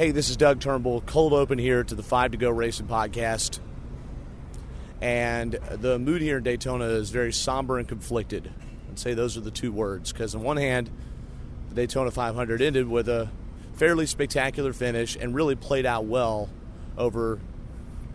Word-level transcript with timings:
Hey, 0.00 0.12
this 0.12 0.30
is 0.30 0.38
Doug 0.38 0.60
Turnbull. 0.60 1.02
Cold 1.02 1.34
open 1.34 1.58
here 1.58 1.84
to 1.84 1.94
the 1.94 2.02
Five 2.02 2.30
to 2.30 2.38
Go 2.38 2.48
Racing 2.48 2.86
podcast. 2.86 3.58
And 5.02 5.52
the 5.72 5.98
mood 5.98 6.22
here 6.22 6.38
in 6.38 6.42
Daytona 6.42 6.86
is 6.86 7.10
very 7.10 7.34
somber 7.34 7.78
and 7.78 7.86
conflicted. 7.86 8.50
I'd 8.88 8.98
say 8.98 9.12
those 9.12 9.36
are 9.36 9.42
the 9.42 9.50
two 9.50 9.72
words. 9.72 10.10
Because, 10.10 10.34
on 10.34 10.42
one 10.42 10.56
hand, 10.56 10.90
the 11.68 11.74
Daytona 11.74 12.10
500 12.10 12.62
ended 12.62 12.88
with 12.88 13.10
a 13.10 13.28
fairly 13.74 14.06
spectacular 14.06 14.72
finish 14.72 15.16
and 15.16 15.34
really 15.34 15.54
played 15.54 15.84
out 15.84 16.06
well 16.06 16.48
over 16.96 17.38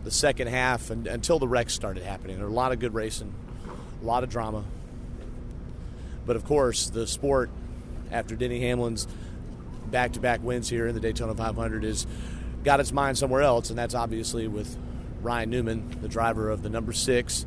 the 0.04 0.10
second 0.10 0.48
half 0.48 0.90
and, 0.90 1.06
until 1.06 1.38
the 1.38 1.48
wrecks 1.48 1.76
started 1.76 2.02
happening. 2.02 2.38
There 2.38 2.48
were 2.48 2.52
a 2.52 2.56
lot 2.56 2.72
of 2.72 2.80
good 2.80 2.96
racing, 2.96 3.32
a 4.02 4.04
lot 4.04 4.24
of 4.24 4.32
drama. 4.32 4.64
But 6.26 6.36
of 6.36 6.46
course, 6.46 6.90
the 6.90 7.06
sport, 7.06 7.52
after 8.10 8.36
Denny 8.36 8.62
Hamlin's 8.62 9.08
back 9.96 10.12
to 10.12 10.20
back 10.20 10.44
wins 10.44 10.68
here 10.68 10.88
in 10.88 10.94
the 10.94 11.00
Daytona 11.00 11.34
500, 11.34 11.86
is 11.86 12.06
got 12.66 12.82
its 12.82 12.92
mind 12.92 13.18
somewhere 13.18 13.44
else, 13.44 13.70
and 13.70 13.80
that's 13.80 13.96
obviously 13.96 14.46
with 14.46 14.78
Ryan 15.22 15.50
Newman, 15.50 15.98
the 16.02 16.10
driver 16.10 16.50
of 16.50 16.64
the 16.64 16.70
number 16.70 16.92
six 16.92 17.46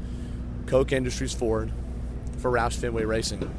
Koch 0.65 0.91
Industries 0.93 1.35
Ford 1.35 1.71
for 2.39 2.51
Roush 2.51 2.73
Fenway 2.77 3.05
Racing. 3.05 3.55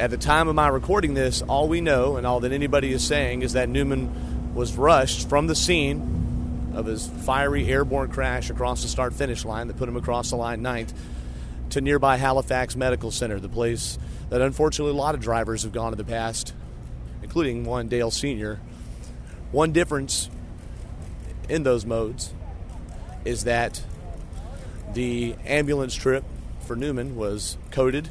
At 0.00 0.08
the 0.08 0.16
time 0.16 0.48
of 0.48 0.54
my 0.54 0.68
recording 0.68 1.12
this, 1.12 1.42
all 1.42 1.68
we 1.68 1.82
know 1.82 2.16
and 2.16 2.26
all 2.26 2.40
that 2.40 2.52
anybody 2.52 2.94
is 2.94 3.04
saying 3.04 3.42
is 3.42 3.52
that 3.52 3.68
Newman 3.68 4.54
was 4.54 4.74
rushed 4.74 5.28
from 5.28 5.46
the 5.46 5.54
scene 5.54 6.72
of 6.74 6.86
his 6.86 7.06
fiery 7.26 7.68
airborne 7.68 8.10
crash 8.10 8.48
across 8.48 8.80
the 8.80 8.88
start 8.88 9.12
finish 9.12 9.44
line 9.44 9.66
that 9.66 9.76
put 9.76 9.86
him 9.86 9.98
across 9.98 10.30
the 10.30 10.36
line 10.36 10.62
ninth 10.62 10.94
to 11.68 11.82
nearby 11.82 12.16
Halifax 12.16 12.74
Medical 12.74 13.10
Center, 13.10 13.38
the 13.38 13.50
place 13.50 13.98
that 14.30 14.40
unfortunately 14.40 14.94
a 14.94 14.96
lot 14.96 15.14
of 15.14 15.20
drivers 15.20 15.64
have 15.64 15.72
gone 15.72 15.92
in 15.92 15.98
the 15.98 16.04
past, 16.04 16.54
including 17.24 17.64
one 17.64 17.88
Dale 17.88 18.12
Sr. 18.12 18.60
One 19.50 19.72
difference 19.72 20.30
in 21.48 21.64
those 21.64 21.84
modes 21.84 22.32
is 23.24 23.44
that 23.44 23.82
the 24.92 25.34
ambulance 25.46 25.94
trip 25.94 26.22
for 26.60 26.76
Newman 26.76 27.16
was 27.16 27.56
coded 27.70 28.10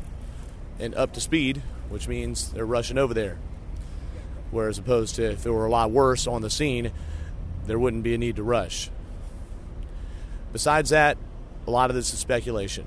and 0.80 0.96
up 0.96 1.14
to 1.14 1.22
speed, 1.22 1.62
which 1.90 2.08
means 2.08 2.52
they're 2.52 2.66
rushing 2.66 2.98
over 2.98 3.14
there. 3.14 3.38
Whereas 4.52 4.80
opposed 4.80 5.16
to 5.16 5.32
if 5.32 5.46
it 5.46 5.52
were 5.52 5.66
a 5.66 5.70
lot 5.70 5.92
worse 5.92 6.28
on 6.28 6.42
the 6.42 6.50
scene, 6.50 6.92
there 7.66 7.80
wouldn't 7.80 8.04
be 8.04 8.16
a 8.16 8.18
need 8.18 8.36
to 8.38 8.44
rush. 8.44 8.90
Besides 10.52 10.90
that, 10.90 11.18
a 11.68 11.72
lot 11.72 11.90
of 11.90 11.96
this 11.96 12.14
is 12.14 12.20
speculation. 12.20 12.86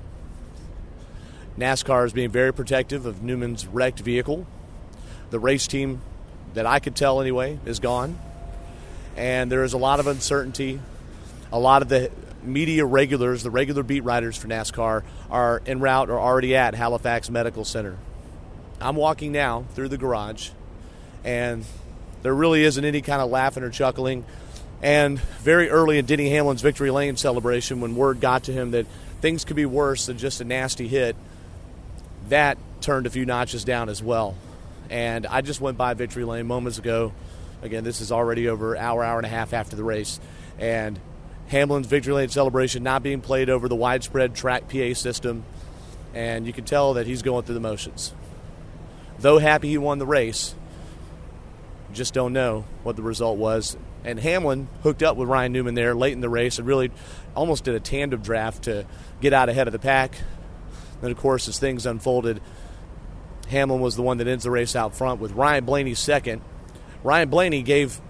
NASCAR 1.57 2.05
is 2.05 2.13
being 2.13 2.29
very 2.29 2.53
protective 2.53 3.05
of 3.05 3.23
Newman's 3.23 3.65
wrecked 3.65 4.01
vehicle. 4.01 4.45
The 5.31 5.39
race 5.39 5.67
team, 5.67 6.01
that 6.57 6.65
I 6.65 6.79
could 6.79 6.95
tell 6.95 7.21
anyway, 7.21 7.59
is 7.65 7.79
gone. 7.79 8.17
And 9.15 9.51
there 9.51 9.63
is 9.63 9.73
a 9.73 9.77
lot 9.77 9.99
of 9.99 10.07
uncertainty. 10.07 10.79
A 11.51 11.59
lot 11.59 11.81
of 11.81 11.89
the 11.89 12.11
media 12.43 12.83
regulars, 12.83 13.43
the 13.43 13.51
regular 13.51 13.83
beat 13.83 14.03
writers 14.03 14.35
for 14.35 14.47
NASCAR, 14.47 15.03
are 15.29 15.61
en 15.65 15.79
route 15.79 16.09
or 16.09 16.19
already 16.19 16.55
at 16.55 16.73
Halifax 16.73 17.29
Medical 17.29 17.63
Center. 17.63 17.97
I'm 18.81 18.95
walking 18.95 19.31
now 19.31 19.65
through 19.75 19.89
the 19.89 19.97
garage, 19.97 20.49
and 21.23 21.63
there 22.23 22.33
really 22.33 22.63
isn't 22.63 22.83
any 22.83 23.01
kind 23.01 23.21
of 23.21 23.29
laughing 23.29 23.63
or 23.63 23.69
chuckling. 23.69 24.25
And 24.81 25.19
very 25.19 25.69
early 25.69 25.99
in 25.99 26.05
Denny 26.05 26.29
Hamlin's 26.29 26.61
victory 26.61 26.91
lane 26.91 27.17
celebration, 27.17 27.81
when 27.81 27.95
word 27.95 28.19
got 28.19 28.43
to 28.45 28.51
him 28.51 28.71
that 28.71 28.85
things 29.21 29.45
could 29.45 29.55
be 29.55 29.65
worse 29.65 30.07
than 30.07 30.17
just 30.17 30.41
a 30.41 30.43
nasty 30.43 30.87
hit, 30.87 31.15
that 32.29 32.57
turned 32.81 33.05
a 33.05 33.09
few 33.09 33.25
notches 33.25 33.63
down 33.63 33.89
as 33.89 34.01
well. 34.01 34.35
And 34.89 35.25
I 35.27 35.41
just 35.41 35.61
went 35.61 35.77
by 35.77 35.93
victory 35.93 36.23
lane 36.23 36.47
moments 36.47 36.77
ago. 36.77 37.13
Again, 37.61 37.83
this 37.83 38.01
is 38.01 38.11
already 38.11 38.47
over 38.47 38.77
hour, 38.77 39.03
hour 39.03 39.17
and 39.17 39.25
a 39.25 39.29
half 39.29 39.53
after 39.53 39.75
the 39.75 39.83
race, 39.83 40.19
and 40.59 40.99
Hamlin's 41.47 41.87
victory 41.87 42.13
lane 42.13 42.29
celebration 42.29 42.83
not 42.83 43.01
being 43.01 43.21
played 43.21 43.49
over 43.49 43.67
the 43.67 43.75
widespread 43.75 44.35
track 44.35 44.69
PA 44.69 44.93
system, 44.93 45.43
and 46.13 46.45
you 46.45 46.53
can 46.53 46.65
tell 46.65 46.93
that 46.95 47.07
he's 47.07 47.21
going 47.21 47.43
through 47.43 47.55
the 47.55 47.61
motions. 47.61 48.13
Though 49.19 49.39
happy 49.39 49.69
he 49.69 49.77
won 49.77 49.97
the 49.97 50.05
race, 50.05 50.53
just 51.93 52.13
don't 52.13 52.33
know 52.33 52.65
what 52.83 52.95
the 52.95 53.01
result 53.01 53.37
was. 53.37 53.75
And 54.03 54.19
Hamlin 54.19 54.67
hooked 54.83 55.01
up 55.01 55.17
with 55.17 55.27
Ryan 55.27 55.51
Newman 55.51 55.73
there 55.73 55.95
late 55.95 56.13
in 56.13 56.21
the 56.21 56.29
race 56.29 56.59
and 56.59 56.67
really 56.67 56.91
almost 57.35 57.63
did 57.63 57.75
a 57.75 57.79
tandem 57.79 58.21
draft 58.21 58.63
to 58.63 58.85
get 59.19 59.33
out 59.33 59.49
ahead 59.49 59.67
of 59.67 59.73
the 59.73 59.79
pack. 59.79 60.15
Then, 61.01 61.11
of 61.11 61.17
course, 61.17 61.47
as 61.47 61.59
things 61.59 61.85
unfolded, 61.85 62.41
Hamlin 63.49 63.79
was 63.79 63.95
the 63.95 64.01
one 64.01 64.17
that 64.17 64.27
ends 64.27 64.43
the 64.43 64.51
race 64.51 64.75
out 64.75 64.95
front 64.95 65.21
with 65.21 65.31
Ryan 65.31 65.65
Blaney 65.65 65.93
second. 65.93 66.41
Ryan 67.03 67.29
Blaney 67.29 67.61
gave 67.63 68.01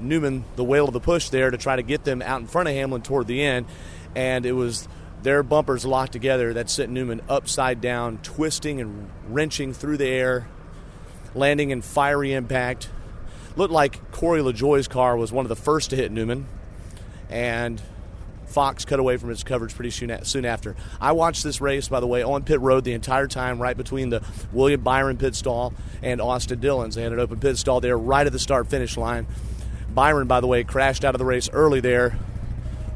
Newman 0.00 0.44
the 0.56 0.64
whale 0.64 0.86
of 0.86 0.92
the 0.92 1.00
push 1.00 1.28
there 1.28 1.50
to 1.50 1.56
try 1.56 1.76
to 1.76 1.82
get 1.82 2.04
them 2.04 2.22
out 2.22 2.40
in 2.40 2.46
front 2.46 2.68
of 2.68 2.74
Hamlin 2.74 3.02
toward 3.02 3.26
the 3.26 3.42
end, 3.42 3.66
and 4.14 4.44
it 4.44 4.52
was 4.52 4.88
their 5.22 5.42
bumpers 5.42 5.84
locked 5.84 6.12
together 6.12 6.52
that 6.54 6.68
sent 6.68 6.90
Newman 6.90 7.22
upside 7.28 7.80
down, 7.80 8.18
twisting 8.22 8.80
and 8.80 9.08
wrenching 9.28 9.72
through 9.72 9.96
the 9.96 10.08
air, 10.08 10.48
landing 11.34 11.70
in 11.70 11.80
fiery 11.80 12.32
impact. 12.32 12.90
Looked 13.56 13.72
like 13.72 14.10
Corey 14.10 14.40
LaJoie's 14.40 14.88
car 14.88 15.16
was 15.16 15.30
one 15.30 15.44
of 15.44 15.48
the 15.48 15.56
first 15.56 15.90
to 15.90 15.96
hit 15.96 16.10
Newman, 16.10 16.46
and 17.30 17.80
Fox 18.54 18.84
cut 18.84 19.00
away 19.00 19.16
from 19.18 19.30
its 19.30 19.42
coverage 19.42 19.74
pretty 19.74 19.90
soon 19.90 20.44
after. 20.44 20.76
I 21.00 21.12
watched 21.12 21.42
this 21.42 21.60
race, 21.60 21.88
by 21.88 22.00
the 22.00 22.06
way, 22.06 22.22
on 22.22 22.44
pit 22.44 22.60
road 22.60 22.84
the 22.84 22.92
entire 22.92 23.26
time, 23.26 23.60
right 23.60 23.76
between 23.76 24.08
the 24.08 24.22
William 24.52 24.80
Byron 24.80 25.18
pit 25.18 25.34
stall 25.34 25.74
and 26.02 26.20
Austin 26.20 26.60
Dillon's. 26.60 26.94
They 26.94 27.02
had 27.02 27.12
an 27.12 27.20
open 27.20 27.40
pit 27.40 27.58
stall 27.58 27.80
there 27.80 27.98
right 27.98 28.26
at 28.26 28.32
the 28.32 28.38
start 28.38 28.68
finish 28.68 28.96
line. 28.96 29.26
Byron, 29.90 30.26
by 30.26 30.40
the 30.40 30.46
way, 30.46 30.64
crashed 30.64 31.04
out 31.04 31.14
of 31.14 31.18
the 31.18 31.24
race 31.24 31.50
early 31.52 31.80
there 31.80 32.16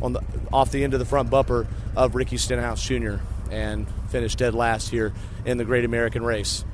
on 0.00 0.12
the 0.12 0.22
off 0.52 0.70
the 0.70 0.84
end 0.84 0.94
of 0.94 1.00
the 1.00 1.06
front 1.06 1.28
bumper 1.28 1.66
of 1.96 2.14
Ricky 2.14 2.36
Stenhouse 2.36 2.82
Jr. 2.82 3.16
and 3.50 3.86
finished 4.08 4.38
dead 4.38 4.54
last 4.54 4.88
here 4.88 5.12
in 5.44 5.58
the 5.58 5.64
Great 5.64 5.84
American 5.84 6.22
Race. 6.22 6.64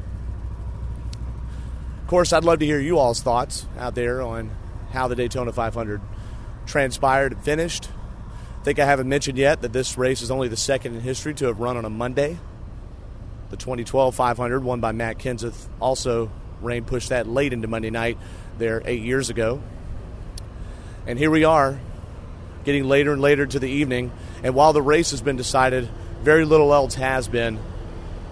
Of 2.03 2.07
course, 2.09 2.33
I'd 2.33 2.45
love 2.45 2.59
to 2.59 2.67
hear 2.67 2.79
you 2.79 2.99
all's 2.99 3.23
thoughts 3.23 3.67
out 3.79 3.95
there 3.95 4.21
on 4.21 4.51
how 4.93 5.09
the 5.09 5.17
Daytona 5.17 5.53
500 5.53 6.01
transpired 6.67 7.33
and 7.33 7.43
finished. 7.43 7.89
Think 8.65 8.79
I 8.79 8.87
haven't 8.87 9.11
mentioned 9.11 9.37
yet 9.37 9.61
that 9.61 9.75
this 9.75 9.99
race 9.99 10.23
is 10.23 10.31
only 10.31 10.49
the 10.49 10.57
second 10.57 10.95
in 10.95 11.03
history 11.03 11.35
to 11.35 11.47
have 11.47 11.61
run 11.61 11.77
on 11.77 11.85
a 11.85 11.91
Monday. 11.91 12.39
The 13.51 13.59
2012 13.59 14.15
500, 14.15 14.65
won 14.65 14.81
by 14.81 14.93
Matt 14.93 15.19
Kenseth, 15.19 15.69
also 15.81 16.31
rain 16.63 16.85
pushed 16.85 17.11
that 17.11 17.29
late 17.29 17.53
into 17.53 17.69
Monday 17.69 17.91
night 17.91 18.17
there 18.57 18.81
eight 18.87 19.03
years 19.03 19.29
ago. 19.29 19.63
And 21.07 21.19
here 21.19 21.31
we 21.31 21.45
are, 21.45 21.79
getting 22.65 22.89
later 22.89 23.13
and 23.13 23.21
later 23.21 23.45
to 23.45 23.59
the 23.59 23.69
evening. 23.69 24.11
And 24.43 24.55
while 24.55 24.73
the 24.73 24.81
race 24.81 25.11
has 25.11 25.21
been 25.21 25.37
decided, 25.37 25.87
very 26.23 26.47
little 26.47 26.73
else 26.73 26.95
has 26.95 27.29
been 27.29 27.61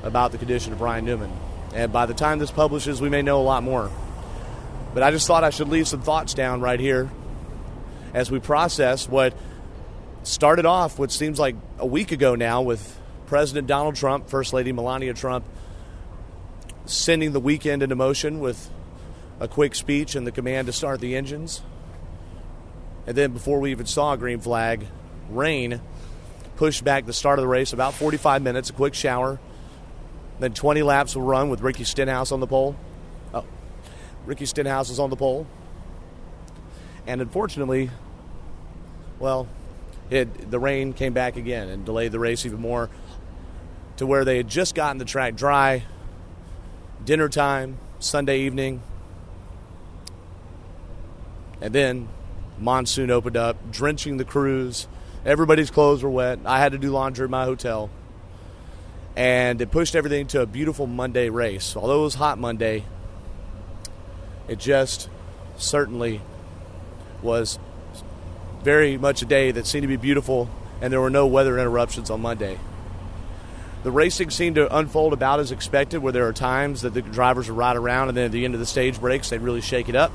about 0.03 0.33
the 0.33 0.39
condition 0.39 0.73
of 0.73 0.81
Ryan 0.81 1.05
Newman. 1.05 1.31
And 1.75 1.93
by 1.93 2.07
the 2.07 2.15
time 2.15 2.39
this 2.39 2.51
publishes, 2.51 3.03
we 3.03 3.11
may 3.11 3.21
know 3.21 3.39
a 3.39 3.45
lot 3.45 3.63
more. 3.65 3.91
But 4.95 5.03
I 5.03 5.11
just 5.11 5.27
thought 5.27 5.45
I 5.45 5.51
should 5.51 5.69
leave 5.69 5.87
some 5.87 6.01
thoughts 6.01 6.33
down 6.33 6.63
right 6.63 6.81
here 6.81 7.11
as 8.15 8.31
we 8.31 8.41
process 8.41 9.07
what 9.07 9.35
started 10.23 10.67
off 10.67 10.99
what 10.99 11.11
seems 11.11 11.39
like 11.39 11.57
a 11.79 11.87
week 11.87 12.13
ago 12.13 12.35
now 12.35 12.63
with 12.63 12.99
President 13.27 13.67
Donald 13.67 13.97
Trump, 13.97 14.29
First 14.29 14.53
Lady 14.53 14.73
Melania 14.73 15.15
Trump, 15.15 15.45
sending 16.87 17.33
the 17.33 17.41
weekend 17.41 17.83
into 17.83 17.97
motion 17.97 18.41
with 18.41 18.71
a 19.41 19.49
quick 19.49 19.75
speech 19.75 20.15
and 20.15 20.27
the 20.27 20.33
command 20.33 20.67
to 20.67 20.73
start 20.73 21.01
the 21.01 21.17
engines. 21.17 21.63
And 23.07 23.17
then 23.17 23.33
before 23.33 23.59
we 23.59 23.73
even 23.73 23.87
saw 23.87 24.13
a 24.13 24.17
green 24.17 24.41
flag, 24.41 24.87
rain 25.31 25.81
pushed 26.57 26.85
back 26.85 27.07
the 27.07 27.13
start 27.13 27.39
of 27.39 27.43
the 27.43 27.49
race 27.49 27.73
about 27.73 27.95
45 27.95 28.43
minutes, 28.43 28.71
a 28.71 28.73
quick 28.73 28.95
shower. 28.95 29.41
Then 30.39 30.53
20 30.55 30.83
laps 30.83 31.17
will 31.17 31.23
run 31.23 31.51
with 31.51 31.61
Ricky 31.61 31.85
Stenhouse 31.85 32.31
on 32.31 32.41
the 32.41 32.47
pole. 32.47 32.77
Oh, 33.35 33.45
Ricky 34.27 34.47
Stenhouse 34.47 34.91
is 34.91 35.01
on 35.01 35.11
the 35.11 35.17
pole. 35.17 35.47
And 37.07 37.21
unfortunately, 37.21 37.91
well, 39.19 39.49
it, 40.13 40.51
the 40.51 40.59
rain 40.59 40.93
came 40.93 41.13
back 41.13 41.37
again 41.37 41.69
and 41.69 41.85
delayed 41.85 42.13
the 42.13 42.19
race 42.19 42.45
even 42.45 42.61
more 42.61 42.91
to 43.97 44.07
where 44.07 44.25
they 44.25 44.37
had 44.37 44.49
just 44.49 44.75
gotten 44.75 44.99
the 44.99 45.05
track 45.05 45.37
dry. 45.37 45.85
Dinner 47.05 47.29
time, 47.29 47.79
Sunday 47.99 48.41
evening. 48.41 48.83
And 51.61 51.75
then 51.75 52.09
monsoon 52.59 53.11
opened 53.11 53.37
up, 53.37 53.71
drenching 53.71 54.19
the 54.19 54.25
crews. 54.25 54.87
Everybody's 55.25 55.71
clothes 55.71 56.03
were 56.03 56.11
wet. 56.11 56.41
I 56.45 56.59
had 56.59 56.73
to 56.73 56.79
do 56.79 56.91
laundry 56.91 57.25
at 57.25 57.31
my 57.31 57.45
hotel. 57.45 57.91
And 59.17 59.61
it 59.61 59.71
pushed 59.71 59.95
everything 59.95 60.27
to 60.29 60.43
a 60.43 60.47
beautiful 60.47 60.87
Monday 60.87 61.29
race. 61.29 61.77
Although 61.77 62.01
it 62.01 62.05
was 62.05 62.15
hot 62.15 62.39
Monday, 62.39 62.85
it 64.49 64.59
just 64.59 65.09
certainly 65.57 66.21
was 67.23 67.59
very 68.63 68.97
much 68.97 69.23
a 69.23 69.25
day 69.25 69.51
that 69.51 69.67
seemed 69.67 69.83
to 69.83 69.89
be 69.89 69.97
beautiful, 69.97 70.49
and 70.81 70.93
there 70.93 71.01
were 71.01 71.11
no 71.11 71.27
weather 71.27 71.59
interruptions 71.59 72.11
on 72.11 72.21
Monday. 72.21 72.59
The 73.83 73.91
racing 73.91 74.31
seemed 74.31 74.57
to 74.57 74.75
unfold 74.75 75.13
about 75.13 75.41
as 75.41 75.51
expected, 75.51 76.03
where 76.03 76.13
there 76.13 76.29
are 76.29 76.33
times 76.33 76.83
that 76.83 76.95
the 76.95 77.03
drivers 77.03 77.49
would 77.49 77.59
ride 77.59 77.77
around, 77.77 78.09
and 78.09 78.17
then 78.17 78.27
at 78.27 78.33
the 78.33 78.45
end 78.45 78.55
of 78.55 78.61
the 78.61 78.67
stage 78.67 79.01
breaks, 79.01 79.31
they'd 79.31 79.41
really 79.41 79.61
shake 79.61 79.89
it 79.89 79.97
up. 79.97 80.13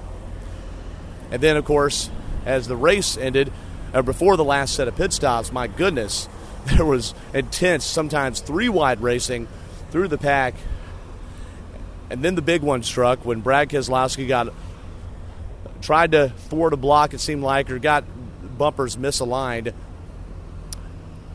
And 1.31 1.41
then, 1.41 1.57
of 1.57 1.65
course, 1.65 2.09
as 2.45 2.67
the 2.67 2.77
race 2.77 3.17
ended, 3.17 3.51
or 3.93 4.03
before 4.03 4.37
the 4.37 4.45
last 4.45 4.75
set 4.75 4.87
of 4.87 4.95
pit 4.95 5.11
stops, 5.11 5.51
my 5.51 5.67
goodness, 5.67 6.29
there 6.65 6.85
was 6.85 7.13
intense, 7.33 7.85
sometimes 7.85 8.39
three 8.39 8.69
wide 8.69 9.01
racing 9.01 9.49
through 9.91 10.07
the 10.07 10.17
pack. 10.17 10.53
And 12.09 12.23
then 12.23 12.35
the 12.35 12.41
big 12.41 12.61
one 12.61 12.83
struck 12.83 13.25
when 13.25 13.41
Brad 13.41 13.69
Keselowski 13.69 14.29
got 14.29 14.53
tried 15.81 16.13
to 16.13 16.29
thwart 16.29 16.73
a 16.73 16.77
block, 16.77 17.13
it 17.13 17.19
seemed 17.19 17.43
like, 17.43 17.69
or 17.69 17.79
got 17.79 18.05
bumpers 18.57 18.97
misaligned 18.97 19.73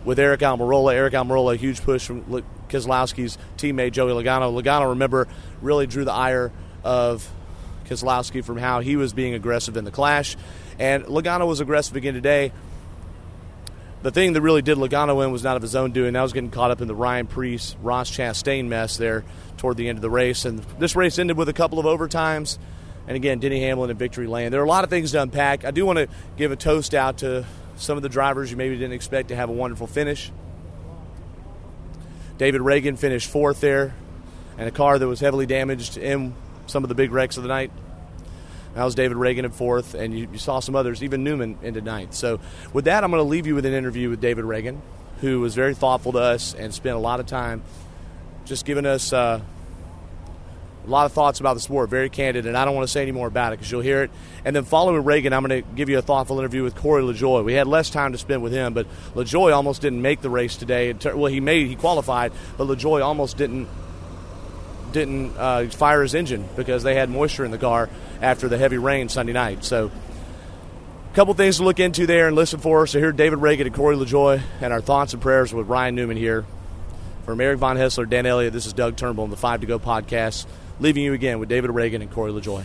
with 0.04 0.18
Aric 0.18 0.38
Almirola. 0.38 0.94
Aric 0.94 1.12
Almirola, 1.12 1.54
a 1.54 1.56
huge 1.56 1.82
push 1.82 2.06
from 2.06 2.22
Keselowski's 2.68 3.38
teammate 3.56 3.92
Joey 3.92 4.12
Logano. 4.12 4.52
Logano, 4.52 4.90
remember, 4.90 5.28
really 5.60 5.86
drew 5.86 6.04
the 6.04 6.12
ire 6.12 6.52
of 6.84 7.28
Keselowski 7.86 8.44
from 8.44 8.58
how 8.58 8.80
he 8.80 8.96
was 8.96 9.12
being 9.12 9.34
aggressive 9.34 9.76
in 9.76 9.84
the 9.84 9.90
clash. 9.90 10.36
And 10.78 11.04
Logano 11.04 11.46
was 11.46 11.60
aggressive 11.60 11.96
again 11.96 12.14
today. 12.14 12.52
The 14.02 14.10
thing 14.10 14.32
that 14.32 14.40
really 14.40 14.62
did 14.62 14.78
Logano 14.78 15.24
in 15.24 15.30
was 15.30 15.44
not 15.44 15.54
of 15.54 15.62
his 15.62 15.76
own 15.76 15.92
doing. 15.92 16.14
That 16.14 16.22
was 16.22 16.32
getting 16.32 16.50
caught 16.50 16.72
up 16.72 16.80
in 16.80 16.88
the 16.88 16.94
Ryan 16.94 17.28
Preece, 17.28 17.76
Ross 17.82 18.10
Chastain 18.10 18.66
mess 18.66 18.96
there 18.96 19.24
toward 19.58 19.76
the 19.76 19.88
end 19.88 19.98
of 19.98 20.02
the 20.02 20.10
race. 20.10 20.44
And 20.44 20.58
this 20.80 20.96
race 20.96 21.20
ended 21.20 21.36
with 21.36 21.48
a 21.48 21.52
couple 21.52 21.78
of 21.78 21.86
overtimes. 21.86 22.58
And 23.06 23.16
again, 23.16 23.40
Denny 23.40 23.60
Hamlin 23.60 23.90
in 23.90 23.96
victory 23.96 24.26
lane. 24.26 24.50
There 24.50 24.60
are 24.60 24.64
a 24.64 24.68
lot 24.68 24.84
of 24.84 24.90
things 24.90 25.12
to 25.12 25.22
unpack. 25.22 25.64
I 25.64 25.70
do 25.70 25.84
want 25.84 25.98
to 25.98 26.08
give 26.36 26.52
a 26.52 26.56
toast 26.56 26.94
out 26.94 27.18
to 27.18 27.44
some 27.76 27.96
of 27.96 28.02
the 28.02 28.08
drivers 28.08 28.50
you 28.50 28.56
maybe 28.56 28.76
didn't 28.76 28.92
expect 28.92 29.28
to 29.28 29.36
have 29.36 29.48
a 29.48 29.52
wonderful 29.52 29.86
finish. 29.86 30.30
David 32.38 32.60
Ragan 32.60 32.98
finished 32.98 33.28
fourth 33.28 33.60
there, 33.60 33.94
and 34.58 34.68
a 34.68 34.70
car 34.70 34.98
that 34.98 35.06
was 35.06 35.20
heavily 35.20 35.46
damaged 35.46 35.96
in 35.96 36.34
some 36.66 36.84
of 36.84 36.88
the 36.88 36.94
big 36.94 37.12
wrecks 37.12 37.36
of 37.36 37.42
the 37.42 37.48
night. 37.48 37.70
That 38.74 38.84
was 38.84 38.94
David 38.94 39.18
Ragan 39.18 39.44
in 39.44 39.50
fourth, 39.50 39.94
and 39.94 40.18
you, 40.18 40.28
you 40.32 40.38
saw 40.38 40.60
some 40.60 40.74
others, 40.74 41.02
even 41.02 41.24
Newman 41.24 41.58
into 41.62 41.82
ninth. 41.82 42.14
So, 42.14 42.40
with 42.72 42.86
that, 42.86 43.04
I'm 43.04 43.10
going 43.10 43.22
to 43.22 43.28
leave 43.28 43.46
you 43.46 43.54
with 43.54 43.66
an 43.66 43.74
interview 43.74 44.08
with 44.08 44.20
David 44.20 44.46
Ragan, 44.46 44.80
who 45.20 45.40
was 45.40 45.54
very 45.54 45.74
thoughtful 45.74 46.12
to 46.12 46.18
us 46.18 46.54
and 46.54 46.72
spent 46.72 46.96
a 46.96 46.98
lot 46.98 47.20
of 47.20 47.26
time 47.26 47.62
just 48.46 48.64
giving 48.64 48.86
us 48.86 49.12
uh, 49.12 49.40
a 50.84 50.90
lot 50.90 51.06
of 51.06 51.12
thoughts 51.12 51.38
about 51.38 51.54
the 51.54 51.60
sport, 51.60 51.90
very 51.90 52.10
candid, 52.10 52.46
and 52.46 52.56
I 52.56 52.64
don't 52.64 52.74
want 52.74 52.86
to 52.86 52.92
say 52.92 53.02
any 53.02 53.12
more 53.12 53.28
about 53.28 53.52
it 53.52 53.58
because 53.58 53.70
you'll 53.70 53.82
hear 53.82 54.02
it. 54.02 54.10
And 54.44 54.54
then 54.54 54.64
following 54.64 55.02
Ragan, 55.04 55.32
I'm 55.32 55.46
going 55.46 55.62
to 55.62 55.68
give 55.74 55.88
you 55.88 55.98
a 55.98 56.02
thoughtful 56.02 56.38
interview 56.40 56.64
with 56.64 56.74
Corey 56.74 57.02
LaJoie. 57.02 57.44
We 57.44 57.52
had 57.52 57.68
less 57.68 57.88
time 57.88 58.12
to 58.12 58.18
spend 58.18 58.42
with 58.42 58.52
him, 58.52 58.74
but 58.74 58.86
LaJoie 59.14 59.54
almost 59.54 59.80
didn't 59.80 60.02
make 60.02 60.22
the 60.22 60.30
race 60.30 60.56
today. 60.56 60.92
Well, 60.92 61.26
he 61.26 61.40
made 61.40 61.68
he 61.68 61.76
qualified, 61.76 62.32
but 62.56 62.66
LaJoie 62.66 63.04
almost 63.04 63.36
didn't 63.36 63.68
didn't 64.90 65.36
uh, 65.38 65.68
fire 65.68 66.02
his 66.02 66.14
engine 66.14 66.46
because 66.54 66.82
they 66.82 66.94
had 66.94 67.08
moisture 67.08 67.44
in 67.44 67.50
the 67.50 67.58
car 67.58 67.88
after 68.20 68.48
the 68.48 68.58
heavy 68.58 68.78
rain 68.78 69.08
Sunday 69.08 69.32
night. 69.32 69.64
So. 69.64 69.90
A 69.90 71.14
couple 71.14 71.34
things 71.34 71.58
to 71.58 71.64
look 71.64 71.78
into 71.78 72.06
there 72.06 72.26
and 72.26 72.34
listen 72.34 72.58
for. 72.58 72.86
So 72.86 72.98
here, 72.98 73.12
David 73.12 73.38
Ragan 73.38 73.66
and 73.66 73.74
Corey 73.74 73.96
LaJoie, 73.96 74.40
and 74.62 74.72
our 74.72 74.80
thoughts 74.80 75.12
and 75.12 75.20
prayers 75.20 75.52
with 75.52 75.68
Ryan 75.68 75.94
Newman 75.94 76.16
here. 76.16 76.46
From 77.26 77.38
Eric 77.38 77.58
Von 77.58 77.76
Hessler, 77.76 78.08
Dan 78.08 78.24
Elliott, 78.24 78.54
this 78.54 78.64
is 78.64 78.72
Doug 78.72 78.96
Turnbull 78.96 79.24
on 79.24 79.30
the 79.30 79.36
Five 79.36 79.60
to 79.60 79.66
Go 79.66 79.78
podcast 79.78 80.46
leaving 80.82 81.04
you 81.04 81.12
again 81.12 81.38
with 81.38 81.48
David 81.48 81.70
Ragan 81.70 82.02
and 82.02 82.10
Corey 82.10 82.32
LaJoie. 82.32 82.64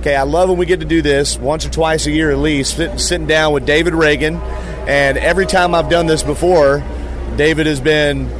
Okay, 0.00 0.14
I 0.14 0.22
love 0.22 0.50
when 0.50 0.58
we 0.58 0.66
get 0.66 0.80
to 0.80 0.86
do 0.86 1.02
this 1.02 1.36
once 1.36 1.66
or 1.66 1.70
twice 1.70 2.06
a 2.06 2.12
year 2.12 2.30
at 2.30 2.38
least, 2.38 2.76
sitting 2.76 3.26
down 3.26 3.52
with 3.52 3.66
David 3.66 3.94
Ragan. 3.94 4.38
And 4.86 5.18
every 5.18 5.46
time 5.46 5.74
I've 5.74 5.88
done 5.88 6.06
this 6.06 6.22
before, 6.22 6.84
David 7.36 7.66
has 7.66 7.80
been 7.80 8.30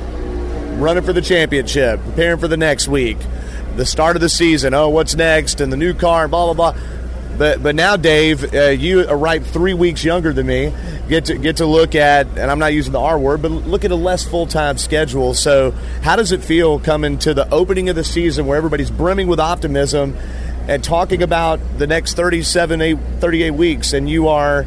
running 0.79 1.03
for 1.03 1.13
the 1.13 1.23
championship, 1.23 2.01
preparing 2.05 2.39
for 2.39 2.47
the 2.47 2.57
next 2.57 2.87
week, 2.87 3.17
the 3.75 3.87
start 3.87 4.15
of 4.15 4.23
the 4.23 4.29
season. 4.29 4.75
Oh, 4.75 4.91
what's 4.91 5.17
next? 5.17 5.61
And 5.61 5.73
the 5.73 5.77
new 5.77 5.93
car, 5.93 6.25
and 6.25 6.31
blah, 6.31 6.53
blah, 6.53 6.73
blah. 6.73 6.81
But 7.39 7.63
but 7.63 7.75
now, 7.75 7.97
Dave, 7.97 8.55
uh, 8.55 8.69
you 8.69 9.07
are 9.07 9.17
right 9.17 9.45
three 9.45 9.75
weeks 9.75 10.05
younger 10.05 10.33
than 10.33 10.47
me. 10.47 10.73
Get 11.09 11.27
to 11.27 11.39
get 11.39 11.59
to 11.59 11.67
look 11.67 11.95
at, 11.95 12.27
and 12.27 12.51
I'm 12.51 12.59
not 12.59 12.73
using 12.73 12.93
the 12.93 13.01
R 13.01 13.19
word, 13.19 13.43
but 13.43 13.51
look 13.51 13.85
at 13.85 13.91
a 13.91 13.97
less 13.97 14.25
full 14.25 14.47
time 14.47 14.79
schedule. 14.79 15.35
So, 15.35 15.73
how 16.03 16.17
does 16.17 16.33
it 16.33 16.43
feel 16.43 16.79
coming 16.79 17.19
to 17.21 17.35
the 17.35 17.49
opening 17.53 17.89
of 17.89 17.97
the 17.97 18.05
season 18.05 18.47
where 18.47 18.57
everybody's 18.57 18.91
brimming 18.91 19.27
with 19.27 19.41
optimism 19.41 20.17
and 20.69 20.83
talking 20.83 21.23
about 21.23 21.61
the 21.79 21.87
next 21.87 22.15
37, 22.15 22.81
8, 22.81 22.99
38 23.21 23.51
weeks, 23.53 23.93
and 23.93 24.09
you 24.09 24.29
are 24.29 24.67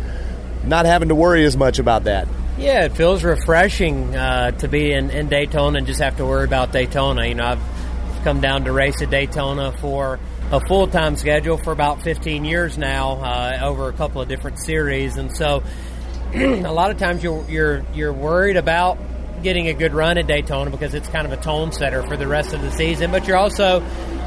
not 0.63 0.85
having 0.85 1.09
to 1.09 1.15
worry 1.15 1.43
as 1.45 1.57
much 1.57 1.79
about 1.79 2.05
that? 2.05 2.27
Yeah, 2.57 2.85
it 2.85 2.93
feels 2.93 3.23
refreshing 3.23 4.15
uh, 4.15 4.51
to 4.51 4.67
be 4.67 4.91
in, 4.91 5.09
in 5.11 5.29
Daytona 5.29 5.77
and 5.77 5.87
just 5.87 6.01
have 6.01 6.17
to 6.17 6.25
worry 6.25 6.43
about 6.43 6.71
Daytona. 6.71 7.25
You 7.25 7.35
know, 7.35 7.45
I've 7.45 8.23
come 8.23 8.41
down 8.41 8.65
to 8.65 8.71
race 8.71 9.01
at 9.01 9.09
Daytona 9.09 9.71
for 9.71 10.19
a 10.51 10.59
full 10.67 10.87
time 10.87 11.15
schedule 11.15 11.57
for 11.57 11.71
about 11.71 12.01
15 12.01 12.43
years 12.45 12.77
now 12.77 13.11
uh, 13.21 13.59
over 13.63 13.89
a 13.89 13.93
couple 13.93 14.21
of 14.21 14.27
different 14.27 14.59
series, 14.59 15.17
and 15.17 15.35
so 15.35 15.63
a 16.33 16.61
lot 16.71 16.91
of 16.91 16.97
times 16.97 17.23
you're 17.23 17.43
you're 17.49 17.85
you're 17.93 18.13
worried 18.13 18.57
about 18.57 18.97
getting 19.43 19.67
a 19.67 19.73
good 19.73 19.93
run 19.93 20.17
at 20.17 20.27
Daytona 20.27 20.69
because 20.69 20.93
it's 20.93 21.07
kind 21.07 21.25
of 21.25 21.33
a 21.33 21.41
tone 21.41 21.71
setter 21.71 22.03
for 22.03 22.17
the 22.17 22.27
rest 22.27 22.53
of 22.53 22.61
the 22.61 22.71
season, 22.71 23.11
but 23.11 23.27
you're 23.27 23.37
also 23.37 23.81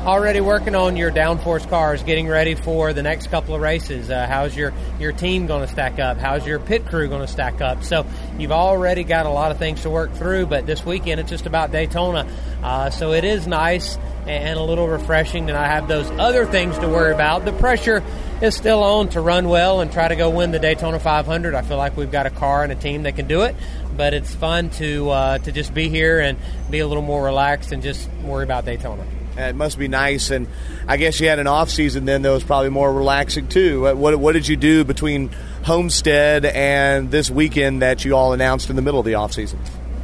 already 0.04 0.40
working 0.40 0.74
on 0.74 0.96
your 0.96 1.12
downforce 1.12 1.68
cars, 1.68 2.02
getting 2.02 2.26
ready 2.26 2.56
for 2.56 2.92
the 2.92 3.02
next 3.02 3.28
couple 3.28 3.54
of 3.54 3.60
races. 3.60 4.10
Uh, 4.10 4.26
how's 4.26 4.56
your 4.56 4.72
your 4.98 5.12
team 5.12 5.46
going 5.46 5.64
to 5.64 5.72
stack 5.72 6.00
up? 6.00 6.18
How's 6.18 6.44
your 6.44 6.58
pit 6.58 6.86
crew 6.86 7.08
going 7.08 7.20
to 7.20 7.28
stack 7.28 7.60
up? 7.60 7.84
So 7.84 8.04
you've 8.36 8.52
already 8.52 9.04
got 9.04 9.26
a 9.26 9.30
lot 9.30 9.52
of 9.52 9.58
things 9.58 9.82
to 9.82 9.90
work 9.90 10.12
through, 10.14 10.46
but 10.46 10.66
this 10.66 10.84
weekend 10.84 11.20
it's 11.20 11.30
just 11.30 11.46
about 11.46 11.70
Daytona. 11.70 12.26
Uh, 12.64 12.90
so 12.90 13.12
it 13.12 13.22
is 13.22 13.46
nice 13.46 13.96
and 14.26 14.58
a 14.58 14.62
little 14.62 14.88
refreshing 14.88 15.46
that 15.46 15.56
I 15.56 15.66
have 15.66 15.86
those 15.86 16.10
other 16.12 16.46
things 16.46 16.76
to 16.78 16.88
worry 16.88 17.12
about. 17.12 17.44
The 17.44 17.52
pressure 17.52 18.02
is 18.40 18.56
still 18.56 18.82
on 18.82 19.08
to 19.10 19.20
run 19.20 19.48
well 19.48 19.80
and 19.80 19.92
try 19.92 20.08
to 20.08 20.16
go 20.16 20.30
win 20.30 20.50
the 20.50 20.58
Daytona 20.58 20.98
500. 20.98 21.54
I 21.54 21.62
feel 21.62 21.76
like 21.76 21.96
we've 21.96 22.10
got 22.10 22.26
a 22.26 22.30
car 22.30 22.64
and 22.64 22.72
a 22.72 22.76
team 22.76 23.04
that 23.04 23.14
can 23.14 23.28
do 23.28 23.42
it, 23.42 23.54
but 23.96 24.14
it's 24.14 24.34
fun 24.34 24.70
to 24.70 25.10
uh, 25.10 25.38
to 25.38 25.52
just 25.52 25.72
be 25.72 25.88
here 25.88 26.18
and 26.18 26.38
be 26.70 26.80
a 26.80 26.88
little 26.88 27.04
more 27.04 27.22
relaxed 27.22 27.70
and 27.70 27.84
just 27.84 28.10
worry 28.24 28.42
about 28.42 28.64
Daytona. 28.64 29.04
Uh, 29.36 29.42
it 29.42 29.56
must 29.56 29.78
be 29.78 29.88
nice, 29.88 30.30
and 30.30 30.46
I 30.86 30.98
guess 30.98 31.18
you 31.18 31.28
had 31.28 31.38
an 31.38 31.46
off 31.46 31.70
season 31.70 32.04
then 32.04 32.22
that 32.22 32.30
was 32.30 32.44
probably 32.44 32.68
more 32.68 32.92
relaxing 32.92 33.48
too. 33.48 33.88
Uh, 33.88 33.94
what 33.94 34.16
what 34.18 34.32
did 34.32 34.46
you 34.46 34.56
do 34.56 34.84
between 34.84 35.30
Homestead 35.64 36.44
and 36.44 37.10
this 37.10 37.30
weekend 37.30 37.82
that 37.82 38.04
you 38.04 38.14
all 38.14 38.32
announced 38.32 38.68
in 38.68 38.76
the 38.76 38.82
middle 38.82 39.00
of 39.00 39.06
the 39.06 39.14
off 39.14 39.32
season? 39.32 39.58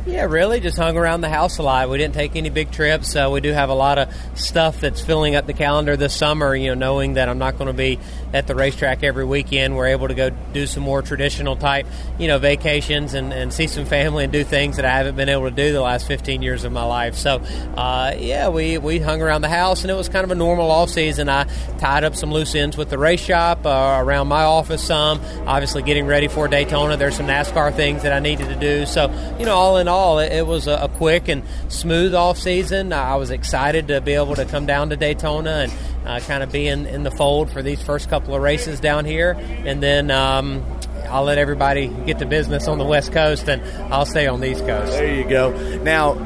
Yeah, 0.09 0.25
really, 0.25 0.59
just 0.61 0.79
hung 0.79 0.97
around 0.97 1.21
the 1.21 1.29
house 1.29 1.59
a 1.59 1.63
lot. 1.63 1.91
We 1.91 1.99
didn't 1.99 2.15
take 2.15 2.35
any 2.35 2.49
big 2.49 2.71
trips. 2.71 3.15
Uh, 3.15 3.29
we 3.31 3.43
do 3.43 3.53
have 3.53 3.69
a 3.69 3.75
lot 3.75 3.99
of 3.99 4.15
stuff 4.37 4.81
that's 4.81 5.03
filling 5.03 5.35
up 5.35 5.47
the 5.47 5.53
calendar 5.53 5.99
this 5.99 6.15
summer. 6.15 6.55
You 6.57 6.69
know, 6.69 6.75
knowing 6.75 7.15
that 7.15 7.29
I'm 7.29 7.37
not 7.37 7.59
going 7.59 7.67
to 7.67 7.75
be 7.75 7.99
at 8.33 8.47
the 8.47 8.55
racetrack 8.55 9.03
every 9.03 9.27
weekend, 9.27 9.77
we're 9.77 9.89
able 9.89 10.09
to 10.09 10.15
go 10.15 10.31
do 10.31 10.67
some 10.67 10.83
more 10.83 11.03
traditional 11.03 11.57
type, 11.57 11.87
you 12.19 12.27
know, 12.27 12.39
vacations 12.39 13.13
and, 13.13 13.35
and 13.35 13.53
see 13.53 13.67
some 13.67 13.85
family 13.85 14.25
and 14.25 14.33
do 14.33 14.45
things 14.45 14.77
that 14.77 14.87
I 14.87 14.97
haven't 14.97 15.17
been 15.17 15.29
able 15.29 15.45
to 15.45 15.55
do 15.55 15.75
the 15.75 15.83
last 15.83 16.07
15 16.07 16.41
years 16.41 16.65
of 16.65 16.73
my 16.73 16.85
life. 16.85 17.15
So, 17.15 17.43
uh, 17.77 18.15
yeah, 18.17 18.49
we, 18.49 18.79
we 18.79 19.01
hung 19.01 19.21
around 19.21 19.43
the 19.43 19.51
house, 19.51 19.83
and 19.83 19.91
it 19.91 19.95
was 19.95 20.09
kind 20.09 20.25
of 20.25 20.31
a 20.31 20.35
normal 20.35 20.71
off 20.71 20.89
season. 20.89 21.29
I 21.29 21.45
tied 21.81 22.05
up 22.05 22.17
some 22.17 22.33
loose 22.33 22.55
ends 22.55 22.79
with 22.79 22.89
the 22.89 22.97
race 22.97 23.21
shop 23.21 23.67
uh, 23.67 23.99
around 24.01 24.29
my 24.29 24.45
office. 24.45 24.83
Some 24.83 25.21
obviously 25.47 25.83
getting 25.83 26.07
ready 26.07 26.29
for 26.29 26.49
Daytona. 26.49 26.97
There's 26.97 27.17
some 27.17 27.27
NASCAR 27.27 27.77
things 27.77 28.05
that 28.05 28.15
I 28.15 28.21
needed 28.21 28.49
to 28.49 28.57
do. 28.57 28.87
So, 28.87 29.11
you 29.39 29.45
know, 29.45 29.55
all 29.55 29.77
in 29.77 29.87
all 29.87 29.98
all, 29.99 30.19
it, 30.21 30.33
it 30.33 30.47
was 30.47 30.67
a, 30.67 30.77
a, 30.77 30.89
quick 30.89 31.29
and 31.29 31.43
smooth 31.69 32.15
off 32.15 32.39
season. 32.39 32.93
I 32.93 33.17
was 33.17 33.31
excited 33.31 33.89
to 33.89 34.01
be 34.01 34.13
able 34.13 34.37
to 34.37 34.45
come 34.45 34.65
down 34.65 34.91
to 34.91 34.97
Daytona 34.97 35.67
and 35.67 35.73
uh, 36.07 36.21
kind 36.21 36.43
of 36.43 36.53
be 36.53 36.69
in, 36.69 36.87
in 36.87 37.03
the 37.03 37.11
fold 37.11 37.51
for 37.51 37.63
these 37.63 37.83
first 37.83 38.09
couple 38.09 38.35
of 38.35 38.41
races 38.43 38.81
down 38.81 39.05
here, 39.05 39.37
and 39.39 39.83
then. 39.83 40.11
Um, 40.11 40.65
I'll 41.11 41.25
let 41.25 41.39
everybody 41.39 41.89
get 41.89 42.19
to 42.19 42.27
business 42.27 42.69
on 42.69 42.77
the 42.77 42.85
West 42.85 43.13
Coast, 43.13 43.49
and 43.49 43.63
I'll 43.91 44.05
stay 44.05 44.27
on 44.27 44.41
the 44.41 44.51
East 44.51 44.67
Coast. 44.67 44.93
There 44.93 45.15
you 45.15 45.27
go. 45.27 45.79
Now, 45.79 46.19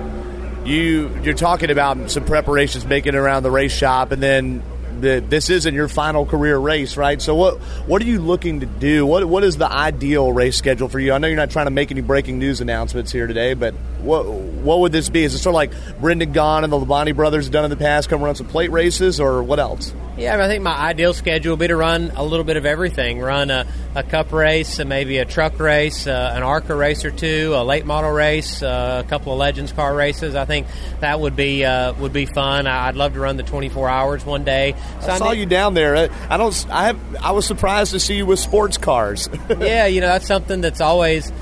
you 0.65 1.17
you're 1.23 1.35
talking 1.35 1.71
about 1.71 2.11
some 2.11 2.25
preparations 2.25 2.85
making 2.85 3.15
around 3.15 3.45
the 3.45 3.51
race 3.53 3.73
shop, 3.73 4.11
and 4.11 4.21
then 4.21 4.61
that 5.03 5.31
this 5.31 5.51
isn't 5.51 5.75
your 5.75 5.89
final 5.89 6.27
career 6.27 6.57
race, 6.57 6.97
right? 6.97 7.21
So 7.21 7.35
what 7.35 7.59
what 7.87 8.03
are 8.03 8.07
you 8.07 8.21
looking 8.21 8.61
to 8.61 8.67
do? 8.67 9.07
What 9.07 9.25
what 9.27 9.45
is 9.45 9.57
the 9.57 9.71
ideal 9.71 10.33
race 10.33 10.57
schedule 10.57 10.89
for 10.89 10.99
you? 10.99 11.13
I 11.13 11.19
know 11.19 11.29
you're 11.29 11.37
not 11.37 11.51
trying 11.51 11.67
to 11.67 11.71
make 11.71 11.91
any 11.91 12.01
breaking 12.01 12.39
news 12.39 12.61
announcements 12.61 13.13
here 13.13 13.27
today, 13.27 13.55
but 13.55 13.75
what 14.01 14.27
what 14.27 14.81
would 14.81 14.93
this 14.93 15.09
be? 15.09 15.25
Is 15.25 15.35
it 15.35 15.39
sort 15.39 15.53
of 15.53 15.57
like 15.57 16.01
Brendan 16.01 16.33
Gaughan 16.33 16.65
and 16.65 16.73
the 16.73 16.79
Labonte 16.79 17.15
brothers 17.15 17.45
have 17.45 17.53
done 17.53 17.65
in 17.65 17.71
the 17.71 17.77
past, 17.77 18.09
come 18.09 18.23
run 18.23 18.35
some 18.35 18.49
plate 18.49 18.71
races, 18.71 19.21
or 19.21 19.43
what 19.43 19.59
else? 19.59 19.95
Yeah, 20.23 20.41
I 20.41 20.47
think 20.47 20.63
my 20.63 20.77
ideal 20.77 21.15
schedule 21.15 21.55
would 21.55 21.59
be 21.59 21.67
to 21.67 21.75
run 21.75 22.13
a 22.15 22.25
little 22.25 22.45
bit 22.45 22.57
of 22.57 22.65
everything. 22.65 23.19
Run 23.19 23.51
a, 23.51 23.67
a 23.97 24.05
cup 24.05 24.33
race, 24.33 24.79
maybe 24.79 25.19
a 25.19 25.25
truck 25.25 25.59
race, 25.59 26.07
uh, 26.07 26.33
an 26.37 26.45
ARCA 26.45 26.77
race 26.77 27.05
or 27.05 27.11
two, 27.11 27.53
a 27.57 27.65
late 27.65 27.85
model 27.85 28.13
race, 28.13 28.63
uh, 28.63 29.03
a 29.05 29.09
couple 29.09 29.33
of 29.33 29.41
Legends 29.41 29.73
car 29.73 29.93
races. 29.93 30.37
I 30.37 30.45
think 30.45 30.69
that 31.01 31.19
would 31.19 31.35
be 31.35 31.65
uh, 31.65 31.95
would 31.95 32.13
be 32.13 32.27
fun. 32.27 32.69
I'd 32.69 32.95
love 32.95 33.15
to 33.15 33.21
run 33.21 33.37
the 33.37 33.43
24 33.43 33.89
hours 33.89 34.25
one 34.25 34.45
day. 34.45 34.77
So 35.01 35.09
I, 35.09 35.15
I 35.15 35.19
saw 35.19 35.33
you 35.33 35.45
down 35.45 35.75
there. 35.75 36.09
I 36.31 36.37
don't. 36.37 36.67
I 36.71 36.87
have. 36.87 37.17
I 37.17 37.33
was 37.33 37.45
surprised 37.45 37.91
to 37.91 37.99
see 37.99 38.15
you 38.15 38.25
with 38.25 38.39
sports 38.39 38.79
cars. 38.79 39.29
yeah, 39.49 39.87
you 39.87 40.01
know 40.01 40.07
that's 40.07 40.29
something 40.29 40.61
that's 40.61 40.81
always 40.81 41.33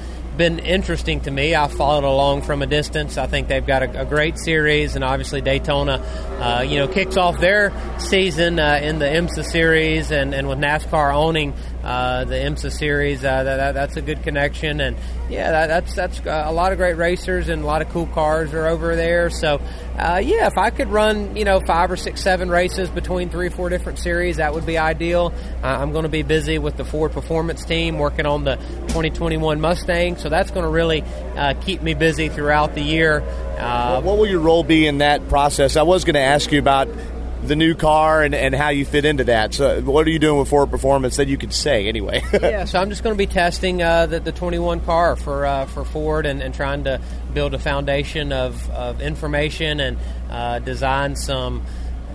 been 0.41 0.59
interesting 0.61 1.21
to 1.21 1.31
me. 1.31 1.55
I 1.55 1.69
followed 1.69 2.05
along 2.05 2.41
from 2.43 2.63
a 2.63 2.67
distance. 2.67 3.19
I 3.19 3.27
think 3.27 3.49
they've 3.49 3.67
got 3.67 3.83
a, 3.83 4.01
a 4.01 4.05
great 4.07 4.39
series, 4.39 4.95
and 4.95 5.05
obviously 5.05 5.43
Daytona, 5.43 5.99
uh, 6.41 6.63
you 6.63 6.79
know, 6.79 6.89
kicks 6.89 7.19
off 7.19 7.39
their 7.41 7.75
season 7.99 8.59
uh, 8.59 8.81
in 8.83 8.99
the 9.01 9.05
IMSA 9.05 9.45
series, 9.45 10.11
and, 10.11 10.35
and 10.35 10.49
with 10.49 10.57
NASCAR 10.59 11.15
owning 11.15 11.53
uh, 11.83 12.25
the 12.25 12.35
IMSA 12.35 12.73
series, 12.73 13.25
uh, 13.25 13.43
that, 13.43 13.57
that, 13.57 13.73
that's 13.73 13.97
a 13.97 14.03
good 14.03 14.23
connection. 14.23 14.81
And 14.81 14.97
yeah, 15.29 15.51
that, 15.51 15.67
that's 15.69 15.95
that's 15.95 16.21
a 16.21 16.53
lot 16.53 16.73
of 16.73 16.79
great 16.79 16.97
racers 16.97 17.49
and 17.49 17.63
a 17.63 17.67
lot 17.67 17.83
of 17.83 17.89
cool 17.91 18.07
cars 18.07 18.53
are 18.53 18.67
over 18.67 18.97
there. 18.97 19.31
So 19.31 19.61
uh, 19.99 20.21
yeah, 20.25 20.47
if 20.47 20.57
I 20.57 20.71
could 20.71 20.89
run, 20.89 21.37
you 21.37 21.45
know, 21.45 21.61
five 21.61 21.91
or 21.91 21.97
six, 21.97 22.23
seven 22.23 22.49
races 22.49 22.89
between 22.89 23.29
three 23.29 23.49
or 23.49 23.51
four 23.51 23.69
different 23.69 23.99
series, 23.99 24.37
that 24.39 24.55
would 24.55 24.67
be 24.67 24.79
ideal. 24.79 25.33
Uh, 25.63 25.67
I'm 25.67 25.93
going 25.93 26.05
to 26.05 26.09
be 26.09 26.23
busy 26.23 26.59
with 26.59 26.77
the 26.77 26.85
Ford 26.85 27.13
Performance 27.13 27.65
team 27.65 27.99
working 27.99 28.27
on 28.27 28.45
the 28.45 28.57
2021 28.57 29.61
Mustang, 29.61 30.17
so 30.17 30.29
that's 30.29 30.51
going 30.51 30.65
to 30.65 30.71
really 30.71 31.03
uh, 31.37 31.55
keep 31.61 31.83
me 31.83 31.95
busy 31.95 32.29
throughout 32.29 32.75
the 32.75 32.83
year. 32.83 33.23
Uh, 33.59 34.01
what 34.01 34.17
will 34.17 34.27
your 34.27 34.41
role 34.41 34.65
be 34.65 34.87
in 34.87 34.99
that 34.99 35.29
process? 35.29 35.77
I 35.77 35.83
was 35.83 36.05
going 36.05 36.15
to 36.15 36.21
ask 36.21 36.51
you 36.51 36.59
about 36.59 36.89
the 37.43 37.57
new 37.57 37.75
car 37.75 38.23
and, 38.23 38.35
and 38.35 38.55
how 38.55 38.69
you 38.69 38.85
fit 38.85 39.05
into 39.05 39.25
that. 39.25 39.55
So, 39.55 39.81
what 39.81 40.07
are 40.07 40.11
you 40.11 40.19
doing 40.19 40.39
with 40.39 40.49
Ford 40.49 40.71
Performance 40.71 41.17
that 41.17 41.29
you 41.29 41.39
could 41.39 41.55
say 41.55 41.87
anyway? 41.89 42.23
yeah, 42.33 42.65
so 42.65 42.81
I'm 42.81 42.91
just 42.91 43.03
going 43.03 43.15
to 43.15 43.19
be 43.19 43.27
testing 43.27 43.83
uh, 43.83 44.07
the, 44.07 44.21
the 44.21 44.33
21 44.33 44.81
car 44.81 45.17
for 45.17 45.47
uh, 45.47 45.67
for 45.67 45.85
Ford 45.85 46.27
and, 46.27 46.43
and 46.43 46.55
trying 46.55 46.85
to 46.85 47.01
build 47.33 47.55
a 47.55 47.59
foundation 47.59 48.33
of, 48.33 48.71
of 48.71 49.01
information 49.01 49.81
and 49.81 49.99
uh, 50.29 50.59
design 50.59 51.17
some 51.17 51.63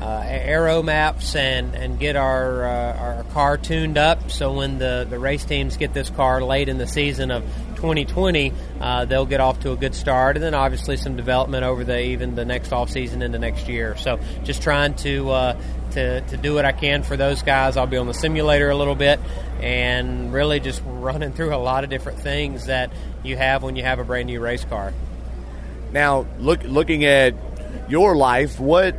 uh, 0.02 0.24
aero 0.26 0.84
maps 0.84 1.36
and, 1.36 1.76
and 1.76 2.00
get 2.00 2.16
our 2.16 2.66
uh, 2.66 2.98
our 2.98 3.24
car 3.34 3.58
tuned 3.58 3.98
up 3.98 4.30
so 4.32 4.54
when 4.54 4.78
the, 4.78 5.08
the 5.10 5.18
race 5.18 5.46
teams 5.46 5.78
get 5.78 5.94
this 5.94 6.10
car 6.10 6.44
late 6.44 6.70
in 6.70 6.78
the 6.78 6.88
season 6.88 7.32
of 7.32 7.44
2020, 7.76 8.52
uh, 8.80 9.06
they'll 9.06 9.26
get 9.26 9.40
off 9.40 9.60
to 9.60 9.72
a 9.72 9.76
good 9.76 9.94
start, 9.94 10.38
and 10.38 10.44
then 10.44 10.54
obviously 10.56 10.98
some 10.98 11.16
development 11.16 11.64
over 11.64 11.84
the 11.84 12.00
even 12.00 12.36
the 12.36 12.46
next 12.46 12.72
off 12.72 12.90
season 12.90 13.22
into 13.22 13.38
next 13.38 13.68
year. 13.68 13.96
So 13.98 14.20
just 14.44 14.64
trying 14.64 14.96
to 14.96 15.30
uh, 15.30 15.62
to 15.92 16.22
to 16.22 16.38
do 16.38 16.56
what 16.56 16.66
I 16.66 16.72
can 16.72 17.04
for 17.04 17.16
those 17.16 17.44
guys. 17.44 17.78
I'll 17.78 17.86
be 17.86 17.98
on 17.98 18.08
the 18.08 18.14
simulator 18.14 18.70
a 18.70 18.76
little 18.76 18.96
bit, 18.96 19.20
and 19.62 20.34
really 20.34 20.60
just 20.60 20.82
running 20.86 21.34
through 21.34 21.54
a 21.54 21.58
lot 21.58 21.84
of 21.84 21.90
different 21.90 22.20
things 22.20 22.66
that 22.66 22.92
you 23.24 23.38
have 23.38 23.62
when 23.62 23.76
you 23.76 23.84
have 23.84 24.00
a 24.00 24.04
brand 24.04 24.28
new 24.28 24.40
race 24.40 24.66
car. 24.66 24.94
Now, 25.92 26.26
look 26.40 26.64
looking 26.64 27.06
at 27.06 27.36
your 27.88 28.16
life, 28.16 28.60
what 28.60 28.96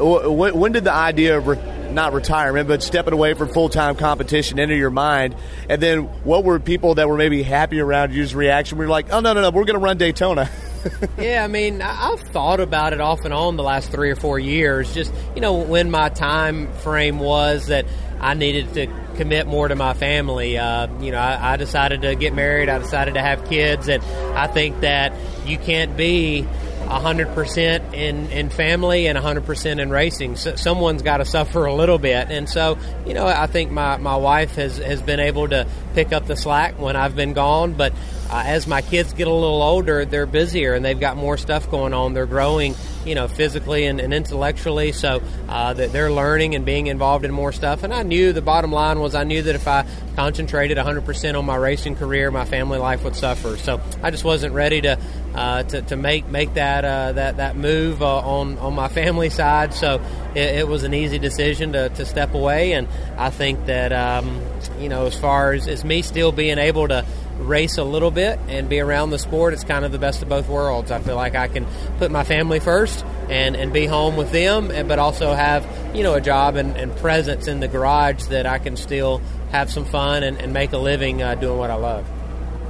when 0.00 0.72
did 0.72 0.84
the 0.84 0.92
idea 0.92 1.38
of 1.38 1.92
not 1.92 2.12
retirement, 2.12 2.68
but 2.68 2.82
stepping 2.82 3.12
away 3.12 3.34
from 3.34 3.48
full 3.48 3.68
time 3.68 3.96
competition 3.96 4.58
enter 4.58 4.74
your 4.74 4.90
mind? 4.90 5.34
And 5.68 5.82
then 5.82 6.04
what 6.24 6.44
were 6.44 6.58
people 6.60 6.96
that 6.96 7.08
were 7.08 7.16
maybe 7.16 7.42
happy 7.42 7.80
around 7.80 8.12
you's 8.12 8.34
reaction? 8.34 8.78
We 8.78 8.86
were 8.86 8.90
like, 8.90 9.12
oh, 9.12 9.20
no, 9.20 9.32
no, 9.32 9.42
no, 9.42 9.50
we're 9.50 9.64
going 9.64 9.78
to 9.78 9.84
run 9.84 9.98
Daytona. 9.98 10.50
yeah, 11.18 11.44
I 11.44 11.48
mean, 11.48 11.82
I've 11.82 12.20
thought 12.20 12.60
about 12.60 12.92
it 12.92 13.00
off 13.00 13.24
and 13.24 13.34
on 13.34 13.56
the 13.56 13.62
last 13.62 13.90
three 13.90 14.10
or 14.10 14.16
four 14.16 14.38
years. 14.38 14.92
Just, 14.94 15.12
you 15.34 15.40
know, 15.40 15.54
when 15.54 15.90
my 15.90 16.08
time 16.08 16.72
frame 16.74 17.18
was 17.18 17.66
that 17.66 17.86
I 18.20 18.34
needed 18.34 18.74
to 18.74 18.86
commit 19.16 19.46
more 19.46 19.68
to 19.68 19.74
my 19.74 19.94
family. 19.94 20.58
Uh, 20.58 20.88
you 21.00 21.10
know, 21.12 21.18
I, 21.18 21.54
I, 21.54 21.56
decided 21.56 22.02
to 22.02 22.14
get 22.14 22.34
married. 22.34 22.68
I 22.68 22.78
decided 22.78 23.14
to 23.14 23.20
have 23.20 23.48
kids, 23.48 23.88
and 23.88 24.02
I 24.36 24.46
think 24.46 24.80
that 24.80 25.12
you 25.46 25.58
can't 25.58 25.96
be 25.96 26.46
100% 26.88 27.94
in, 27.94 28.30
in 28.30 28.48
family 28.48 29.06
and 29.06 29.18
100% 29.18 29.80
in 29.80 29.90
racing. 29.90 30.36
So 30.36 30.56
someone's 30.56 31.02
got 31.02 31.18
to 31.18 31.24
suffer 31.24 31.66
a 31.66 31.74
little 31.74 31.98
bit. 31.98 32.30
And 32.30 32.48
so, 32.48 32.78
you 33.06 33.14
know, 33.14 33.26
I 33.26 33.46
think 33.46 33.70
my, 33.70 33.98
my 33.98 34.16
wife 34.16 34.54
has, 34.56 34.78
has 34.78 35.02
been 35.02 35.20
able 35.20 35.48
to 35.48 35.66
pick 35.94 36.12
up 36.12 36.26
the 36.26 36.36
slack 36.36 36.78
when 36.78 36.96
I've 36.96 37.14
been 37.14 37.34
gone. 37.34 37.74
But 37.74 37.92
uh, 38.30 38.42
as 38.46 38.66
my 38.66 38.80
kids 38.80 39.12
get 39.12 39.26
a 39.26 39.32
little 39.32 39.62
older, 39.62 40.04
they're 40.04 40.26
busier 40.26 40.74
and 40.74 40.84
they've 40.84 40.98
got 40.98 41.16
more 41.16 41.36
stuff 41.36 41.70
going 41.70 41.92
on. 41.92 42.14
They're 42.14 42.26
growing, 42.26 42.74
you 43.04 43.14
know, 43.14 43.28
physically 43.28 43.84
and, 43.84 44.00
and 44.00 44.14
intellectually. 44.14 44.92
So 44.92 45.22
uh, 45.48 45.74
they're 45.74 46.12
learning 46.12 46.54
and 46.54 46.64
being 46.64 46.86
involved 46.86 47.24
in 47.24 47.32
more 47.32 47.52
stuff. 47.52 47.82
And 47.82 47.92
I 47.92 48.02
knew 48.02 48.32
the 48.32 48.42
bottom 48.42 48.72
line 48.72 48.98
was 49.00 49.14
I 49.14 49.24
knew 49.24 49.42
that 49.42 49.54
if 49.54 49.68
I 49.68 49.86
concentrated 50.16 50.78
100% 50.78 51.38
on 51.38 51.44
my 51.44 51.56
racing 51.56 51.96
career, 51.96 52.30
my 52.30 52.44
family 52.44 52.78
life 52.78 53.04
would 53.04 53.16
suffer. 53.16 53.56
So 53.58 53.80
I 54.02 54.10
just 54.10 54.24
wasn't 54.24 54.54
ready 54.54 54.80
to 54.82 54.98
uh, 55.38 55.62
to, 55.62 55.82
to 55.82 55.96
make 55.96 56.26
make 56.26 56.54
that 56.54 56.84
uh, 56.84 57.12
that 57.12 57.36
that 57.36 57.56
move 57.56 58.02
uh, 58.02 58.18
on 58.18 58.58
on 58.58 58.74
my 58.74 58.88
family 58.88 59.30
side. 59.30 59.72
So 59.72 60.02
it, 60.34 60.56
it, 60.56 60.68
was 60.68 60.82
an 60.82 60.92
easy 60.94 61.20
decision 61.20 61.74
to, 61.74 61.90
to 61.90 62.04
step 62.04 62.34
away. 62.34 62.72
And 62.72 62.88
I 63.16 63.30
think 63.30 63.66
that 63.66 63.92
um, 63.92 64.40
you 64.80 64.88
know, 64.88 65.06
as 65.06 65.16
far 65.16 65.52
as, 65.52 65.68
as 65.68 65.84
me 65.84 66.02
still 66.02 66.32
being 66.32 66.58
able 66.58 66.88
to 66.88 67.06
race 67.38 67.78
a 67.78 67.84
little 67.84 68.10
bit 68.10 68.40
and 68.48 68.68
be 68.68 68.80
around 68.80 69.10
the 69.10 69.18
sport, 69.18 69.54
it's 69.54 69.62
kind 69.62 69.84
of 69.84 69.92
the 69.92 69.98
best 70.00 70.22
of 70.22 70.28
both 70.28 70.48
worlds. 70.48 70.90
I 70.90 70.98
feel 70.98 71.14
like 71.14 71.36
I 71.36 71.46
can 71.46 71.68
put 71.98 72.10
my 72.10 72.24
family 72.24 72.58
first 72.58 73.04
and, 73.28 73.54
and 73.54 73.72
be 73.72 73.86
home 73.86 74.16
with 74.16 74.32
them, 74.32 74.88
but 74.88 74.98
also 74.98 75.34
have 75.34 75.64
you 75.94 76.02
know 76.02 76.14
a 76.14 76.20
job 76.20 76.56
and, 76.56 76.76
and 76.76 76.96
presence 76.96 77.46
in 77.46 77.60
the 77.60 77.68
garage 77.68 78.24
that 78.24 78.44
I 78.44 78.58
can 78.58 78.76
still 78.76 79.22
have 79.52 79.70
some 79.70 79.84
fun 79.84 80.24
and, 80.24 80.36
and 80.38 80.52
make 80.52 80.72
a 80.72 80.78
living 80.78 81.22
uh, 81.22 81.36
doing 81.36 81.58
what 81.58 81.70
I 81.70 81.76
love. 81.76 82.04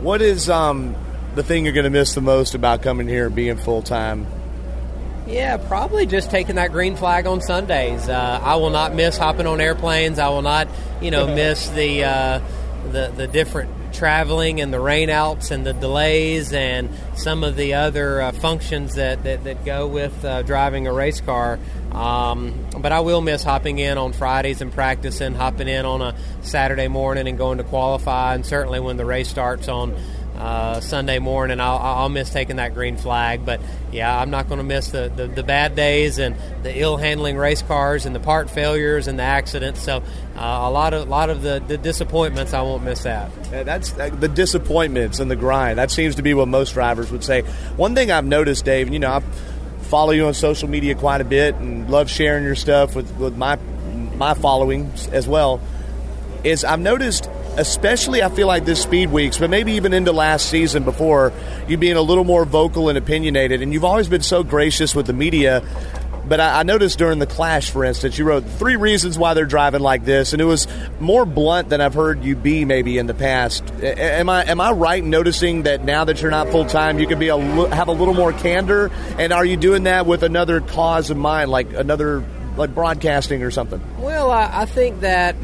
What 0.02 0.20
is 0.20 0.50
um, 0.50 0.94
the 1.38 1.44
thing 1.44 1.64
you're 1.64 1.72
going 1.72 1.84
to 1.84 1.90
miss 1.90 2.14
the 2.14 2.20
most 2.20 2.56
about 2.56 2.82
coming 2.82 3.06
here 3.06 3.26
and 3.26 3.34
being 3.34 3.56
full 3.56 3.80
time? 3.80 4.26
Yeah, 5.28 5.56
probably 5.56 6.04
just 6.04 6.32
taking 6.32 6.56
that 6.56 6.72
green 6.72 6.96
flag 6.96 7.26
on 7.26 7.40
Sundays. 7.40 8.08
Uh, 8.08 8.40
I 8.42 8.56
will 8.56 8.70
not 8.70 8.92
miss 8.92 9.16
hopping 9.16 9.46
on 9.46 9.60
airplanes. 9.60 10.18
I 10.18 10.30
will 10.30 10.42
not, 10.42 10.66
you 11.00 11.12
know, 11.12 11.26
miss 11.34 11.68
the 11.68 12.02
uh, 12.02 12.40
the 12.90 13.12
the 13.16 13.28
different 13.28 13.70
traveling 13.92 14.60
and 14.60 14.72
the 14.72 14.78
rainouts 14.78 15.52
and 15.52 15.64
the 15.64 15.72
delays 15.72 16.52
and 16.52 16.90
some 17.16 17.44
of 17.44 17.56
the 17.56 17.74
other 17.74 18.20
uh, 18.20 18.32
functions 18.32 18.96
that, 18.96 19.22
that, 19.24 19.44
that, 19.44 19.64
go 19.64 19.86
with 19.86 20.24
uh, 20.24 20.42
driving 20.42 20.86
a 20.86 20.92
race 20.92 21.22
car. 21.22 21.58
Um, 21.92 22.66
but 22.78 22.92
I 22.92 23.00
will 23.00 23.22
miss 23.22 23.42
hopping 23.42 23.78
in 23.78 23.96
on 23.96 24.12
Fridays 24.12 24.60
and 24.60 24.70
practicing, 24.70 25.34
hopping 25.34 25.68
in 25.68 25.86
on 25.86 26.02
a 26.02 26.14
Saturday 26.42 26.88
morning 26.88 27.28
and 27.28 27.38
going 27.38 27.58
to 27.58 27.64
qualify, 27.64 28.34
and 28.34 28.44
certainly 28.44 28.78
when 28.78 28.98
the 28.98 29.06
race 29.06 29.28
starts 29.28 29.68
on 29.68 29.96
uh, 30.38 30.80
Sunday 30.80 31.18
morning. 31.18 31.60
I'll, 31.60 31.78
I'll, 31.78 32.08
miss 32.08 32.30
taking 32.30 32.56
that 32.56 32.72
green 32.72 32.96
flag, 32.96 33.44
but 33.44 33.60
yeah, 33.90 34.16
I'm 34.16 34.30
not 34.30 34.48
going 34.48 34.58
to 34.58 34.64
miss 34.64 34.88
the, 34.88 35.12
the, 35.14 35.26
the, 35.26 35.42
bad 35.42 35.74
days 35.74 36.18
and 36.18 36.36
the 36.62 36.78
ill 36.78 36.96
handling 36.96 37.36
race 37.36 37.60
cars 37.60 38.06
and 38.06 38.14
the 38.14 38.20
part 38.20 38.48
failures 38.48 39.08
and 39.08 39.18
the 39.18 39.24
accidents. 39.24 39.82
So 39.82 39.96
uh, 40.36 40.40
a 40.40 40.70
lot 40.70 40.94
of 40.94 41.08
a 41.08 41.10
lot 41.10 41.28
of 41.28 41.42
the, 41.42 41.62
the 41.66 41.76
disappointments, 41.76 42.54
I 42.54 42.62
won't 42.62 42.84
miss 42.84 43.02
that. 43.02 43.32
Yeah, 43.50 43.64
that's 43.64 43.98
uh, 43.98 44.10
the 44.10 44.28
disappointments 44.28 45.18
and 45.18 45.28
the 45.28 45.36
grind. 45.36 45.78
That 45.78 45.90
seems 45.90 46.14
to 46.14 46.22
be 46.22 46.34
what 46.34 46.46
most 46.46 46.72
drivers 46.72 47.10
would 47.10 47.24
say. 47.24 47.42
One 47.76 47.96
thing 47.96 48.12
I've 48.12 48.24
noticed, 48.24 48.64
Dave, 48.64 48.86
and 48.86 48.94
you 48.94 49.00
know, 49.00 49.10
I 49.10 49.20
follow 49.88 50.12
you 50.12 50.26
on 50.26 50.34
social 50.34 50.68
media 50.68 50.94
quite 50.94 51.20
a 51.20 51.24
bit 51.24 51.56
and 51.56 51.90
love 51.90 52.08
sharing 52.08 52.44
your 52.44 52.54
stuff 52.54 52.94
with, 52.94 53.10
with 53.16 53.36
my 53.36 53.56
my 54.14 54.34
following 54.34 54.92
as 55.10 55.26
well. 55.26 55.60
Is 56.44 56.64
I've 56.64 56.78
noticed 56.78 57.28
especially 57.56 58.22
I 58.22 58.28
feel 58.28 58.46
like 58.46 58.64
this 58.64 58.82
speed 58.82 59.10
weeks, 59.10 59.38
but 59.38 59.50
maybe 59.50 59.72
even 59.72 59.92
into 59.92 60.12
last 60.12 60.48
season 60.48 60.84
before, 60.84 61.32
you 61.66 61.76
being 61.76 61.96
a 61.96 62.02
little 62.02 62.24
more 62.24 62.44
vocal 62.44 62.88
and 62.88 62.98
opinionated. 62.98 63.62
And 63.62 63.72
you've 63.72 63.84
always 63.84 64.08
been 64.08 64.22
so 64.22 64.42
gracious 64.42 64.94
with 64.94 65.06
the 65.06 65.12
media. 65.12 65.62
But 66.26 66.40
I, 66.40 66.60
I 66.60 66.62
noticed 66.62 66.98
during 66.98 67.20
the 67.20 67.26
clash, 67.26 67.70
for 67.70 67.84
instance, 67.84 68.18
you 68.18 68.26
wrote 68.26 68.44
three 68.44 68.76
reasons 68.76 69.18
why 69.18 69.32
they're 69.32 69.46
driving 69.46 69.80
like 69.80 70.04
this, 70.04 70.34
and 70.34 70.42
it 70.42 70.44
was 70.44 70.68
more 71.00 71.24
blunt 71.24 71.70
than 71.70 71.80
I've 71.80 71.94
heard 71.94 72.22
you 72.22 72.36
be 72.36 72.66
maybe 72.66 72.98
in 72.98 73.06
the 73.06 73.14
past. 73.14 73.64
Am 73.82 74.28
I 74.28 74.44
am 74.44 74.60
I 74.60 74.72
right 74.72 75.02
in 75.02 75.08
noticing 75.08 75.62
that 75.62 75.84
now 75.84 76.04
that 76.04 76.20
you're 76.20 76.30
not 76.30 76.50
full 76.50 76.66
time, 76.66 76.98
you 76.98 77.06
can 77.06 77.18
be 77.18 77.28
a 77.28 77.38
have 77.38 77.88
a 77.88 77.92
little 77.92 78.12
more 78.12 78.34
candor? 78.34 78.90
And 79.18 79.32
are 79.32 79.44
you 79.44 79.56
doing 79.56 79.84
that 79.84 80.04
with 80.04 80.22
another 80.22 80.60
cause 80.60 81.10
in 81.10 81.18
mind, 81.18 81.50
like 81.50 81.72
another 81.72 82.22
like 82.58 82.74
broadcasting 82.74 83.42
or 83.42 83.50
something? 83.50 83.80
Well, 83.98 84.30
I, 84.30 84.50
I 84.52 84.66
think 84.66 85.00
that 85.00 85.34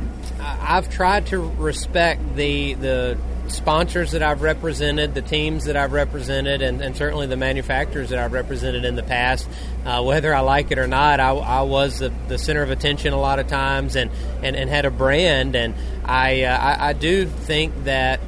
I've 0.60 0.90
tried 0.90 1.26
to 1.26 1.38
respect 1.38 2.36
the 2.36 2.74
the 2.74 3.18
sponsors 3.48 4.12
that 4.12 4.22
I've 4.22 4.42
represented, 4.42 5.14
the 5.14 5.22
teams 5.22 5.64
that 5.64 5.76
I've 5.76 5.92
represented, 5.92 6.62
and, 6.62 6.80
and 6.80 6.96
certainly 6.96 7.26
the 7.26 7.36
manufacturers 7.36 8.10
that 8.10 8.18
I've 8.18 8.32
represented 8.32 8.84
in 8.84 8.96
the 8.96 9.02
past. 9.02 9.48
Uh, 9.84 10.02
whether 10.02 10.34
I 10.34 10.40
like 10.40 10.70
it 10.70 10.78
or 10.78 10.86
not, 10.86 11.20
I, 11.20 11.30
I 11.30 11.62
was 11.62 11.98
the, 11.98 12.12
the, 12.28 12.38
center 12.38 12.62
of 12.62 12.70
attention 12.70 13.12
a 13.12 13.20
lot 13.20 13.38
of 13.38 13.46
times 13.46 13.96
and, 13.96 14.10
and, 14.42 14.56
and 14.56 14.70
had 14.70 14.86
a 14.86 14.90
brand. 14.90 15.56
And 15.56 15.74
I, 16.04 16.44
uh, 16.44 16.56
I, 16.56 16.88
I 16.88 16.92
do 16.94 17.26
think 17.26 17.84
that 17.84 18.20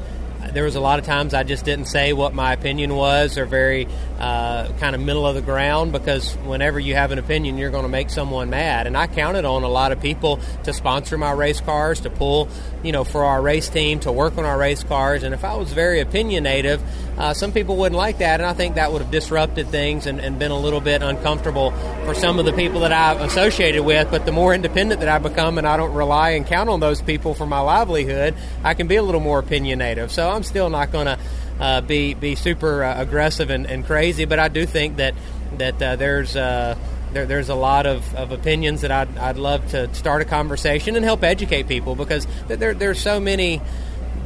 there 0.52 0.64
was 0.64 0.76
a 0.76 0.80
lot 0.80 0.99
of 0.99 1.04
times 1.04 1.35
I 1.35 1.42
just 1.42 1.64
didn't 1.64 1.87
say 1.87 2.12
what 2.12 2.35
my 2.35 2.52
opinion 2.52 2.95
was 2.95 3.38
or 3.38 3.47
very 3.47 3.88
uh, 4.18 4.73
kind 4.78 4.94
of 4.94 5.00
middle 5.00 5.26
of 5.26 5.35
the 5.35 5.42
ground 5.42 5.92
because 5.92 6.35
whenever 6.37 6.80
you 6.80 6.94
have 6.94 7.11
an 7.12 7.18
opinion, 7.18 7.58
you're 7.58 7.70
going 7.70 7.82
to 7.82 7.88
make 7.88 8.11
someone 8.11 8.50
mad. 8.50 8.87
And 8.87 8.96
I 8.96 9.06
counted 9.06 9.44
on 9.44 9.62
a 9.62 9.68
lot 9.68 9.92
of 9.92 10.00
people 10.00 10.40
to 10.64 10.73
sponsor 10.73 11.18
my 11.18 11.32
race 11.32 11.61
cars, 11.61 12.00
to 12.00 12.11
pull, 12.11 12.49
you 12.82 12.92
know, 12.92 13.04
for 13.04 13.25
our 13.25 13.42
race 13.42 13.68
team, 13.68 14.00
to 14.00 14.12
work 14.12 14.38
on 14.38 14.44
our 14.44 14.58
race 14.58 14.82
cars. 14.85 15.23
And 15.23 15.35
if 15.35 15.44
I 15.44 15.56
was 15.56 15.73
very 15.73 16.02
opinionative, 16.02 16.80
uh, 17.18 17.35
some 17.35 17.52
people 17.52 17.76
wouldn't 17.76 17.96
like 17.96 18.18
that. 18.18 18.40
And 18.40 18.49
I 18.49 18.54
think 18.54 18.76
that 18.76 18.92
would 18.92 19.02
have 19.02 19.11
disrupted 19.11 19.68
things 19.68 20.06
and, 20.06 20.20
and 20.20 20.38
been 20.38 20.50
a 20.50 20.58
little 20.58 20.80
bit 20.80 21.02
uncomfortable 21.02 21.73
for 22.04 22.14
some 22.14 22.38
of 22.38 22.44
the 22.46 22.52
people 22.52 22.80
that 22.80 22.92
I've 22.92 23.20
associated 23.20 23.82
with. 23.82 24.11
But 24.11 24.25
the 24.25 24.32
more 24.32 24.54
independent 24.54 25.00
that 25.00 25.08
I 25.08 25.18
become 25.18 25.58
and 25.58 25.66
I 25.66 25.76
don't 25.76 25.94
rely 25.94 26.30
and 26.30 26.46
count 26.46 26.70
on 26.70 26.80
those 26.80 27.02
people 27.02 27.35
for 27.35 27.46
my 27.46 27.61
livelihood, 27.61 28.35
I 28.64 28.75
can 28.75 28.87
be 28.87 28.96
a 28.96 29.02
little 29.02 29.20
more 29.20 29.42
opinionative. 29.42 30.11
So 30.11 30.28
I'm 30.28 30.42
still 30.42 30.70
not 30.70 30.90
going 30.90 31.06
to 31.06 31.18
uh, 31.60 31.80
be 31.80 32.14
be 32.14 32.34
super 32.34 32.84
uh, 32.84 33.00
aggressive 33.00 33.50
and, 33.50 33.66
and, 33.66 33.84
crazy, 33.86 34.25
but 34.25 34.38
I 34.38 34.48
do 34.48 34.66
think 34.66 34.96
that 34.96 35.14
that 35.58 35.82
uh, 35.82 35.96
there's. 35.96 36.36
Uh, 36.36 36.76
there, 37.12 37.25
there's 37.25 37.48
a 37.48 37.54
lot 37.54 37.86
of, 37.86 38.14
of 38.14 38.32
opinions 38.32 38.82
that 38.82 38.90
I'd, 38.90 39.16
I'd 39.16 39.38
love 39.38 39.70
to 39.70 39.94
start 39.94 40.20
a 40.20 40.25
conversation 40.26 40.96
and 40.96 41.04
help 41.04 41.22
educate 41.22 41.66
people 41.66 41.94
because 41.94 42.26
there, 42.48 42.75
there's 42.75 43.00
so 43.00 43.20
many 43.20 43.62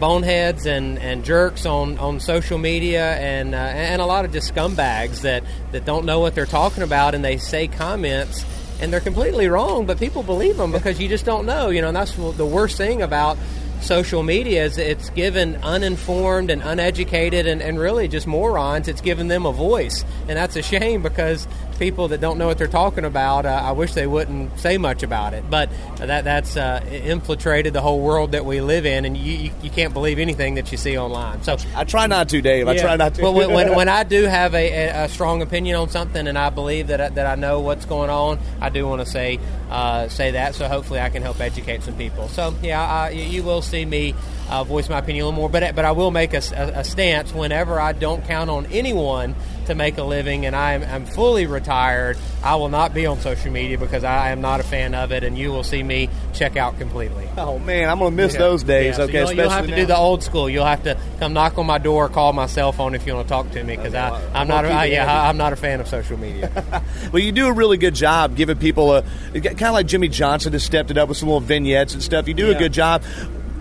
boneheads 0.00 0.66
and, 0.66 0.98
and 0.98 1.24
jerks 1.24 1.66
on, 1.66 1.98
on 1.98 2.18
social 2.18 2.58
media 2.58 3.14
and 3.16 3.54
uh, 3.54 3.58
and 3.58 4.00
a 4.02 4.06
lot 4.06 4.24
of 4.24 4.32
just 4.32 4.52
scumbags 4.52 5.20
that, 5.20 5.44
that 5.72 5.84
don't 5.84 6.04
know 6.04 6.18
what 6.18 6.34
they're 6.34 6.46
talking 6.46 6.82
about 6.82 7.14
and 7.14 7.24
they 7.24 7.36
say 7.36 7.68
comments 7.68 8.44
and 8.80 8.92
they're 8.92 9.00
completely 9.00 9.48
wrong, 9.48 9.84
but 9.86 9.98
people 9.98 10.22
believe 10.22 10.56
them 10.56 10.72
because 10.72 10.98
you 10.98 11.08
just 11.08 11.24
don't 11.24 11.44
know. 11.44 11.68
You 11.68 11.82
know, 11.82 11.88
and 11.88 11.96
that's 11.96 12.14
the 12.14 12.46
worst 12.46 12.78
thing 12.78 13.02
about 13.02 13.36
social 13.82 14.22
media 14.22 14.64
is 14.64 14.78
it's 14.78 15.10
given 15.10 15.56
uninformed 15.56 16.50
and 16.50 16.62
uneducated 16.62 17.46
and, 17.46 17.62
and 17.62 17.78
really 17.78 18.08
just 18.08 18.26
morons, 18.26 18.88
it's 18.88 19.00
given 19.00 19.28
them 19.28 19.46
a 19.46 19.52
voice. 19.52 20.04
And 20.28 20.36
that's 20.36 20.56
a 20.56 20.62
shame 20.62 21.02
because 21.02 21.46
people 21.80 22.08
that 22.08 22.20
don't 22.20 22.38
know 22.38 22.46
what 22.46 22.58
they're 22.58 22.68
talking 22.68 23.04
about, 23.04 23.46
uh, 23.46 23.48
I 23.48 23.72
wish 23.72 23.94
they 23.94 24.06
wouldn't 24.06 24.60
say 24.60 24.78
much 24.78 25.02
about 25.02 25.34
it. 25.34 25.42
But 25.50 25.70
that 25.96 26.22
that's 26.22 26.56
uh, 26.56 26.86
infiltrated 26.88 27.72
the 27.72 27.80
whole 27.80 28.00
world 28.00 28.32
that 28.32 28.44
we 28.44 28.60
live 28.60 28.86
in, 28.86 29.04
and 29.04 29.16
you, 29.16 29.50
you, 29.62 29.70
can't 29.70 29.94
believe 29.94 30.18
anything 30.18 30.54
that 30.54 30.70
you 30.70 30.78
see 30.78 30.98
online. 30.98 31.42
So 31.42 31.56
I 31.74 31.84
try 31.84 32.06
not 32.06 32.28
to, 32.28 32.40
Dave. 32.40 32.68
I 32.68 32.76
try 32.76 32.96
not 32.96 33.14
to. 33.14 33.22
well, 33.22 33.34
when, 33.34 33.52
when, 33.52 33.74
when, 33.76 33.88
I 33.88 34.04
do 34.04 34.24
have 34.24 34.54
a, 34.54 35.04
a, 35.04 35.08
strong 35.08 35.42
opinion 35.42 35.76
on 35.76 35.88
something, 35.88 36.28
and 36.28 36.38
I 36.38 36.50
believe 36.50 36.88
that 36.88 37.00
I, 37.00 37.08
that 37.08 37.26
I 37.26 37.34
know 37.34 37.60
what's 37.60 37.86
going 37.86 38.10
on, 38.10 38.38
I 38.60 38.68
do 38.68 38.86
want 38.86 39.00
to 39.00 39.06
say 39.06 39.40
uh, 39.70 40.08
say 40.08 40.32
that. 40.32 40.54
So 40.54 40.68
hopefully, 40.68 41.00
I 41.00 41.08
can 41.08 41.22
help 41.22 41.40
educate 41.40 41.82
some 41.82 41.96
people. 41.96 42.28
So 42.28 42.54
yeah, 42.62 42.80
I, 42.80 43.10
you 43.10 43.42
will 43.42 43.62
see 43.62 43.86
me 43.86 44.14
uh, 44.50 44.64
voice 44.64 44.88
my 44.88 44.98
opinion 44.98 45.22
a 45.24 45.28
little 45.28 45.40
more, 45.40 45.48
but 45.48 45.74
but 45.74 45.84
I 45.84 45.92
will 45.92 46.10
make 46.10 46.34
a, 46.34 46.42
a, 46.54 46.80
a 46.80 46.84
stance 46.84 47.32
whenever 47.32 47.80
I 47.80 47.92
don't 47.92 48.24
count 48.24 48.50
on 48.50 48.66
anyone 48.66 49.34
to 49.66 49.74
make 49.76 49.98
a 49.98 50.02
living 50.02 50.46
and 50.46 50.56
I 50.56 50.72
am 50.72 50.82
I'm 50.82 51.06
fully 51.06 51.46
retired, 51.46 52.18
I 52.42 52.56
will 52.56 52.68
not 52.68 52.92
be 52.92 53.06
on 53.06 53.20
social 53.20 53.52
media 53.52 53.78
because 53.78 54.02
I 54.02 54.30
am 54.30 54.40
not 54.40 54.58
a 54.58 54.64
fan 54.64 54.94
of 54.94 55.12
it, 55.12 55.22
and 55.22 55.38
you 55.38 55.52
will 55.52 55.62
see 55.62 55.82
me 55.82 56.08
check 56.34 56.56
out 56.56 56.78
completely. 56.78 57.28
Oh 57.36 57.58
man, 57.60 57.88
I'm 57.88 58.00
gonna 58.00 58.10
miss 58.10 58.32
yeah. 58.32 58.40
those 58.40 58.64
days. 58.64 58.98
Yeah, 58.98 59.04
okay, 59.04 59.12
so 59.12 59.30
you'll, 59.30 59.42
you'll, 59.42 59.50
have 59.50 59.64
to 59.66 59.70
now. 59.70 59.76
do 59.76 59.86
the 59.86 59.96
old 59.96 60.24
school. 60.24 60.50
You'll 60.50 60.64
have 60.64 60.82
to 60.82 60.98
come 61.20 61.32
knock 61.32 61.56
on 61.56 61.66
my 61.66 61.78
door, 61.78 62.08
call 62.08 62.32
my 62.32 62.46
cell 62.46 62.72
phone 62.72 62.94
if 62.96 63.06
you 63.06 63.14
want 63.14 63.28
to 63.28 63.32
talk 63.32 63.50
to 63.52 63.62
me 63.62 63.76
because 63.76 63.94
I 63.94 64.20
I'm 64.34 64.48
not 64.48 64.64
a, 64.64 64.70
I, 64.70 64.86
yeah 64.86 65.28
I'm 65.28 65.36
not 65.36 65.52
a 65.52 65.56
fan 65.56 65.80
of 65.80 65.86
social 65.86 66.18
media. 66.18 66.82
well, 67.12 67.22
you 67.22 67.30
do 67.30 67.46
a 67.46 67.52
really 67.52 67.76
good 67.76 67.94
job 67.94 68.34
giving 68.34 68.58
people 68.58 68.92
a 68.94 69.02
kind 69.32 69.62
of 69.62 69.72
like 69.72 69.86
Jimmie 69.86 70.08
Johnson 70.08 70.52
has 70.52 70.64
stepped 70.64 70.90
it 70.90 70.98
up 70.98 71.08
with 71.08 71.18
some 71.18 71.28
little 71.28 71.40
vignettes 71.40 71.94
and 71.94 72.02
stuff. 72.02 72.26
You 72.26 72.34
do 72.34 72.48
yeah. 72.48 72.56
a 72.56 72.58
good 72.58 72.72
job 72.72 73.04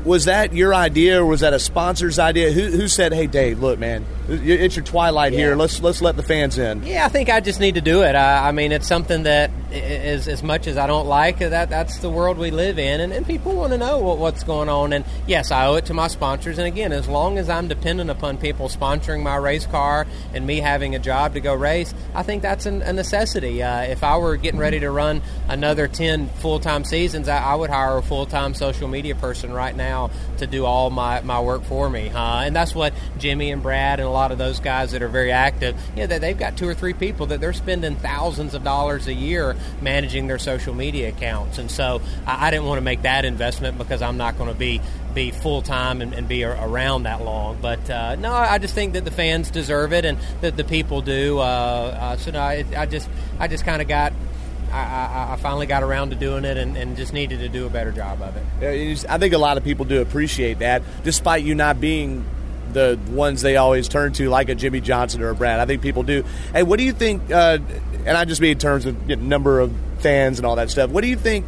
was 0.06 0.25
that 0.25 0.53
your 0.53 0.74
idea 0.74 1.22
or 1.22 1.25
was 1.25 1.41
that 1.41 1.53
a 1.53 1.60
sponsor's 1.60 2.20
idea? 2.20 2.51
Who, 2.51 2.68
who 2.68 2.88
said, 2.88 3.13
"Hey, 3.13 3.27
Dave, 3.27 3.60
look, 3.60 3.79
man, 3.79 4.06
it's 4.29 4.75
your 4.75 4.86
twilight 4.86 5.33
yeah. 5.33 5.39
here. 5.39 5.55
Let's 5.55 5.81
let's 5.81 6.01
let 6.01 6.15
the 6.15 6.24
fans 6.24 6.57
in." 6.57 6.83
Yeah, 6.86 7.05
I 7.05 7.09
think 7.09 7.29
I 7.29 7.39
just 7.39 7.59
need 7.59 7.75
to 7.75 7.81
do 7.81 8.03
it. 8.03 8.15
I, 8.15 8.50
I 8.50 8.51
mean, 8.51 8.71
it's 8.71 8.88
something 8.88 9.24
that 9.24 9.51
is 9.71 10.27
as 10.27 10.41
much 10.41 10.67
as 10.67 10.77
I 10.77 10.88
don't 10.88 11.07
like 11.07 11.39
that. 11.39 11.69
That's 11.69 12.00
the 12.00 12.09
world 12.09 12.38
we 12.38 12.51
live 12.51 12.79
in, 12.79 13.01
and, 13.01 13.13
and 13.13 13.25
people 13.25 13.55
want 13.55 13.74
to 13.74 13.77
know 13.77 14.00
what, 14.00 14.17
what's 14.17 14.43
going 14.43 14.69
on. 14.69 14.93
And 14.93 15.05
yes, 15.27 15.51
I 15.51 15.67
owe 15.67 15.75
it 15.75 15.86
to 15.86 15.93
my 15.93 16.07
sponsors. 16.07 16.57
And 16.57 16.67
again, 16.67 16.91
as 16.91 17.07
long 17.07 17.38
as 17.38 17.50
I'm 17.50 17.67
dependent 17.67 18.09
upon 18.09 18.38
people 18.38 18.69
sponsoring 18.69 19.21
my 19.21 19.36
race 19.36 19.65
car 19.65 20.07
and 20.33 20.45
me 20.45 20.59
having 20.59 20.95
a 20.95 21.00
job 21.00 21.33
to 21.33 21.39
go 21.39 21.53
race, 21.53 21.93
I 22.13 22.24
think 22.24 22.41
that's 22.41 22.65
an, 22.65 22.81
a 22.81 22.93
necessity. 22.93 23.62
Uh, 23.62 23.81
if 23.81 24.03
I 24.03 24.17
were 24.17 24.38
getting 24.38 24.59
ready 24.59 24.79
to 24.79 24.89
run 24.89 25.21
another 25.48 25.88
ten 25.88 26.29
full 26.29 26.59
time 26.59 26.83
seasons, 26.83 27.27
I, 27.27 27.38
I 27.38 27.55
would 27.55 27.69
hire 27.69 27.98
a 27.98 28.03
full 28.03 28.25
time 28.25 28.53
social 28.53 28.88
media 28.88 29.15
person 29.15 29.53
right 29.53 29.75
now 29.75 30.12
to 30.38 30.48
do 30.48 30.65
all 30.65 30.89
my, 30.89 31.21
my 31.21 31.41
work 31.41 31.63
for 31.63 31.89
me. 31.89 32.09
Uh, 32.09 32.41
and 32.41 32.55
that's 32.55 32.74
what 32.74 32.93
Jimmie 33.17 33.51
and 33.51 33.62
Brad 33.62 34.00
and 34.00 34.07
a 34.07 34.12
lot 34.19 34.31
of 34.31 34.38
those 34.38 34.59
guys 34.59 34.91
that 34.91 35.01
are 35.01 35.07
very 35.07 35.31
active, 35.31 35.79
you 35.95 36.05
know, 36.05 36.19
they've 36.19 36.38
got 36.38 36.57
two 36.57 36.67
or 36.67 36.73
three 36.73 36.93
people 36.93 37.27
that 37.27 37.39
they're 37.39 37.53
spending 37.53 37.95
thousands 37.95 38.53
of 38.53 38.63
dollars 38.63 39.07
a 39.07 39.13
year 39.13 39.55
managing 39.81 40.27
their 40.27 40.38
social 40.38 40.73
media 40.73 41.09
accounts. 41.09 41.57
And 41.57 41.71
so 41.71 42.01
I, 42.27 42.51
didn't 42.51 42.65
want 42.65 42.79
to 42.79 42.83
make 42.83 43.03
that 43.03 43.23
investment 43.23 43.77
because 43.77 44.01
I'm 44.01 44.17
not 44.17 44.38
going 44.38 44.51
to 44.51 44.57
be 44.57 44.81
be 45.13 45.31
full 45.31 45.63
time 45.63 46.01
and, 46.01 46.13
and, 46.13 46.27
be 46.27 46.43
around 46.43 47.03
that 47.03 47.23
long. 47.23 47.58
But 47.60 47.89
uh, 47.89 48.15
no, 48.15 48.32
I 48.32 48.60
just 48.60 48.75
think 48.75 48.93
that 48.93 49.05
the 49.05 49.12
fans 49.12 49.49
deserve 49.49 49.91
it 49.91 50.05
and 50.05 50.19
that 50.41 50.55
the 50.55 50.63
people 50.63 51.01
do. 51.01 51.39
Uh, 51.39 51.41
uh, 51.41 52.17
so 52.17 52.32
no, 52.32 52.39
I, 52.39 52.63
I 52.77 52.86
just 52.86 53.10
I 53.39 53.47
just 53.47 53.65
kind 53.65 53.82
of 53.82 53.88
got 53.88 54.13
I, 54.71 54.82
I, 54.82 55.34
I, 55.34 55.36
finally 55.38 55.65
got 55.65 55.82
around 55.82 56.12
to 56.12 56.15
doing 56.15 56.45
it 56.45 56.58
and, 56.58 56.77
and, 56.77 56.95
just 56.95 57.12
needed 57.12 57.39
to 57.39 57.49
do 57.49 57.65
a 57.65 57.71
better 57.71 57.91
job 57.91 58.21
of 58.21 58.36
it. 58.38 59.05
I 59.10 59.17
think 59.17 59.34
a 59.34 59.39
lot 59.39 59.58
of 59.58 59.63
people 59.63 59.86
do 59.86 59.99
appreciate 59.99 60.60
that, 60.60 60.84
despite 61.03 61.43
you 61.43 61.55
not 61.55 61.82
being 61.82 62.23
the 62.73 62.99
ones 63.10 63.41
they 63.41 63.58
always 63.58 63.88
turn 63.88 64.13
to, 64.13 64.29
like 64.29 64.49
a 64.49 64.55
Jimmie 64.55 64.82
Johnson 64.82 65.21
or 65.21 65.29
a 65.29 65.36
Brad. 65.36 65.60
I 65.60 65.65
think 65.65 65.82
people 65.82 66.03
do. 66.03 66.23
Hey, 66.53 66.63
what 66.63 66.77
do 66.77 66.86
you 66.86 66.93
think? 66.93 67.29
Uh, 67.32 67.60
and 68.05 68.17
I 68.17 68.25
just 68.25 68.41
mean 68.41 68.51
in 68.51 68.60
terms 68.60 68.86
of 68.86 69.10
you 69.10 69.15
know, 69.15 69.23
number 69.23 69.60
of 69.60 69.73
fans 69.99 70.39
and 70.39 70.45
all 70.45 70.55
that 70.55 70.69
stuff. 70.69 70.89
What 70.89 71.01
do 71.01 71.08
you 71.08 71.17
think? 71.17 71.45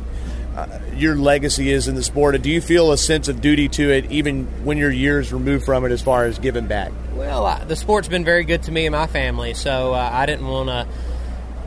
Uh, 0.56 0.80
your 0.96 1.16
legacy 1.16 1.72
is 1.72 1.88
in 1.88 1.96
the 1.96 2.04
sport, 2.04 2.36
and 2.36 2.44
do 2.44 2.50
you 2.50 2.60
feel 2.60 2.92
a 2.92 2.98
sense 2.98 3.30
of 3.30 3.40
duty 3.40 3.70
to 3.70 3.90
it, 3.90 4.12
even 4.12 4.46
when 4.66 4.78
you're 4.78 4.92
years 4.92 5.32
removed 5.32 5.64
from 5.64 5.86
it, 5.86 5.94
as 5.94 6.02
far 6.02 6.26
as 6.26 6.40
giving 6.40 6.68
back? 6.68 6.92
Well, 7.14 7.46
uh, 7.46 7.64
the 7.64 7.78
sport's 7.78 8.10
been 8.10 8.26
very 8.26 8.44
good 8.44 8.64
to 8.64 8.72
me 8.72 8.86
and 8.86 8.92
my 8.92 9.08
family, 9.08 9.54
so 9.54 9.94
uh, 9.94 10.10
I 10.12 10.26
didn't 10.26 10.48
want 10.48 10.68
to 10.68 10.88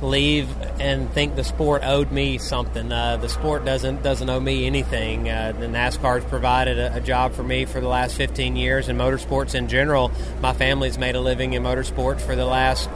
leave 0.02 0.48
and 0.80 1.10
think 1.12 1.36
the 1.36 1.44
sport 1.44 1.82
owed 1.84 2.10
me 2.10 2.38
something. 2.38 2.90
Uh, 2.90 3.16
the 3.16 3.28
sport 3.28 3.64
doesn't 3.64 4.02
doesn't 4.02 4.28
owe 4.28 4.40
me 4.40 4.66
anything. 4.66 5.28
Uh, 5.28 5.52
the 5.58 5.66
NASCAR's 5.66 6.24
provided 6.24 6.78
a, 6.78 6.96
a, 6.96 7.00
job 7.00 7.32
for 7.32 7.42
me 7.42 7.64
for 7.64 7.80
the 7.80 7.88
last 7.88 8.16
15 8.16 8.56
years, 8.56 8.88
and 8.88 8.98
motorsports 8.98 9.54
in 9.54 9.68
general. 9.68 10.10
My 10.40 10.52
family's 10.52 10.98
made 10.98 11.14
a 11.14 11.20
living 11.20 11.52
in 11.52 11.62
motorsports 11.62 12.20
for 12.20 12.36
the 12.36 12.44
last 12.44 12.88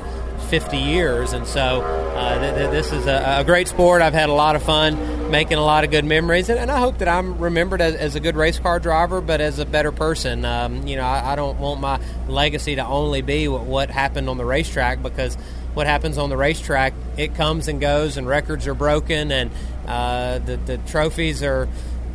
50 0.49 0.79
years, 0.79 1.33
and 1.33 1.47
so 1.47 1.83
uh, 1.83 2.41
th- 2.41 2.55
th- 2.55 2.71
this 2.71 2.93
is 2.93 3.07
a, 3.07 3.41
a, 3.41 3.45
great 3.45 3.69
sport. 3.69 4.03
I've 4.03 4.15
had 4.15 4.29
a 4.29 4.33
lot 4.33 4.57
of 4.57 4.63
fun, 4.63 5.31
making 5.31 5.59
a 5.59 5.65
lot 5.65 5.85
of 5.85 5.91
good 5.91 6.05
memories, 6.05 6.49
and, 6.49 6.59
and 6.59 6.71
I 6.71 6.79
hope 6.79 6.99
that 6.99 7.09
I'm 7.09 7.39
remembered 7.39 7.81
as, 7.81 7.95
as, 7.95 8.15
a 8.15 8.21
good 8.21 8.37
race 8.37 8.59
car 8.59 8.79
driver, 8.79 9.21
but 9.21 9.41
as 9.41 9.59
a 9.59 9.67
better 9.67 9.93
person. 9.93 10.45
Um, 10.45 10.87
you 10.87 10.97
know, 10.97 11.03
I, 11.05 11.33
I, 11.33 11.37
don't 11.37 11.59
want 11.59 11.81
my 11.81 12.01
legacy 12.29 12.77
to 12.77 12.87
only 12.87 13.21
be 13.21 13.49
what, 13.49 13.65
what 13.65 13.91
happened 13.91 14.29
on 14.31 14.39
the 14.39 14.45
racetrack 14.45 15.03
because 15.03 15.37
what 15.79 15.87
happens 15.87 16.19
on 16.19 16.29
the 16.29 16.37
racetrack. 16.37 16.93
It 17.17 17.37
comes 17.37 17.69
and 17.69 17.81
goes, 17.81 18.17
and 18.17 18.27
records 18.27 18.67
are 18.67 18.75
broken, 18.75 19.31
and 19.31 19.53
uh, 19.87 20.41
the, 20.41 20.57
the 20.57 20.79
trophies 20.79 21.41
are 21.45 21.69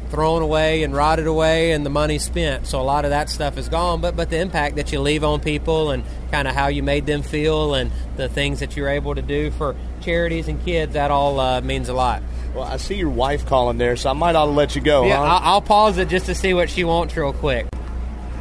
thrown 0.10 0.42
away 0.42 0.84
and 0.84 0.94
rotted 0.94 1.28
away, 1.28 1.72
and 1.72 1.86
the 1.86 1.90
money 1.90 2.20
spent. 2.20 2.68
So 2.68 2.82
a 2.82 2.84
lot 2.84 3.06
of 3.06 3.12
that 3.12 3.30
stuff 3.30 3.58
is 3.58 3.70
gone. 3.70 4.02
But 4.02 4.18
but 4.18 4.30
the 4.30 4.38
impact 4.38 4.76
that 4.76 4.92
you 4.92 5.00
leave 5.00 5.24
on 5.24 5.40
people, 5.40 5.92
and 5.92 6.04
kind 6.30 6.46
of 6.46 6.54
how 6.54 6.68
you 6.68 6.84
made 6.84 7.06
them 7.06 7.22
feel, 7.22 7.74
and 7.74 7.90
the 8.18 8.28
things 8.28 8.60
that 8.60 8.76
you're 8.76 8.90
able 8.90 9.16
to 9.16 9.22
do 9.22 9.50
for 9.52 9.78
charities 10.02 10.50
and 10.50 10.62
kids, 10.66 10.92
that 10.94 11.10
all 11.10 11.40
uh, 11.40 11.62
means 11.62 11.88
a 11.88 11.94
lot. 11.94 12.22
Well, 12.54 12.66
I 12.66 12.76
see 12.76 12.96
your 12.96 13.10
wife 13.10 13.46
calling 13.46 13.78
there, 13.78 13.96
so 13.96 14.10
I 14.10 14.14
might 14.14 14.36
ought 14.36 14.48
to 14.48 14.52
let 14.52 14.76
you 14.76 14.82
go. 14.82 15.06
Yeah, 15.06 15.20
huh? 15.20 15.24
I'll, 15.24 15.54
I'll 15.54 15.62
pause 15.62 15.98
it 16.00 16.10
just 16.10 16.26
to 16.26 16.36
see 16.36 16.54
what 16.54 16.70
she 16.70 16.84
wants 16.84 17.16
real 17.16 17.32
quick. 17.32 17.68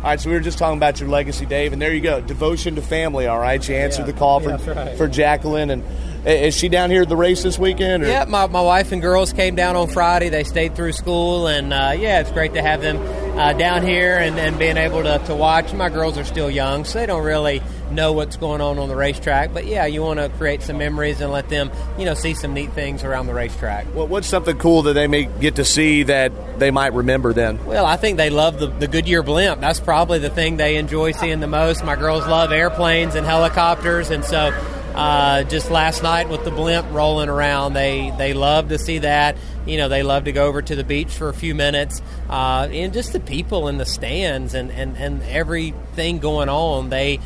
All 0.03 0.09
right, 0.09 0.21
so 0.21 0.31
we 0.31 0.35
were 0.35 0.43
just 0.43 0.59
talking 0.59 0.79
about 0.79 0.99
your 0.99 1.09
legacy, 1.09 1.47
Dave, 1.47 1.73
and 1.73 1.81
there 1.81 1.95
you 1.95 2.01
go. 2.01 2.21
Devotion 2.21 2.75
to 2.75 2.83
family, 2.83 3.29
all 3.29 3.39
right? 3.39 3.69
You 3.69 3.77
answered 3.77 4.01
yeah. 4.01 4.07
the 4.07 4.19
call 4.19 4.41
for, 4.41 4.49
yeah, 4.51 4.71
right. 4.73 4.99
for 4.99 5.07
Jacqueline. 5.07 5.71
And 5.71 5.85
is 6.27 6.57
she 6.57 6.69
down 6.69 6.91
here 6.91 7.03
at 7.03 7.09
the 7.09 7.17
race 7.17 7.45
this 7.45 7.57
weekend? 7.57 8.03
Or? 8.03 8.09
Yeah, 8.09 8.25
my, 8.25 8.49
my 8.49 8.63
wife 8.63 8.91
and 8.91 9.01
girls 9.01 9.33
came 9.33 9.55
down 9.55 9.77
on 9.77 9.87
Friday. 9.87 10.29
They 10.29 10.43
stayed 10.43 10.75
through 10.75 10.91
school, 10.91 11.47
and 11.47 11.73
uh, 11.73 11.95
yeah, 11.97 12.19
it's 12.19 12.33
great 12.33 12.55
to 12.55 12.63
have 12.63 12.83
them 12.83 12.99
uh, 13.39 13.53
down 13.53 13.85
here 13.85 14.19
and, 14.19 14.37
and 14.41 14.59
being 14.59 14.77
able 14.77 15.05
to, 15.05 15.23
to 15.27 15.37
watch. 15.37 15.73
My 15.73 15.89
girls 15.89 16.19
are 16.19 16.25
still 16.25 16.51
young, 16.51 16.85
so 16.85 16.99
they 16.99 17.07
don't 17.07 17.23
really 17.23 17.63
know 17.93 18.13
what's 18.13 18.37
going 18.37 18.61
on 18.61 18.79
on 18.79 18.89
the 18.89 18.97
racetrack. 18.97 19.53
But 19.53 19.67
yeah, 19.67 19.87
you 19.87 20.03
want 20.03 20.19
to 20.19 20.29
create 20.31 20.63
some 20.63 20.79
memories 20.79 21.21
and 21.21 21.31
let 21.31 21.49
them, 21.49 21.71
you 21.99 22.05
know, 22.05 22.15
see 22.15 22.35
some 22.35 22.55
neat 22.55 22.73
things 22.73 23.05
around 23.05 23.27
the 23.27 23.35
racetrack. 23.35 23.87
Well, 23.95 24.07
what's 24.07 24.27
something 24.27 24.59
cool 24.59 24.83
that 24.83 24.95
they 24.95 25.07
may 25.07 25.25
get 25.25 25.57
to 25.57 25.65
see 25.65 26.05
that 26.05 26.59
they 26.59 26.71
might 26.71 26.93
remember 26.93 27.33
then? 27.33 27.65
Well, 27.65 27.87
I 27.87 27.97
think 27.97 28.17
they 28.17 28.31
love 28.31 28.59
the, 28.59 28.67
the 28.67 28.89
Goodyear 28.89 29.23
blimp. 29.23 29.61
That's 29.61 29.81
probably 29.81 30.19
the 30.19 30.31
thing 30.31 30.57
they 30.57 30.77
enjoy 30.77 31.13
seeing 31.13 31.41
the 31.41 31.47
most. 31.47 31.85
My 31.85 31.97
girls 31.97 32.27
love 32.27 32.53
airplanes 32.53 33.15
and 33.15 33.27
helicopters, 33.27 34.11
and 34.11 34.25
so 34.25 34.51
uh, 34.95 35.43
just 35.45 35.71
last 35.71 36.03
night 36.03 36.29
with 36.29 36.45
the 36.45 36.51
blimp 36.51 36.87
rolling 36.91 37.29
around, 37.29 37.73
they 37.73 38.13
they 38.19 38.35
love 38.35 38.69
to 38.69 38.79
see 38.79 38.99
that. 38.99 39.37
You 39.65 39.77
know, 39.79 39.89
they 39.89 40.03
love 40.03 40.25
to 40.25 40.33
go 40.33 40.47
over 40.47 40.61
to 40.61 40.77
the 40.77 40.85
beach 40.85 41.13
for 41.13 41.29
a 41.29 41.35
few 41.35 41.55
minutes, 41.55 42.03
uh, 42.29 42.69
and 42.71 42.93
just 42.93 43.13
the 43.13 43.21
people 43.21 43.69
in 43.69 43.79
the 43.79 43.87
stands 43.87 44.55
and, 44.55 44.73
and, 44.73 44.97
and 44.97 45.23
everything 45.23 46.19
going 46.19 46.49
on. 46.49 46.91
They 46.91 47.21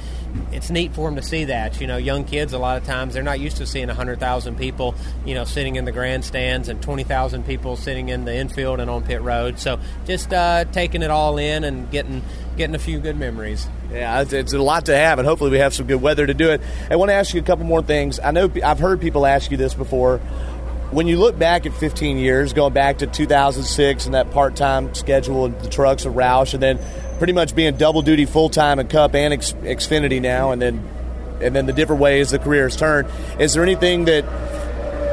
it's 0.53 0.70
neat 0.70 0.94
for 0.94 1.09
them 1.09 1.16
to 1.16 1.22
see 1.22 1.44
that. 1.46 1.81
You 1.81 1.87
know, 1.87 1.96
young 1.96 2.25
kids 2.25 2.53
a 2.53 2.59
lot 2.59 2.77
of 2.77 2.85
times 2.85 3.14
they're 3.14 3.22
not 3.22 3.40
used 3.40 3.59
to 3.59 3.66
seeing 3.66 3.88
100,000 3.88 4.57
people, 4.57 4.94
you 5.25 5.35
know, 5.35 5.44
sitting 5.44 5.77
in 5.77 5.85
the 5.85 5.92
grandstands 5.92 6.68
and 6.68 6.83
20,000 6.83 7.44
people 7.44 7.77
sitting 7.77 8.09
in 8.09 8.25
the 8.25 8.35
infield 8.35 8.81
and 8.81 8.90
on 8.90 9.03
pit 9.03 9.22
road. 9.22 9.59
So 9.59 9.79
just 10.07 10.33
uh, 10.33 10.64
taking 10.72 11.03
it 11.03 11.11
all 11.11 11.38
in 11.38 11.64
and 11.64 11.90
getting 11.90 12.22
getting 12.57 12.75
a 12.75 12.79
few 12.79 12.99
good 12.99 13.18
memories. 13.18 13.66
Yeah, 13.92 14.22
it's, 14.22 14.33
it's, 14.33 14.53
a 14.53 14.59
lot 14.59 14.87
to 14.87 14.96
have, 14.96 15.18
and 15.18 15.29
hopefully 15.29 15.51
we 15.51 15.59
have 15.59 15.75
some 15.75 15.87
good 15.87 16.01
weather 16.01 16.27
to 16.27 16.35
do 16.35 16.51
it. 16.51 16.62
I 16.90 16.96
want 16.96 17.11
to 17.11 17.14
ask 17.14 17.35
you 17.35 17.40
a 17.40 17.44
couple 17.44 17.66
more 17.66 17.83
things. 17.83 18.18
I 18.18 18.31
know 18.31 18.51
I've 18.64 18.79
heard 18.79 19.01
people 19.01 19.27
ask 19.27 19.51
you 19.51 19.57
this 19.57 19.75
before. 19.75 20.20
When 20.90 21.07
you 21.07 21.18
look 21.18 21.38
back 21.38 21.66
at 21.66 21.75
15 21.75 22.18
years, 22.18 22.53
going 22.53 22.72
back 22.72 22.99
to 22.99 23.07
2006 23.07 24.07
and 24.07 24.14
that 24.14 24.31
part-time 24.31 24.94
schedule 24.94 25.44
of 25.44 25.62
the 25.62 25.68
trucks 25.68 26.05
of 26.05 26.14
Roush, 26.14 26.55
and 26.55 26.62
then 26.62 26.79
pretty 27.18 27.33
much 27.33 27.55
being 27.55 27.77
double 27.77 28.03
duty 28.03 28.25
full-time 28.25 28.79
in 28.79 28.88
Cup 28.88 29.14
and 29.14 29.33
X- 29.33 29.53
Xfinity 29.53 30.20
now, 30.20 30.53
and 30.53 30.61
then 30.62 30.88
and 31.40 31.55
then 31.55 31.66
the 31.66 31.72
different 31.72 32.01
ways 32.01 32.31
the 32.31 32.38
career 32.38 32.64
has 32.64 32.77
turned. 32.77 33.09
Is 33.38 33.53
there 33.53 33.62
anything 33.62 34.07
that 34.07 34.25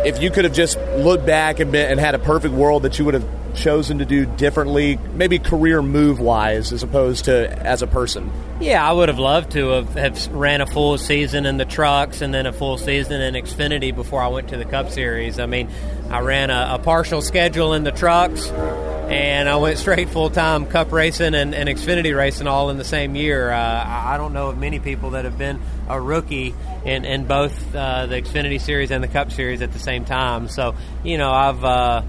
if 0.05 0.21
you 0.21 0.31
could 0.31 0.45
have 0.45 0.53
just 0.53 0.77
looked 0.97 1.25
back 1.25 1.59
and, 1.59 1.71
been, 1.71 1.91
and 1.91 1.99
had 1.99 2.15
a 2.15 2.19
perfect 2.19 2.53
world 2.53 2.83
that 2.83 2.97
you 2.99 3.05
would 3.05 3.13
have 3.13 3.55
chosen 3.55 3.99
to 3.99 4.05
do 4.05 4.25
differently, 4.25 4.97
maybe 5.13 5.39
career 5.39 5.81
move 5.81 6.19
wise, 6.19 6.71
as 6.71 6.83
opposed 6.83 7.25
to 7.25 7.51
as 7.65 7.81
a 7.81 7.87
person? 7.87 8.31
Yeah, 8.63 8.89
I 8.89 8.93
would 8.93 9.09
have 9.09 9.19
loved 9.19 9.51
to 9.51 9.67
have, 9.71 9.93
have 9.95 10.27
ran 10.33 10.61
a 10.61 10.65
full 10.65 10.97
season 10.97 11.45
in 11.45 11.57
the 11.57 11.65
trucks 11.65 12.21
and 12.21 12.33
then 12.33 12.45
a 12.45 12.53
full 12.53 12.77
season 12.77 13.19
in 13.19 13.33
Xfinity 13.33 13.93
before 13.93 14.21
I 14.21 14.29
went 14.29 14.47
to 14.49 14.57
the 14.57 14.63
Cup 14.63 14.89
Series. 14.89 15.37
I 15.37 15.47
mean, 15.47 15.69
I 16.09 16.21
ran 16.21 16.49
a, 16.49 16.75
a 16.75 16.79
partial 16.79 17.21
schedule 17.21 17.73
in 17.73 17.83
the 17.83 17.91
trucks 17.91 18.47
and 18.47 19.49
I 19.49 19.57
went 19.57 19.79
straight 19.79 20.07
full 20.07 20.29
time 20.29 20.65
Cup 20.65 20.93
racing 20.93 21.35
and, 21.35 21.53
and, 21.53 21.67
Xfinity 21.67 22.15
racing 22.15 22.47
all 22.47 22.69
in 22.69 22.77
the 22.77 22.85
same 22.85 23.15
year. 23.15 23.51
Uh, 23.51 23.83
I 23.85 24.15
don't 24.15 24.31
know 24.31 24.47
of 24.47 24.57
many 24.57 24.79
people 24.79 25.09
that 25.09 25.25
have 25.25 25.37
been 25.37 25.59
a 25.89 25.99
rookie 25.99 26.55
in, 26.85 27.03
in 27.03 27.25
both 27.25 27.75
uh, 27.75 28.05
the 28.05 28.21
Xfinity 28.21 28.61
Series 28.61 28.91
and 28.91 29.03
the 29.03 29.09
Cup 29.09 29.33
Series 29.33 29.61
at 29.61 29.73
the 29.73 29.79
same 29.79 30.05
time. 30.05 30.47
So, 30.47 30.73
you 31.03 31.17
know, 31.17 31.31
I've. 31.31 31.65
Uh, 31.65 32.03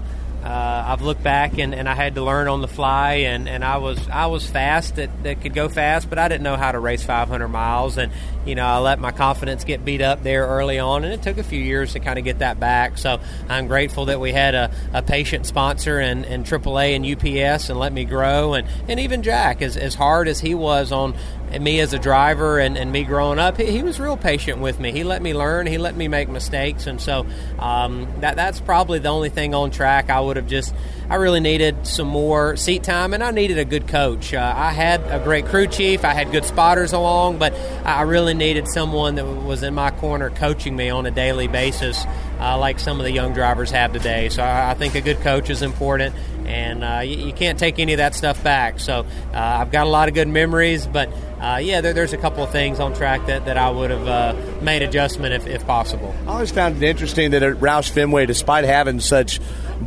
uh, 0.45 0.85
I've 0.87 1.01
looked 1.01 1.23
back 1.23 1.57
and, 1.57 1.73
and 1.73 1.89
I 1.89 1.95
had 1.95 2.15
to 2.15 2.23
learn 2.23 2.47
on 2.47 2.61
the 2.61 2.67
fly, 2.67 3.13
and, 3.13 3.49
and 3.49 3.63
I 3.63 3.77
was 3.77 4.07
I 4.09 4.27
was 4.27 4.47
fast 4.47 4.97
that, 4.97 5.23
that 5.23 5.41
could 5.41 5.55
go 5.55 5.69
fast, 5.69 6.07
but 6.07 6.19
I 6.19 6.27
didn't 6.27 6.43
know 6.43 6.55
how 6.55 6.71
to 6.71 6.79
race 6.79 7.03
500 7.03 7.47
miles, 7.47 7.97
and 7.97 8.11
you 8.45 8.55
know 8.55 8.65
I 8.65 8.79
let 8.79 8.99
my 8.99 9.11
confidence 9.11 9.63
get 9.63 9.83
beat 9.83 10.01
up 10.01 10.23
there 10.23 10.47
early 10.47 10.79
on, 10.79 11.03
and 11.03 11.13
it 11.13 11.21
took 11.21 11.37
a 11.37 11.43
few 11.43 11.59
years 11.59 11.93
to 11.93 11.99
kind 11.99 12.19
of 12.19 12.25
get 12.25 12.39
that 12.39 12.59
back. 12.59 12.97
So 12.97 13.19
I'm 13.49 13.67
grateful 13.67 14.05
that 14.05 14.19
we 14.19 14.31
had 14.31 14.55
a, 14.55 14.71
a 14.93 15.01
patient 15.01 15.45
sponsor 15.45 15.99
and, 15.99 16.25
and 16.25 16.45
AAA 16.45 16.95
and 16.95 17.05
UPS 17.05 17.69
and 17.69 17.79
let 17.79 17.93
me 17.93 18.05
grow, 18.05 18.53
and, 18.53 18.67
and 18.87 18.99
even 18.99 19.23
Jack, 19.23 19.61
as, 19.61 19.77
as 19.77 19.95
hard 19.95 20.27
as 20.27 20.39
he 20.39 20.55
was 20.55 20.91
on 20.91 21.15
me 21.59 21.79
as 21.79 21.93
a 21.93 21.99
driver 21.99 22.59
and, 22.59 22.77
and 22.77 22.91
me 22.91 23.03
growing 23.03 23.39
up, 23.39 23.57
he, 23.57 23.65
he, 23.71 23.83
was 23.83 23.99
real 23.99 24.17
patient 24.17 24.59
with 24.59 24.79
me. 24.79 24.91
He 24.91 25.03
let 25.03 25.21
me 25.21 25.33
learn. 25.33 25.67
He 25.67 25.77
let 25.77 25.95
me 25.95 26.07
make 26.07 26.27
mistakes, 26.27 26.87
and 26.87 26.99
so 26.99 27.25
um, 27.59 28.07
that 28.21 28.35
that's 28.35 28.59
probably 28.59 28.99
the 28.99 29.09
only 29.09 29.29
thing 29.29 29.53
on 29.53 29.71
track 29.71 30.09
I 30.09 30.19
would 30.19 30.37
have 30.37 30.47
just. 30.47 30.73
I 31.09 31.15
really 31.15 31.39
needed 31.39 31.85
some 31.85 32.07
more 32.07 32.55
seat 32.57 32.83
time, 32.83 33.13
and 33.13 33.23
I 33.23 33.31
needed 33.31 33.59
a 33.59 33.65
good 33.65 33.87
coach. 33.87 34.33
Uh, 34.33 34.53
I 34.55 34.71
had 34.71 35.01
a 35.03 35.23
great 35.23 35.45
crew 35.45 35.67
chief. 35.67 36.03
I 36.03 36.13
had 36.13 36.31
good 36.31 36.45
spotters 36.45 36.93
along, 36.93 37.37
but 37.37 37.53
I 37.85 38.01
really 38.03 38.33
needed 38.37 38.67
someone 38.67 39.15
that 39.15 39.25
was 39.25 39.63
in 39.63 39.73
my 39.73 39.91
corner 39.91 40.29
coaching 40.29 40.75
me 40.75 40.89
on 40.89 41.05
a 41.05 41.11
daily 41.11 41.47
basis, 41.47 42.05
uh, 42.39 42.57
like 42.57 42.79
some 42.79 42.99
of 42.99 43.05
the 43.05 43.11
young 43.11 43.33
drivers 43.33 43.71
have 43.71 43.93
today. 43.93 44.29
So 44.29 44.43
I, 44.43 44.71
I 44.71 44.73
think 44.73 44.95
a 44.95 45.01
good 45.01 45.19
coach 45.21 45.49
is 45.49 45.61
important 45.61 46.15
and 46.45 46.83
uh, 46.83 46.99
you, 47.03 47.27
you, 47.27 47.33
can't 47.33 47.57
take 47.57 47.79
any 47.79 47.93
of 47.93 47.97
that 47.97 48.13
stuff 48.13 48.43
back. 48.43 48.79
So 48.79 49.05
uh, 49.33 49.37
I've 49.37 49.71
got 49.71 49.87
a 49.87 49.89
lot 49.89 50.07
of 50.07 50.13
good 50.13 50.27
memories, 50.27 50.85
but 50.85 51.09
uh, 51.39 51.59
yeah, 51.61 51.81
there, 51.81 51.93
there's 51.93 52.13
a 52.13 52.17
couple 52.17 52.43
of 52.43 52.51
things 52.51 52.79
on 52.79 52.93
track 52.93 53.25
that, 53.27 53.45
that 53.45 53.57
I 53.57 53.69
would 53.69 53.89
have 53.89 54.07
uh, 54.07 54.61
made 54.61 54.81
adjustment 54.81 55.33
if, 55.33 55.47
if 55.47 55.65
possible. 55.65 56.13
I 56.27 56.33
always 56.33 56.51
found 56.51 56.77
it 56.77 56.83
interesting 56.83 57.31
that 57.31 57.43
at 57.43 57.57
Roush 57.57 57.89
Fenway, 57.89 58.25
despite 58.25 58.65
having 58.65 58.99
such 58.99 59.39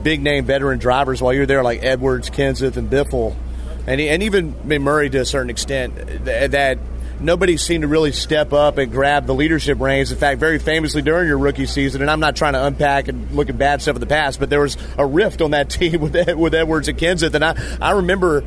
big 0.03 0.21
name 0.21 0.45
veteran 0.45 0.79
drivers 0.79 1.23
while 1.23 1.33
you're 1.33 1.47
there, 1.47 1.63
like 1.63 1.83
Edwards, 1.83 2.31
Kenseth, 2.31 2.77
and 2.77 2.91
Biffle, 2.91 3.37
and, 3.87 4.01
and 4.01 4.23
even 4.23 4.55
Murray 4.83 5.09
to 5.11 5.19
a 5.19 5.25
certain 5.25 5.51
extent, 5.51 6.25
that 6.25 6.79
nobody 7.21 7.57
seemed 7.57 7.83
to 7.83 7.89
really 7.89 8.13
step 8.13 8.53
up 8.53 8.79
and 8.79 8.91
grab 8.91 9.27
the 9.27 9.35
leadership 9.35 9.81
reins. 9.81 10.13
In 10.13 10.19
fact, 10.19 10.41
very 10.41 10.59
famously 10.59 11.03
during 11.03 11.29
your 11.29 11.39
rookie 11.39 11.67
season, 11.67 12.03
and 12.03 12.11
I'm 12.11 12.21
not 12.21 12.37
trying 12.37 12.55
to 12.55 12.65
unpack 12.65 13.09
and 13.09 13.31
look 13.33 13.49
at 13.49 13.59
bad 13.59 13.83
stuff 13.83 13.97
in 13.97 14.01
the 14.01 14.07
past, 14.07 14.41
but 14.41 14.51
there 14.51 14.61
was 14.61 14.77
a 14.97 15.07
rift 15.07 15.43
on 15.43 15.53
that 15.53 15.71
team 15.71 16.01
with 16.01 16.15
with 16.37 16.55
Edwards 16.55 16.89
and 16.89 16.99
Kenseth, 16.99 17.35
and 17.35 17.45
I 17.45 17.57
I 17.81 17.93
remember. 17.93 18.45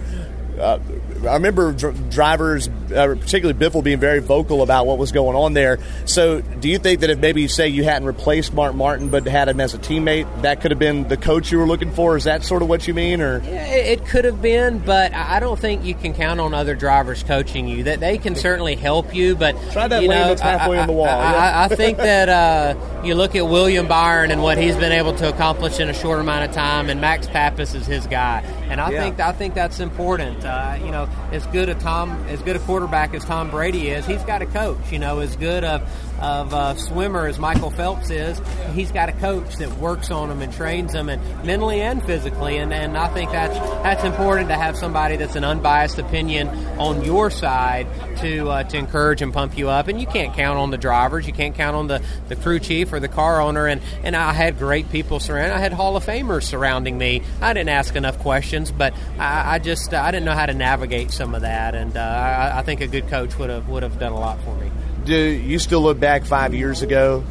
Uh, 0.59 0.79
I 1.27 1.33
remember 1.35 1.71
dr- 1.73 2.09
drivers, 2.09 2.67
uh, 2.67 3.15
particularly 3.19 3.57
Biffle, 3.59 3.83
being 3.83 3.99
very 3.99 4.19
vocal 4.19 4.61
about 4.63 4.87
what 4.87 4.97
was 4.97 5.11
going 5.11 5.35
on 5.35 5.53
there. 5.53 5.79
So, 6.05 6.41
do 6.41 6.67
you 6.69 6.77
think 6.79 7.01
that 7.01 7.09
if 7.09 7.19
maybe 7.19 7.47
say 7.47 7.67
you 7.67 7.83
hadn't 7.83 8.07
replaced 8.07 8.53
Mark 8.53 8.73
Martin 8.75 9.09
but 9.09 9.25
had 9.27 9.47
him 9.47 9.59
as 9.59 9.73
a 9.73 9.77
teammate, 9.77 10.41
that 10.41 10.61
could 10.61 10.71
have 10.71 10.79
been 10.79 11.07
the 11.07 11.17
coach 11.17 11.51
you 11.51 11.59
were 11.59 11.67
looking 11.67 11.91
for? 11.91 12.17
Is 12.17 12.23
that 12.23 12.43
sort 12.43 12.61
of 12.61 12.69
what 12.69 12.87
you 12.87 12.93
mean, 12.93 13.21
or 13.21 13.41
yeah, 13.43 13.65
it 13.67 14.05
could 14.07 14.25
have 14.25 14.41
been, 14.41 14.79
but 14.79 15.13
I 15.13 15.39
don't 15.39 15.59
think 15.59 15.83
you 15.85 15.93
can 15.93 16.13
count 16.13 16.39
on 16.39 16.53
other 16.53 16.75
drivers 16.75 17.23
coaching 17.23 17.67
you. 17.67 17.83
That 17.83 17.99
they 17.99 18.17
can 18.17 18.35
certainly 18.35 18.75
help 18.75 19.13
you, 19.13 19.35
but 19.35 19.55
try 19.71 19.87
that 19.87 20.01
you 20.01 20.09
lane 20.09 20.19
know, 20.21 20.27
that's 20.29 20.41
halfway 20.41 20.77
I, 20.77 20.81
on 20.81 20.87
the 20.87 20.93
wall. 20.93 21.07
I, 21.07 21.31
yeah. 21.31 21.37
I, 21.61 21.65
I 21.65 21.67
think 21.69 21.97
that 21.97 22.29
uh, 22.29 23.03
you 23.03 23.15
look 23.15 23.35
at 23.35 23.45
William 23.47 23.87
Byron 23.87 24.31
and 24.31 24.41
what 24.41 24.57
he's 24.57 24.75
been 24.75 24.91
able 24.91 25.13
to 25.15 25.29
accomplish 25.29 25.79
in 25.79 25.89
a 25.89 25.93
short 25.93 26.19
amount 26.19 26.49
of 26.49 26.55
time, 26.55 26.89
and 26.89 26.99
Max 26.99 27.27
Papis 27.27 27.73
is 27.75 27.85
his 27.85 28.07
guy, 28.07 28.39
and 28.69 28.81
I 28.81 28.89
Yeah. 28.91 29.01
think 29.03 29.19
I 29.19 29.31
think 29.31 29.53
that's 29.53 29.79
important. 29.79 30.43
Uh, 30.43 30.77
you 30.83 30.91
know, 30.91 31.07
as 31.31 31.45
good 31.47 31.69
a 31.69 31.75
Tom, 31.75 32.11
as 32.27 32.41
good 32.41 32.55
a 32.55 32.59
quarterback 32.59 33.13
as 33.13 33.23
Tom 33.23 33.49
Brady 33.49 33.89
is, 33.89 34.05
he's 34.05 34.23
got 34.23 34.41
a 34.41 34.45
coach. 34.45 34.91
You 34.91 34.99
know, 34.99 35.19
as 35.19 35.35
good 35.35 35.63
of 35.63 35.81
of 36.21 36.53
a 36.53 36.77
swimmer 36.77 37.25
as 37.25 37.39
Michael 37.39 37.71
Phelps 37.71 38.09
is, 38.09 38.41
he's 38.73 38.91
got 38.91 39.09
a 39.09 39.13
coach 39.13 39.57
that 39.57 39.71
works 39.77 40.11
on 40.11 40.29
him 40.29 40.41
and 40.41 40.53
trains 40.53 40.93
him, 40.93 41.09
and 41.09 41.21
mentally 41.45 41.81
and 41.81 42.03
physically. 42.03 42.57
And, 42.57 42.73
and 42.73 42.97
I 42.97 43.07
think 43.13 43.31
that's 43.31 43.57
that's 43.83 44.03
important 44.03 44.49
to 44.49 44.55
have 44.55 44.77
somebody 44.77 45.17
that's 45.17 45.35
an 45.35 45.43
unbiased 45.43 45.99
opinion 45.99 46.47
on 46.79 47.03
your 47.03 47.29
side 47.29 47.87
to 48.17 48.49
uh, 48.49 48.63
to 48.63 48.77
encourage 48.77 49.21
and 49.21 49.33
pump 49.33 49.57
you 49.57 49.69
up. 49.69 49.87
And 49.87 49.99
you 49.99 50.07
can't 50.07 50.33
count 50.35 50.57
on 50.57 50.71
the 50.71 50.77
drivers, 50.77 51.27
you 51.27 51.33
can't 51.33 51.55
count 51.55 51.75
on 51.75 51.87
the, 51.87 52.03
the 52.29 52.35
crew 52.35 52.59
chief 52.59 52.93
or 52.93 52.99
the 52.99 53.07
car 53.07 53.41
owner. 53.41 53.67
And 53.67 53.81
and 54.03 54.15
I 54.15 54.33
had 54.33 54.57
great 54.57 54.89
people 54.91 55.19
surrounding. 55.19 55.53
I 55.53 55.59
had 55.59 55.73
Hall 55.73 55.95
of 55.97 56.05
Famers 56.05 56.43
surrounding 56.43 56.97
me. 56.97 57.21
I 57.41 57.53
didn't 57.53 57.69
ask 57.69 57.95
enough 57.95 58.19
questions, 58.19 58.71
but 58.71 58.93
I, 59.17 59.55
I 59.55 59.59
just 59.59 59.93
I 59.93 60.11
didn't 60.11 60.25
know 60.25 60.33
how 60.35 60.45
to 60.45 60.53
navigate 60.53 61.11
some 61.11 61.35
of 61.35 61.41
that. 61.41 61.75
And 61.75 61.97
uh, 61.97 61.99
I, 61.99 62.59
I 62.59 62.61
think 62.63 62.81
a 62.81 62.87
good 62.87 63.07
coach 63.07 63.37
would 63.37 63.49
have 63.49 63.67
would 63.69 63.83
have 63.83 63.99
done 63.99 64.11
a 64.11 64.19
lot 64.19 64.41
for 64.43 64.55
me. 64.55 64.70
Do 65.05 65.17
you 65.17 65.57
still 65.57 65.81
look 65.81 65.99
back 65.99 66.25
five 66.25 66.53
years 66.53 66.81
ago 66.81 67.23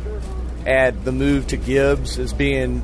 at 0.67 1.05
the 1.05 1.13
move 1.13 1.47
to 1.49 1.57
Gibbs 1.57 2.19
as 2.19 2.33
being 2.33 2.83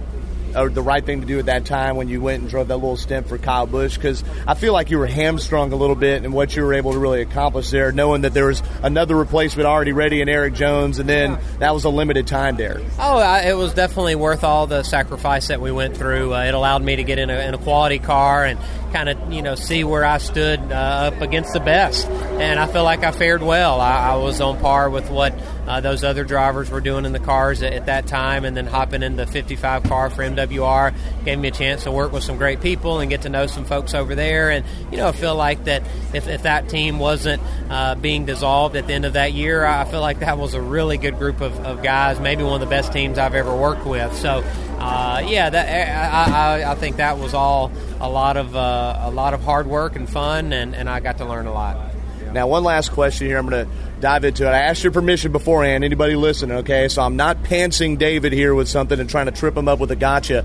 uh, 0.57 0.69
the 0.69 0.83
right 0.83 1.05
thing 1.05 1.21
to 1.21 1.27
do 1.27 1.38
at 1.38 1.47
that 1.47 1.64
time 1.64 1.97
when 1.97 2.09
you 2.09 2.21
went 2.21 2.42
and 2.42 2.51
drove 2.51 2.69
that 2.69 2.77
little 2.77 2.97
stint 2.97 3.29
for 3.29 3.38
Kyle 3.38 3.66
Busch? 3.66 3.97
Because 3.97 4.25
I 4.47 4.55
feel 4.55 4.73
like 4.73 4.90
you 4.90 4.99
were 4.99 5.07
hamstrung 5.07 5.73
a 5.73 5.77
little 5.77 5.97
bit 5.97 6.25
in 6.25 6.33
what 6.33 6.57
you 6.57 6.62
were 6.62 6.75
able 6.75 6.92
to 6.92 6.99
really 6.99 7.23
accomplish 7.23 7.71
there, 7.71 7.92
knowing 7.92 8.23
that 8.23 8.35
there 8.35 8.47
was 8.47 8.62
another 8.83 9.16
replacement 9.16 9.66
already 9.66 9.92
ready 9.92 10.21
in 10.21 10.29
Erik 10.29 10.55
Jones, 10.55 10.99
and 10.99 11.09
then 11.09 11.38
that 11.59 11.75
was 11.75 11.85
a 11.85 11.90
limited 11.90 12.27
time 12.27 12.57
there. 12.57 12.81
Oh, 12.99 13.19
I, 13.19 13.42
it 13.42 13.57
was 13.57 13.75
definitely 13.75 14.14
worth 14.14 14.45
all 14.45 14.66
the 14.66 14.83
sacrifice 14.83 15.49
that 15.49 15.61
we 15.61 15.71
went 15.71 15.97
through. 15.97 16.35
Uh, 16.35 16.45
it 16.45 16.55
allowed 16.55 16.83
me 16.83 16.97
to 16.97 17.05
get 17.05 17.19
in 17.19 17.31
a, 17.31 17.38
in 17.38 17.55
a 17.55 17.59
quality 17.59 17.99
car 17.99 18.45
and 18.45 18.59
kind 18.92 19.09
of 19.09 19.33
you 19.33 19.42
know 19.42 19.55
see 19.55 19.85
where 19.85 20.05
I 20.05 20.19
stood 20.19 20.61
uh, 20.61 21.12
up 21.12 21.21
against 21.21 21.53
the 21.53 21.61
best, 21.61 22.07
and 22.07 22.59
I 22.59 22.66
feel 22.66 22.85
like 22.85 23.05
I 23.05 23.12
fared 23.12 23.42
well. 23.42 23.81
I, 23.81 24.12
I 24.12 24.16
was 24.16 24.40
on 24.40 24.59
par 24.61 24.88
with 24.90 25.11
what 25.11 25.35
uh, 25.67 25.81
those 25.81 26.05
other 26.05 26.25
drivers 26.25 26.71
were 26.71 26.81
doing 26.81 27.05
in 27.05 27.13
the 27.13 27.19
cars 27.19 27.63
at, 27.63 27.73
at, 27.73 27.87
that 27.87 28.07
time, 28.07 28.45
and 28.45 28.57
then 28.57 28.67
hopping 28.67 29.03
in 29.03 29.17
the 29.17 29.27
55 29.27 29.85
car 29.85 30.11
for 30.11 30.23
MWR 30.23 30.95
gave 31.25 31.39
me 31.39 31.49
a 31.49 31.51
chance 31.51 31.85
to 31.85 31.91
work 31.91 32.13
with 32.13 32.23
some 32.23 32.37
great 32.37 32.61
people 32.61 33.01
and 33.01 33.11
get 33.11 33.23
to 33.23 33.29
know 33.29 33.47
some 33.47 33.65
folks 33.65 33.95
over 33.95 34.15
there. 34.15 34.51
And 34.51 34.65
you 34.91 34.99
know, 34.99 35.09
I 35.09 35.13
feel 35.13 35.35
like 35.35 35.65
that 35.65 35.83
if, 36.15 36.29
if 36.29 36.43
that 36.43 36.69
team 36.69 36.99
wasn't 36.99 37.43
uh, 37.69 37.95
being 37.97 38.27
dissolved 38.27 38.77
at 38.77 38.87
the 38.87 38.93
end 38.93 39.05
of 39.05 39.15
that 39.15 39.33
year, 39.33 39.65
I 39.65 39.85
feel 39.85 40.01
like 40.01 40.21
that 40.21 40.39
was 40.39 40.55
a 40.55 40.61
really 40.61 40.99
good 40.99 41.19
group 41.19 41.41
of, 41.41 41.59
of 41.61 41.83
guys, 41.83 42.21
maybe 42.21 42.43
one 42.43 42.55
of 42.55 42.61
the 42.61 42.67
best 42.67 42.93
teams 42.93 43.19
I've 43.19 43.35
ever 43.35 43.55
worked 43.55 43.87
with. 43.87 44.15
So. 44.17 44.45
Uh, 44.79 45.25
yeah, 45.27 45.49
that, 45.49 46.15
I, 46.15 46.61
I, 46.61 46.73
I, 46.73 46.75
think 46.75 46.97
that 46.97 47.19
was 47.19 47.33
all 47.33 47.73
a 47.99 48.11
lot 48.11 48.37
of 48.37 48.55
uh, 48.55 48.99
a 49.01 49.11
lot 49.11 49.33
of 49.33 49.43
hard 49.43 49.67
work 49.67 49.97
and 49.97 50.09
fun, 50.09 50.53
and, 50.53 50.75
and 50.77 50.87
I 50.87 51.01
got 51.01 51.17
to 51.19 51.25
learn 51.25 51.47
a 51.47 51.53
lot. 51.53 51.95
Now, 52.37 52.47
one 52.47 52.65
last 52.65 52.93
question 52.93 53.27
here. 53.27 53.39
I'm 53.39 53.49
going 53.49 53.67
to 53.67 53.73
dive 54.01 54.25
into 54.25 54.45
it. 54.45 54.51
I 54.51 54.59
asked 54.59 54.83
your 54.83 54.93
permission 54.93 55.33
beforehand. 55.33 55.85
Anybody 55.85 56.17
listening? 56.17 56.59
Okay, 56.59 56.89
so 56.89 57.03
I'm 57.03 57.17
not 57.17 57.43
pantsing 57.43 57.99
David 57.99 58.33
here 58.33 58.55
with 58.55 58.69
something 58.69 58.99
and 58.99 59.09
trying 59.09 59.27
to 59.27 59.33
trip 59.33 59.57
him 59.57 59.69
up 59.69 59.79
with 59.79 59.91
a 59.91 59.97
gotcha. 59.97 60.45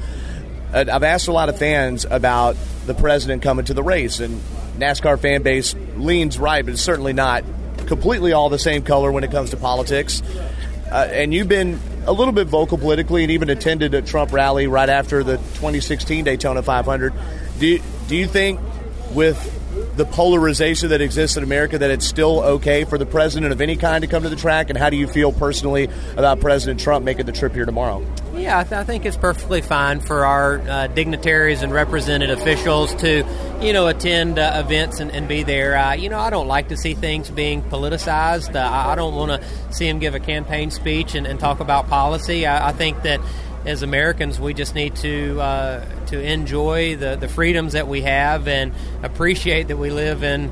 I've 0.74 1.04
asked 1.04 1.28
a 1.28 1.34
lot 1.34 1.50
of 1.50 1.58
fans 1.58 2.06
about 2.06 2.56
the 2.86 2.94
president 2.94 3.42
coming 3.42 3.66
to 3.66 3.74
the 3.74 3.84
race, 3.84 4.22
and 4.22 4.42
NASCAR 4.78 5.20
fan 5.20 5.44
base 5.44 5.76
leans 5.98 6.40
right, 6.40 6.64
but 6.64 6.74
it's 6.74 6.82
certainly 6.82 7.14
not 7.14 7.44
completely 7.88 8.32
all 8.32 8.50
the 8.50 8.60
same 8.60 8.84
color 8.84 9.12
when 9.12 9.24
it 9.24 9.32
comes 9.32 9.50
to 9.50 9.58
politics. 9.58 10.22
Uh, 10.90 11.08
and 11.12 11.34
you've 11.34 11.50
been 11.50 11.80
a 12.06 12.12
little 12.12 12.34
bit 12.34 12.48
vocal 12.48 12.78
politically 12.78 13.24
and 13.24 13.32
even 13.32 13.50
attended 13.50 13.94
a 13.94 14.02
Trump 14.02 14.32
rally 14.32 14.68
right 14.68 14.90
after 14.90 15.24
the 15.24 15.38
2016 15.38 16.26
Daytona 16.26 16.64
500. 16.64 17.14
Do 17.60 17.80
do 18.08 18.16
you 18.16 18.28
think 18.28 18.60
with 19.12 19.61
the 19.96 20.06
polarization 20.06 20.90
that 20.90 21.02
exists 21.02 21.38
in 21.38 21.44
America 21.44 21.78
that 21.78 21.92
it's 21.92 22.06
still 22.06 22.42
okay 22.42 22.84
for 22.84 22.98
the 22.98 23.06
president 23.06 23.52
of 23.52 23.62
any 23.62 23.76
kind 23.76 24.02
to 24.02 24.08
come 24.08 24.24
to 24.24 24.30
the 24.30 24.36
track? 24.36 24.70
And 24.70 24.78
how 24.78 24.90
do 24.90 24.98
you 24.98 25.08
feel 25.08 25.32
personally 25.32 25.90
about 26.16 26.40
President 26.40 26.80
Trump 26.80 27.04
making 27.06 27.26
the 27.26 27.32
trip 27.32 27.54
here 27.54 27.66
tomorrow? 27.66 28.06
Yeah, 28.36 28.60
I, 28.60 28.64
th- 28.64 28.74
I 28.74 28.84
think 28.86 29.06
it's 29.06 29.18
perfectly 29.18 29.62
fine 29.62 30.00
for 30.00 30.26
our 30.26 30.60
uh, 30.60 30.88
dignitaries 30.88 31.62
and 31.62 31.74
represented 31.74 32.30
officials 32.30 32.96
to, 32.96 33.26
you 33.62 33.74
know, 33.74 33.88
attend 33.88 34.40
uh, 34.40 34.64
events 34.66 35.00
and, 35.00 35.12
and, 35.12 35.28
be 35.28 35.44
there. 35.44 35.78
Uh, 35.78 35.94
you 35.94 36.10
know, 36.10 36.18
I 36.18 36.30
don't 36.30 36.48
like 36.48 36.70
to 36.70 36.78
see 36.78 36.94
things 36.94 37.30
being 37.30 37.62
politicized. 37.62 38.56
Uh, 38.56 38.68
I 38.68 38.96
don't 38.96 39.14
want 39.14 39.42
to 39.42 39.74
see 39.74 39.88
him 39.88 40.00
give 40.00 40.16
a 40.16 40.20
campaign 40.20 40.72
speech 40.72 41.14
and, 41.14 41.28
and 41.28 41.40
talk 41.40 41.60
about 41.60 41.88
policy. 41.88 42.46
I, 42.46 42.70
I 42.70 42.72
think 42.72 43.04
that 43.04 43.20
as 43.66 43.84
Americans, 43.84 44.40
we 44.40 44.54
just 44.54 44.76
need 44.76 44.96
to 44.98 45.40
uh, 45.40 45.86
to 46.08 46.22
enjoy 46.22 46.96
the, 46.96 47.16
the 47.16 47.28
freedoms 47.28 47.74
that 47.74 47.88
we 47.88 48.02
have 48.02 48.48
and 48.48 48.74
appreciate 49.04 49.68
that 49.68 49.78
we 49.78 49.90
live 49.90 50.24
in 50.24 50.52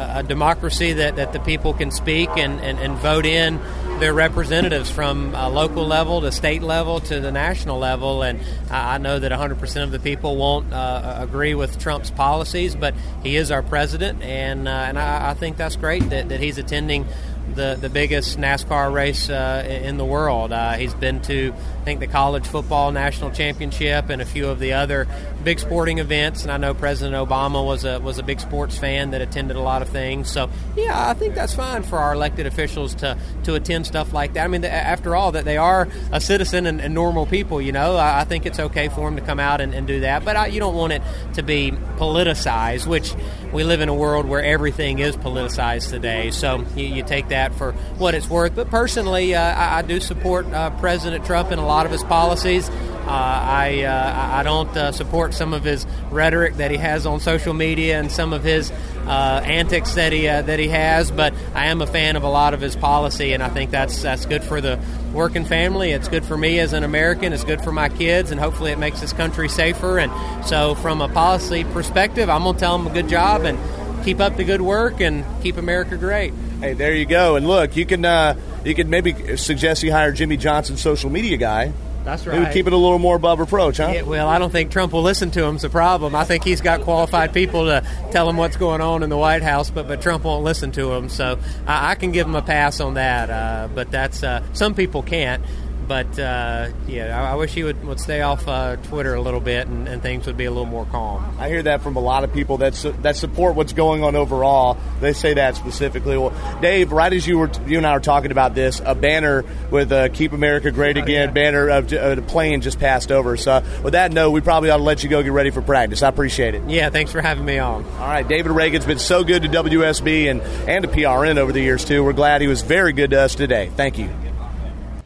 a 0.00 0.22
democracy 0.22 0.94
that, 0.94 1.16
that 1.16 1.32
the 1.32 1.40
people 1.40 1.74
can 1.74 1.90
speak 1.90 2.28
and, 2.30 2.60
and, 2.60 2.78
and 2.78 2.96
vote 2.98 3.26
in 3.26 3.60
their 3.98 4.14
representatives 4.14 4.90
from 4.90 5.34
a 5.34 5.48
local 5.48 5.86
level 5.86 6.22
to 6.22 6.32
state 6.32 6.62
level 6.62 7.00
to 7.00 7.20
the 7.20 7.30
national 7.30 7.78
level. 7.78 8.22
And 8.22 8.40
I 8.70 8.98
know 8.98 9.18
that 9.18 9.30
100% 9.30 9.82
of 9.82 9.90
the 9.90 9.98
people 9.98 10.36
won't 10.36 10.72
uh, 10.72 11.16
agree 11.18 11.54
with 11.54 11.78
Trump's 11.78 12.10
policies, 12.10 12.74
but 12.74 12.94
he 13.22 13.36
is 13.36 13.50
our 13.50 13.62
president, 13.62 14.22
and 14.22 14.66
uh, 14.66 14.70
and 14.70 14.98
I, 14.98 15.30
I, 15.30 15.34
think 15.34 15.56
that's 15.56 15.76
great 15.76 16.08
that, 16.10 16.30
that 16.30 16.40
he's 16.40 16.58
attending 16.58 17.06
the, 17.54 17.78
the 17.80 17.88
biggest 17.88 18.38
NASCAR 18.38 18.92
race 18.92 19.28
uh, 19.28 19.64
in 19.68 19.96
the 19.96 20.04
world. 20.04 20.52
Uh, 20.52 20.74
he's 20.74 20.94
been 20.94 21.20
to, 21.22 21.52
I 21.80 21.84
think, 21.84 22.00
the 22.00 22.06
college 22.06 22.46
football 22.46 22.92
national 22.92 23.30
championship 23.30 24.08
and 24.08 24.22
a 24.22 24.24
few 24.24 24.48
of 24.48 24.58
the 24.58 24.74
other 24.74 25.06
big 25.44 25.58
sporting 25.58 25.98
events. 25.98 26.42
And 26.42 26.52
I 26.52 26.56
know 26.56 26.74
President 26.74 27.16
Obama 27.16 27.64
was 27.64 27.84
a 27.84 27.98
was 28.00 28.18
a 28.18 28.22
big 28.22 28.40
sports 28.40 28.78
fan 28.78 29.10
that 29.10 29.20
attended 29.20 29.56
a 29.56 29.60
lot 29.60 29.82
of 29.82 29.88
things. 29.88 30.30
So 30.30 30.50
yeah, 30.76 31.08
I 31.08 31.14
think 31.14 31.34
that's 31.34 31.54
fine 31.54 31.82
for 31.82 31.98
our 31.98 32.14
elected 32.14 32.46
officials 32.46 32.94
to 32.96 33.18
to 33.44 33.54
attend 33.54 33.86
stuff 33.86 34.12
like 34.12 34.34
that. 34.34 34.44
I 34.44 34.48
mean, 34.48 34.64
after 34.64 35.16
all, 35.16 35.32
that 35.32 35.44
they 35.44 35.56
are 35.56 35.88
a 36.12 36.20
citizen 36.20 36.66
and, 36.66 36.80
and 36.80 36.94
normal 36.94 37.26
people. 37.26 37.60
You 37.60 37.72
know, 37.72 37.96
I, 37.96 38.20
I, 38.20 38.24
think 38.24 38.46
it's 38.46 38.60
okay 38.60 38.88
for 38.88 39.00
them 39.08 39.16
to 39.16 39.22
come 39.22 39.40
out 39.40 39.60
and, 39.60 39.74
and 39.74 39.86
do 39.86 40.00
that. 40.00 40.24
But 40.24 40.36
I, 40.36 40.46
you 40.46 40.60
don't 40.60 40.74
want 40.74 40.92
it 40.92 41.02
to 41.34 41.42
be 41.42 41.72
politicized, 41.96 42.86
which 42.86 43.14
we 43.52 43.64
live 43.64 43.80
in 43.80 43.88
a 43.88 43.94
world 43.94 44.26
where 44.26 44.42
everything 44.42 44.98
is 44.98 45.16
politicized 45.16 45.90
today. 45.90 46.30
So 46.30 46.64
you, 46.76 46.86
you 46.86 47.02
take 47.02 47.28
that 47.28 47.54
for 47.54 47.72
what 47.98 48.14
it's 48.14 48.28
worth. 48.28 48.54
But 48.54 48.70
personally, 48.70 49.34
uh, 49.34 49.42
I, 49.42 49.78
I, 49.78 49.82
do 49.82 50.00
support 50.00 50.46
uh, 50.46 50.70
President 50.78 51.24
Trump 51.24 51.50
in 51.50 51.58
a 51.58 51.66
lot 51.66 51.86
of 51.86 51.92
his 51.92 52.04
policies. 52.04 52.68
Uh, 52.68 53.04
I 53.06 53.82
uh, 53.82 54.36
I 54.38 54.42
don't 54.42 54.76
uh, 54.76 54.92
support 54.92 55.34
some 55.34 55.52
of 55.52 55.64
his 55.64 55.86
rhetoric 56.10 56.58
that 56.58 56.70
he 56.70 56.76
has 56.76 57.06
on 57.06 57.18
social 57.18 57.54
media 57.54 57.98
and 57.98 58.12
some 58.12 58.32
of 58.32 58.44
his 58.44 58.70
uh, 59.06 59.42
antics 59.44 59.94
that 59.94 60.12
he 60.12 60.26
that 60.26 60.58
he 60.58 60.68
has, 60.68 61.10
but 61.10 61.34
I 61.54 61.66
am 61.66 61.82
a 61.82 61.86
fan 61.86 62.16
of 62.16 62.22
a 62.22 62.28
lot 62.28 62.54
of 62.54 62.60
his 62.60 62.76
policy, 62.76 63.32
and 63.32 63.42
I 63.42 63.48
think 63.48 63.70
that's 63.70 64.02
that's 64.02 64.26
good 64.26 64.44
for 64.44 64.60
the 64.60 64.78
working 65.12 65.44
family. 65.44 65.90
It's 65.92 66.08
good 66.08 66.24
for 66.24 66.36
me 66.36 66.60
as 66.60 66.72
an 66.72 66.84
American. 66.84 67.32
It's 67.32 67.44
good 67.44 67.62
for 67.62 67.72
my 67.72 67.88
kids, 67.88 68.30
and 68.30 68.40
hopefully, 68.40 68.72
it 68.72 68.78
makes 68.78 69.00
this 69.00 69.12
country 69.12 69.48
safer. 69.48 69.98
And 69.98 70.12
so, 70.46 70.74
from 70.76 71.00
a 71.00 71.08
policy 71.08 71.64
perspective, 71.64 72.28
I'm 72.28 72.44
gonna 72.44 72.58
tell 72.58 72.78
him 72.78 72.86
a 72.86 72.90
good 72.92 73.08
job 73.08 73.42
and 73.42 73.58
keep 74.04 74.20
up 74.20 74.36
the 74.36 74.44
good 74.44 74.62
work 74.62 75.00
and 75.00 75.24
keep 75.42 75.56
America 75.56 75.96
great. 75.96 76.32
Hey, 76.60 76.74
there 76.74 76.94
you 76.94 77.06
go. 77.06 77.36
And 77.36 77.46
look, 77.46 77.76
you 77.76 77.86
can 77.86 78.04
uh, 78.04 78.34
you 78.64 78.74
can 78.74 78.90
maybe 78.90 79.36
suggest 79.36 79.82
you 79.82 79.92
hire 79.92 80.12
Jimmie 80.12 80.36
Johnson, 80.36 80.76
social 80.76 81.10
media 81.10 81.36
guy. 81.36 81.72
That's 82.04 82.26
right. 82.26 82.34
He 82.34 82.40
would 82.40 82.52
keep 82.52 82.66
it 82.66 82.72
a 82.72 82.76
little 82.76 82.98
more 82.98 83.16
above 83.16 83.40
reproach, 83.40 83.76
huh? 83.76 83.90
Yeah, 83.94 84.02
well, 84.02 84.28
I 84.28 84.38
don't 84.38 84.50
think 84.50 84.70
Trump 84.70 84.92
will 84.92 85.02
listen 85.02 85.30
to 85.32 85.44
him. 85.44 85.56
It's 85.56 85.64
a 85.64 85.70
problem. 85.70 86.14
I 86.14 86.24
think 86.24 86.44
he's 86.44 86.60
got 86.60 86.80
qualified 86.82 87.32
people 87.32 87.66
to 87.66 87.84
tell 88.10 88.28
him 88.28 88.36
what's 88.36 88.56
going 88.56 88.80
on 88.80 89.02
in 89.02 89.10
the 89.10 89.16
White 89.16 89.42
House, 89.42 89.70
but 89.70 89.86
but 89.86 90.00
Trump 90.00 90.24
won't 90.24 90.44
listen 90.44 90.72
to 90.72 90.92
him. 90.92 91.08
So 91.08 91.38
I, 91.66 91.90
I 91.90 91.94
can 91.94 92.12
give 92.12 92.26
him 92.26 92.34
a 92.34 92.42
pass 92.42 92.80
on 92.80 92.94
that. 92.94 93.30
Uh, 93.30 93.68
but 93.74 93.90
that's 93.90 94.22
uh, 94.22 94.42
some 94.52 94.74
people 94.74 95.02
can't 95.02 95.44
but 95.90 96.20
uh, 96.20 96.68
yeah, 96.86 97.20
I, 97.20 97.32
I, 97.32 97.34
wish 97.34 97.52
he 97.52 97.64
would, 97.64 97.84
would 97.84 97.98
stay 97.98 98.22
off 98.22 98.46
uh, 98.46 98.76
Twitter 98.76 99.14
a 99.14 99.20
little 99.20 99.40
bit, 99.40 99.66
and, 99.66 99.88
and, 99.88 100.00
things 100.00 100.24
would 100.26 100.36
be 100.36 100.44
a 100.44 100.50
little 100.52 100.64
more 100.64 100.86
calm. 100.86 101.34
I 101.36 101.48
hear 101.48 101.64
that 101.64 101.82
from 101.82 101.96
a 101.96 102.00
lot 102.00 102.22
of 102.22 102.32
people 102.32 102.58
that 102.58 102.76
su- 102.76 102.94
that 103.02 103.16
support 103.16 103.56
what's 103.56 103.72
going 103.72 104.04
on 104.04 104.14
overall. 104.14 104.78
They 105.00 105.12
say 105.12 105.34
that 105.34 105.56
specifically. 105.56 106.16
Well, 106.16 106.32
Dave, 106.60 106.92
right 106.92 107.12
as 107.12 107.26
you 107.26 107.38
were 107.38 107.50
you 107.66 107.78
and 107.78 107.84
I 107.84 107.94
were 107.94 107.98
talking 107.98 108.30
about 108.30 108.54
this, 108.54 108.80
a 108.84 108.94
banner 108.94 109.44
with 109.72 109.90
uh, 109.90 110.10
"Keep 110.10 110.32
America 110.32 110.70
Great 110.70 110.96
oh, 110.96 111.02
Again" 111.02 111.22
oh, 111.22 111.24
yeah. 111.24 111.30
banner 111.32 111.68
of 111.70 111.92
uh, 111.92 112.14
the 112.14 112.22
plane 112.22 112.60
just 112.60 112.78
passed 112.78 113.10
over. 113.10 113.36
So 113.36 113.60
with 113.82 113.94
that 113.94 114.12
note, 114.12 114.30
we 114.30 114.42
probably 114.42 114.70
ought 114.70 114.76
to 114.76 114.84
let 114.84 115.02
you 115.02 115.10
go 115.10 115.24
get 115.24 115.32
ready 115.32 115.50
for 115.50 115.60
practice. 115.60 116.04
I 116.04 116.08
appreciate 116.08 116.54
it. 116.54 116.62
Yeah, 116.68 116.90
thanks 116.90 117.10
for 117.10 117.20
having 117.20 117.44
me 117.44 117.58
on. 117.58 117.84
All 117.84 118.06
right, 118.06 118.28
David 118.28 118.52
Ragan's 118.52 118.86
been 118.86 119.00
so 119.00 119.24
good 119.24 119.42
to 119.42 119.48
WSB 119.48 120.30
and 120.30 120.40
and 120.70 120.84
to 120.84 120.88
PRN 120.88 121.36
over 121.36 121.50
the 121.50 121.60
years 121.60 121.84
too. 121.84 122.04
We're 122.04 122.12
glad 122.12 122.42
he 122.42 122.46
was 122.46 122.62
very 122.62 122.92
good 122.92 123.10
to 123.10 123.20
us 123.22 123.34
today. 123.34 123.72
Thank 123.74 123.98
you. 123.98 124.08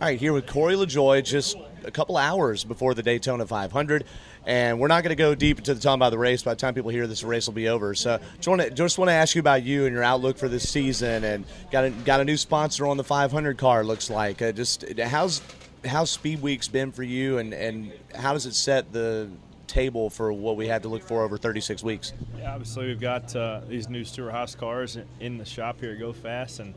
All 0.05 0.11
right, 0.11 0.21
here 0.21 0.35
with 0.35 0.47
Corey 0.47 0.75
LaJoie, 0.75 1.25
just 1.25 1.57
a 1.83 1.91
couple 1.91 2.19
hours 2.19 2.63
before 2.63 2.93
the 2.93 3.03
Daytona 3.03 3.47
500, 3.47 4.05
and 4.45 4.79
we're 4.79 4.89
not 4.89 5.03
going 5.03 5.17
to 5.17 5.17
go 5.17 5.35
deep 5.35 5.57
into 5.57 5.73
the 5.73 5.81
talking 5.81 5.95
about 5.95 6.11
the 6.11 6.19
race. 6.19 6.43
By 6.43 6.53
the 6.53 6.61
time 6.61 6.75
people 6.75 6.91
hear 6.91 7.07
this, 7.07 7.23
the 7.23 7.27
race 7.27 7.47
will 7.47 7.55
be 7.55 7.71
over. 7.71 7.95
So, 7.95 8.21
just 8.37 8.47
want 8.47 8.61
to 8.61 8.71
just 8.71 8.99
want 8.99 9.09
to 9.09 9.15
ask 9.15 9.35
you 9.35 9.41
about 9.41 9.63
you 9.63 9.87
and 9.87 9.95
your 9.95 10.03
outlook 10.03 10.37
for 10.37 10.47
this 10.47 10.69
season, 10.69 11.25
and 11.25 11.47
got 11.71 11.87
a, 11.87 11.91
got 11.91 12.21
a 12.21 12.25
new 12.27 12.37
sponsor 12.37 12.87
on 12.87 12.99
the 12.99 13.03
500 13.03 13.57
car. 13.57 13.83
Looks 13.83 14.11
like 14.11 14.43
uh, 14.43 14.53
just 14.53 14.85
how's 14.99 15.41
how's 15.87 16.11
Speed 16.11 16.43
Week's 16.43 16.69
been 16.69 16.93
for 16.93 17.03
you, 17.03 17.39
and 17.39 17.55
and 17.55 17.91
how 18.15 18.35
does 18.35 18.45
it 18.45 18.53
set 18.53 18.93
the 18.93 19.31
table 19.67 20.11
for 20.11 20.35
what 20.35 20.59
we 20.59 20.69
had 20.69 20.83
to 20.83 20.89
look 20.91 21.03
for 21.03 21.23
over 21.23 21.39
36 21.39 21.83
weeks? 21.83 22.13
Yeah, 22.39 22.53
obviously 22.53 22.89
we've 22.89 23.01
got 23.01 23.35
uh, 23.35 23.63
these 23.67 23.89
new 23.89 24.05
Stewart-Haas 24.05 24.55
cars 24.55 24.99
in 25.21 25.39
the 25.39 25.47
shop 25.47 25.81
here 25.81 25.97
Go 25.97 26.13
Fas, 26.13 26.59
and 26.59 26.75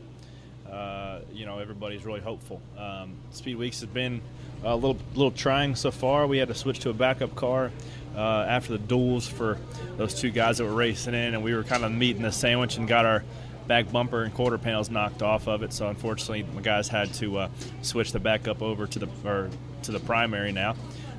uh, 0.70 1.20
you 1.32 1.46
know 1.46 1.58
everybody's 1.58 2.04
really 2.04 2.20
hopeful. 2.20 2.60
Um, 2.76 3.16
Speed 3.30 3.56
Weeks 3.56 3.80
has 3.80 3.88
been 3.88 4.20
a 4.64 4.74
little 4.74 4.98
little 5.14 5.30
trying 5.30 5.74
so 5.74 5.90
far. 5.90 6.26
We 6.26 6.38
had 6.38 6.48
to 6.48 6.54
switch 6.54 6.80
to 6.80 6.90
a 6.90 6.94
backup 6.94 7.34
car 7.34 7.70
uh, 8.16 8.46
after 8.48 8.72
the 8.72 8.78
duels 8.78 9.26
for 9.26 9.58
those 9.96 10.14
two 10.14 10.30
guys 10.30 10.58
that 10.58 10.64
were 10.64 10.74
racing 10.74 11.14
in, 11.14 11.34
and 11.34 11.42
we 11.42 11.54
were 11.54 11.64
kind 11.64 11.84
of 11.84 11.92
meeting 11.92 12.22
the 12.22 12.32
sandwich 12.32 12.76
and 12.76 12.86
got 12.88 13.06
our 13.06 13.24
back 13.66 13.90
bumper 13.92 14.22
and 14.22 14.32
quarter 14.34 14.58
panels 14.58 14.90
knocked 14.90 15.22
off 15.22 15.46
of 15.46 15.62
it. 15.62 15.72
So 15.72 15.88
unfortunately, 15.88 16.44
my 16.54 16.62
guys 16.62 16.88
had 16.88 17.12
to 17.14 17.38
uh, 17.38 17.48
switch 17.82 18.12
the 18.12 18.20
backup 18.20 18.62
over 18.62 18.86
to 18.86 18.98
the 18.98 19.08
or 19.24 19.50
to 19.82 19.92
the 19.92 20.00
primary 20.00 20.52
now. 20.52 20.74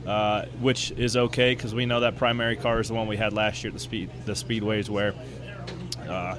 Uh, 0.07 0.45
which 0.61 0.91
is 0.91 1.17
okay 1.17 1.53
because 1.53 1.75
we 1.75 1.85
know 1.85 1.99
that 1.99 2.15
primary 2.15 2.55
car 2.55 2.79
is 2.79 2.87
the 2.87 2.93
one 2.93 3.05
we 3.05 3.17
had 3.17 3.33
last 3.33 3.63
year 3.63 3.69
at 3.69 3.73
the 3.73 3.79
speed 3.79 4.09
the 4.25 4.31
speedways 4.31 4.89
where 4.89 5.13
uh, 6.07 6.37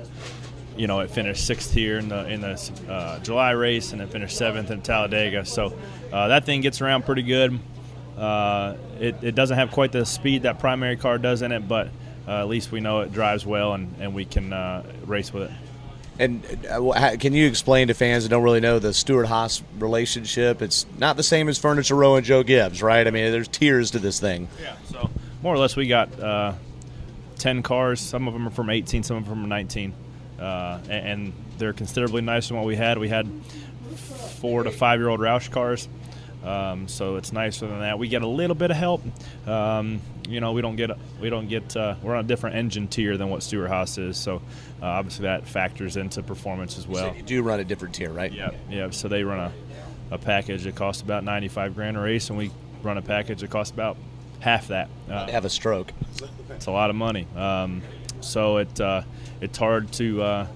you 0.77 0.87
know, 0.87 1.01
it 1.01 1.11
finished 1.11 1.47
sixth 1.47 1.73
here 1.73 1.99
in 1.99 2.09
the 2.09 2.29
in 2.29 2.41
the 2.41 2.73
uh, 2.89 3.19
July 3.21 3.51
race, 3.51 3.93
and 3.93 4.01
it 4.01 4.11
finished 4.11 4.37
seventh 4.37 4.71
in 4.71 4.83
Talladega. 4.83 5.45
So 5.45 5.75
uh, 6.13 6.29
that 6.29 6.45
thing 6.45 6.61
gets 6.61 6.81
around 6.81 7.05
pretty 7.05 7.23
good. 7.23 7.59
Uh, 8.17 8.77
it, 8.99 9.17
it 9.23 9.35
doesn't 9.35 9.57
have 9.57 9.71
quite 9.71 9.93
the 9.93 10.05
speed 10.05 10.43
that 10.43 10.59
primary 10.59 10.97
car 10.97 11.19
does 11.19 11.43
in 11.43 11.53
it, 11.53 11.67
but 11.67 11.89
uh, 12.29 12.41
at 12.41 12.49
least 12.49 12.71
we 12.71 12.81
know 12.81 13.01
it 13.01 13.13
drives 13.13 13.47
well, 13.47 13.73
and, 13.73 13.95
and 13.99 14.15
we 14.15 14.25
can 14.25 14.53
uh, 14.53 14.83
race 15.07 15.33
with 15.33 15.45
it. 15.45 15.51
And 16.19 16.67
uh, 16.69 17.17
can 17.19 17.33
you 17.33 17.47
explain 17.47 17.89
to 17.89 17.95
fans 17.95 18.25
that 18.25 18.29
don't 18.29 18.43
really 18.43 18.61
know 18.61 18.79
the 18.79 18.93
Stewart 18.93 19.27
Haas 19.27 19.63
relationship? 19.79 20.61
It's 20.61 20.85
not 20.99 21.17
the 21.17 21.23
same 21.23 21.49
as 21.49 21.59
Furniture 21.59 21.95
Row 21.95 22.17
and 22.17 22.27
Joe 22.27 22.43
Gibbs, 22.43 22.83
right? 22.83 23.07
I 23.07 23.11
mean, 23.11 23.33
there's 23.33 23.49
tiers 23.49 23.93
to 23.93 23.99
this 23.99 24.21
thing. 24.21 24.49
Yeah. 24.61 24.77
So 24.91 25.09
more 25.43 25.55
or 25.55 25.59
less, 25.59 25.77
we 25.77 25.87
got 25.87 26.59
ten 27.39 27.63
cars. 27.63 28.01
Some 28.01 28.29
of 28.29 28.35
them 28.35 28.47
are 28.47 28.51
from 28.51 28.69
18, 28.69 29.03
some 29.03 29.17
of 29.17 29.25
them 29.25 29.33
from 29.33 29.49
19 29.49 29.95
uh, 30.41 30.81
and 30.89 31.33
they're 31.59 31.73
considerably 31.73 32.23
nicer 32.23 32.49
than 32.49 32.59
what 32.59 32.67
we 32.67 32.77
had. 32.77 32.99
We 32.99 33.09
had 33.09 33.29
four 33.97 34.63
to 34.63 34.71
five 34.71 34.99
year 35.01 35.09
old 35.09 35.21
Roush 35.21 35.51
cars. 35.51 35.89
Um, 36.45 36.89
so 36.89 37.17
it's 37.17 37.33
nicer 37.33 37.67
than 37.67 37.81
that. 37.81 37.99
We 37.99 38.09
get 38.09 38.23
a 38.23 38.27
little 38.27 38.57
bit 38.57 38.71
of 38.71 38.77
help. 38.77 39.03
Um, 39.47 40.01
you 40.27 40.41
know, 40.41 40.53
we 40.53 40.63
don't 40.63 40.77
get 40.77 40.91
we 41.21 41.29
don't 41.29 41.49
get 41.49 41.77
uh, 41.77 41.97
we're 42.03 42.15
on 42.15 42.25
a 42.25 42.29
different 42.29 42.57
engine 42.57 42.89
tier 42.89 43.17
than 43.17 43.29
what 43.29 43.43
Stewart-Haas 43.43 43.99
is. 43.99 44.17
So 44.17 44.37
uh, 44.81 44.87
obviously 44.87 45.25
that 45.25 45.47
factors 45.47 45.97
into 45.97 46.23
performance 46.23 46.79
as 46.79 46.87
well. 46.87 47.11
So 47.11 47.17
you 47.17 47.23
do 47.23 47.43
run 47.43 47.61
a 47.61 47.65
different 47.65 47.95
tier, 47.95 48.11
right? 48.11 48.33
Yeah, 48.33 48.53
yeah. 48.71 48.89
So 48.91 49.09
they 49.09 49.23
run 49.23 49.39
a, 49.39 50.15
a 50.15 50.19
package 50.19 50.65
that 50.65 50.77
costs 50.77 51.03
about 51.03 51.25
ninety 51.25 51.49
five 51.49 51.75
grand 51.75 51.99
a 51.99 52.01
race, 52.01 52.31
and 52.31 52.39
we 52.39 52.51
run 52.83 52.97
a 52.97 53.03
package 53.03 53.41
that 53.41 53.51
costs 53.51 53.73
about 53.73 53.99
half 54.39 54.69
that. 54.69 54.89
Uh, 55.11 55.31
have 55.31 55.45
a 55.45 55.51
stroke. 55.51 55.93
It's 56.51 56.67
a 56.67 56.71
lot 56.71 56.89
of 56.89 56.97
money. 56.97 57.27
Um, 57.37 57.83
so 58.21 58.59
it 58.59 58.81
uh, 58.81 59.03
it's 59.41 59.59
hard 59.59 59.93
to 59.95 60.23
uh, 60.23 60.47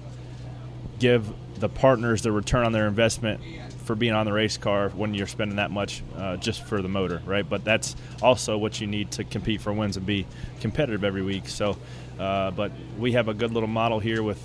give 0.98 1.32
the 1.60 1.68
partners 1.68 2.22
the 2.22 2.32
return 2.32 2.64
on 2.64 2.72
their 2.72 2.86
investment 2.86 3.40
for 3.84 3.94
being 3.94 4.14
on 4.14 4.26
the 4.26 4.32
race 4.32 4.56
car 4.56 4.88
when 4.90 5.14
you're 5.14 5.26
spending 5.26 5.56
that 5.56 5.70
much 5.70 6.02
uh, 6.16 6.36
just 6.38 6.62
for 6.64 6.80
the 6.80 6.88
motor, 6.88 7.20
right? 7.26 7.48
But 7.48 7.64
that's 7.64 7.94
also 8.22 8.56
what 8.56 8.80
you 8.80 8.86
need 8.86 9.10
to 9.12 9.24
compete 9.24 9.60
for 9.60 9.72
wins 9.72 9.96
and 9.96 10.06
be 10.06 10.26
competitive 10.60 11.04
every 11.04 11.22
week. 11.22 11.48
So, 11.48 11.76
uh, 12.18 12.50
but 12.50 12.72
we 12.98 13.12
have 13.12 13.28
a 13.28 13.34
good 13.34 13.52
little 13.52 13.68
model 13.68 14.00
here 14.00 14.22
with 14.22 14.42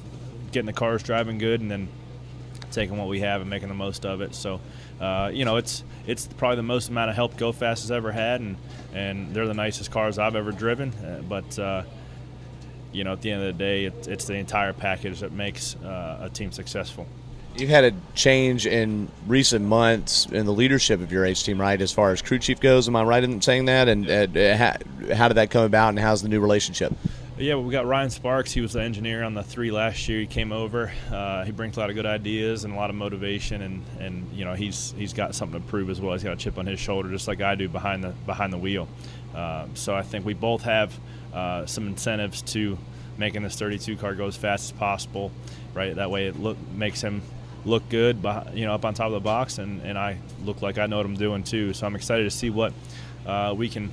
getting 0.51 0.65
the 0.65 0.73
cars 0.73 1.03
driving 1.03 1.37
good 1.37 1.61
and 1.61 1.71
then 1.71 1.87
taking 2.71 2.97
what 2.97 3.07
we 3.07 3.21
have 3.21 3.41
and 3.41 3.49
making 3.49 3.69
the 3.69 3.73
most 3.73 4.05
of 4.05 4.21
it. 4.21 4.35
So, 4.35 4.59
uh, 4.99 5.31
you 5.33 5.45
know, 5.45 5.55
it's 5.55 5.83
it's 6.05 6.27
probably 6.27 6.57
the 6.57 6.63
most 6.63 6.89
amount 6.89 7.09
of 7.09 7.15
help 7.15 7.37
Go 7.37 7.51
Fas 7.51 7.81
has 7.81 7.91
ever 7.91 8.11
had, 8.11 8.41
and 8.41 8.57
and 8.93 9.33
they're 9.33 9.47
the 9.47 9.53
nicest 9.53 9.91
cars 9.91 10.19
I've 10.19 10.35
ever 10.35 10.51
driven. 10.51 10.93
Uh, 10.93 11.21
but 11.27 11.57
uh, 11.57 11.83
you 12.91 13.03
know, 13.03 13.13
at 13.13 13.21
the 13.21 13.31
end 13.31 13.41
of 13.41 13.47
the 13.47 13.63
day, 13.63 13.85
it, 13.85 14.07
it's 14.07 14.25
the 14.25 14.35
entire 14.35 14.73
package 14.73 15.19
that 15.19 15.31
makes 15.31 15.75
uh, 15.77 16.19
a 16.23 16.29
team 16.29 16.51
successful. 16.51 17.07
You've 17.55 17.69
had 17.69 17.83
a 17.83 17.93
change 18.15 18.65
in 18.65 19.09
recent 19.27 19.65
months 19.65 20.27
in 20.27 20.45
the 20.45 20.53
leadership 20.53 21.01
of 21.01 21.11
your 21.11 21.25
H 21.25 21.43
team, 21.43 21.59
right? 21.59 21.81
As 21.81 21.91
far 21.91 22.11
as 22.11 22.21
crew 22.21 22.39
chief 22.39 22.59
goes, 22.59 22.87
am 22.87 22.95
I 22.95 23.03
right 23.03 23.23
in 23.23 23.41
saying 23.41 23.65
that? 23.65 23.87
And 23.87 24.09
uh, 24.09 24.55
how, 24.55 24.73
how, 25.13 25.27
did 25.27 25.35
that 25.35 25.49
come 25.49 25.63
about, 25.63 25.89
and 25.89 25.99
how's 25.99 26.21
the 26.21 26.29
new 26.29 26.39
relationship? 26.39 26.93
Yeah, 27.37 27.55
we 27.55 27.71
got 27.71 27.85
Ryan 27.85 28.09
Sparks. 28.09 28.51
He 28.51 28.59
was 28.59 28.73
the 28.73 28.81
engineer 28.81 29.23
on 29.23 29.33
the 29.33 29.43
three 29.43 29.71
last 29.71 30.09
year. 30.09 30.19
He 30.19 30.27
came 30.27 30.51
over. 30.51 30.91
Uh, 31.09 31.45
he 31.45 31.51
brings 31.51 31.77
a 31.77 31.79
lot 31.79 31.89
of 31.89 31.95
good 31.95 32.05
ideas 32.05 32.65
and 32.65 32.73
a 32.73 32.75
lot 32.75 32.89
of 32.89 32.97
motivation, 32.97 33.61
and, 33.61 33.85
and 33.97 34.29
you 34.33 34.43
know 34.43 34.55
he's 34.55 34.93
he's 34.97 35.13
got 35.13 35.33
something 35.33 35.61
to 35.61 35.67
prove 35.67 35.89
as 35.89 36.01
well. 36.01 36.13
He's 36.13 36.23
got 36.23 36.33
a 36.33 36.37
chip 36.37 36.57
on 36.57 36.65
his 36.65 36.81
shoulder, 36.81 37.09
just 37.09 37.29
like 37.29 37.39
I 37.39 37.55
do 37.55 37.69
behind 37.69 38.03
the 38.03 38.09
behind 38.25 38.51
the 38.51 38.57
wheel. 38.57 38.89
Uh, 39.33 39.67
so 39.73 39.95
I 39.95 40.01
think 40.01 40.25
we 40.25 40.33
both 40.33 40.63
have 40.63 40.97
uh, 41.33 41.65
some 41.65 41.87
incentives 41.87 42.41
to 42.41 42.77
making 43.17 43.43
this 43.43 43.57
32 43.57 43.97
car 43.97 44.15
go 44.15 44.27
as 44.27 44.37
fast 44.37 44.71
as 44.71 44.79
possible. 44.79 45.31
Right, 45.73 45.95
that 45.95 46.09
way 46.09 46.27
it 46.27 46.39
look 46.39 46.57
makes 46.73 47.01
him 47.01 47.21
look 47.65 47.87
good, 47.89 48.23
you 48.53 48.65
know, 48.65 48.73
up 48.73 48.85
on 48.85 48.93
top 48.93 49.07
of 49.07 49.13
the 49.13 49.19
box, 49.19 49.57
and, 49.57 49.81
and 49.81 49.97
I 49.97 50.17
look 50.43 50.61
like 50.61 50.77
I 50.77 50.87
know 50.87 50.97
what 50.97 51.05
I'm 51.05 51.15
doing 51.15 51.43
too. 51.43 51.73
So 51.73 51.85
I'm 51.85 51.95
excited 51.95 52.23
to 52.23 52.31
see 52.31 52.49
what 52.49 52.73
uh, 53.25 53.53
we 53.55 53.69
can 53.69 53.91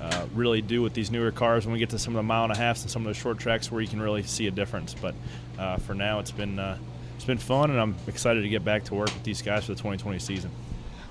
uh, 0.00 0.26
really 0.34 0.60
do 0.60 0.82
with 0.82 0.94
these 0.94 1.10
newer 1.10 1.30
cars 1.30 1.64
when 1.64 1.72
we 1.72 1.78
get 1.78 1.90
to 1.90 1.98
some 1.98 2.14
of 2.14 2.18
the 2.18 2.22
mile 2.24 2.44
and 2.44 2.52
a 2.52 2.56
halfs 2.56 2.82
and 2.82 2.90
some 2.90 3.06
of 3.06 3.14
the 3.14 3.18
short 3.18 3.38
tracks 3.38 3.70
where 3.70 3.80
you 3.80 3.88
can 3.88 4.00
really 4.00 4.22
see 4.22 4.48
a 4.48 4.50
difference. 4.50 4.94
But 4.94 5.14
uh, 5.58 5.76
for 5.76 5.94
now, 5.94 6.18
it's 6.18 6.32
been 6.32 6.58
uh, 6.58 6.78
it's 7.14 7.24
been 7.24 7.38
fun, 7.38 7.70
and 7.70 7.80
I'm 7.80 7.94
excited 8.08 8.42
to 8.42 8.48
get 8.48 8.64
back 8.64 8.84
to 8.84 8.94
work 8.94 9.14
with 9.14 9.22
these 9.22 9.42
guys 9.42 9.64
for 9.64 9.72
the 9.72 9.78
2020 9.78 10.18
season. 10.18 10.50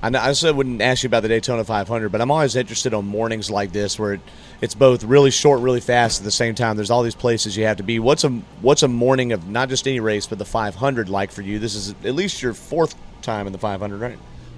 I, 0.03 0.09
know, 0.09 0.19
I 0.19 0.33
said 0.33 0.55
wouldn't 0.55 0.81
ask 0.81 1.03
you 1.03 1.07
about 1.07 1.21
the 1.21 1.29
Daytona 1.29 1.63
500, 1.63 2.11
but 2.11 2.21
I'm 2.21 2.31
always 2.31 2.55
interested 2.55 2.93
on 2.93 3.05
mornings 3.05 3.51
like 3.51 3.71
this 3.71 3.99
where 3.99 4.13
it, 4.13 4.21
it's 4.59 4.73
both 4.73 5.03
really 5.03 5.29
short, 5.29 5.61
really 5.61 5.79
fast 5.79 6.21
at 6.21 6.23
the 6.23 6.31
same 6.31 6.55
time. 6.55 6.75
There's 6.75 6.89
all 6.89 7.03
these 7.03 7.15
places 7.15 7.55
you 7.55 7.65
have 7.65 7.77
to 7.77 7.83
be. 7.83 7.99
What's 7.99 8.23
a 8.23 8.29
what's 8.61 8.81
a 8.81 8.87
morning 8.87 9.31
of 9.31 9.47
not 9.47 9.69
just 9.69 9.87
any 9.87 9.99
race, 9.99 10.25
but 10.25 10.39
the 10.39 10.45
500 10.45 11.07
like 11.07 11.31
for 11.31 11.43
you? 11.43 11.59
This 11.59 11.75
is 11.75 11.91
at 12.03 12.15
least 12.15 12.41
your 12.41 12.53
fourth 12.53 12.95
time 13.21 13.45
in 13.45 13.53
the 13.53 13.59
500, 13.59 13.99
right? 13.99 14.17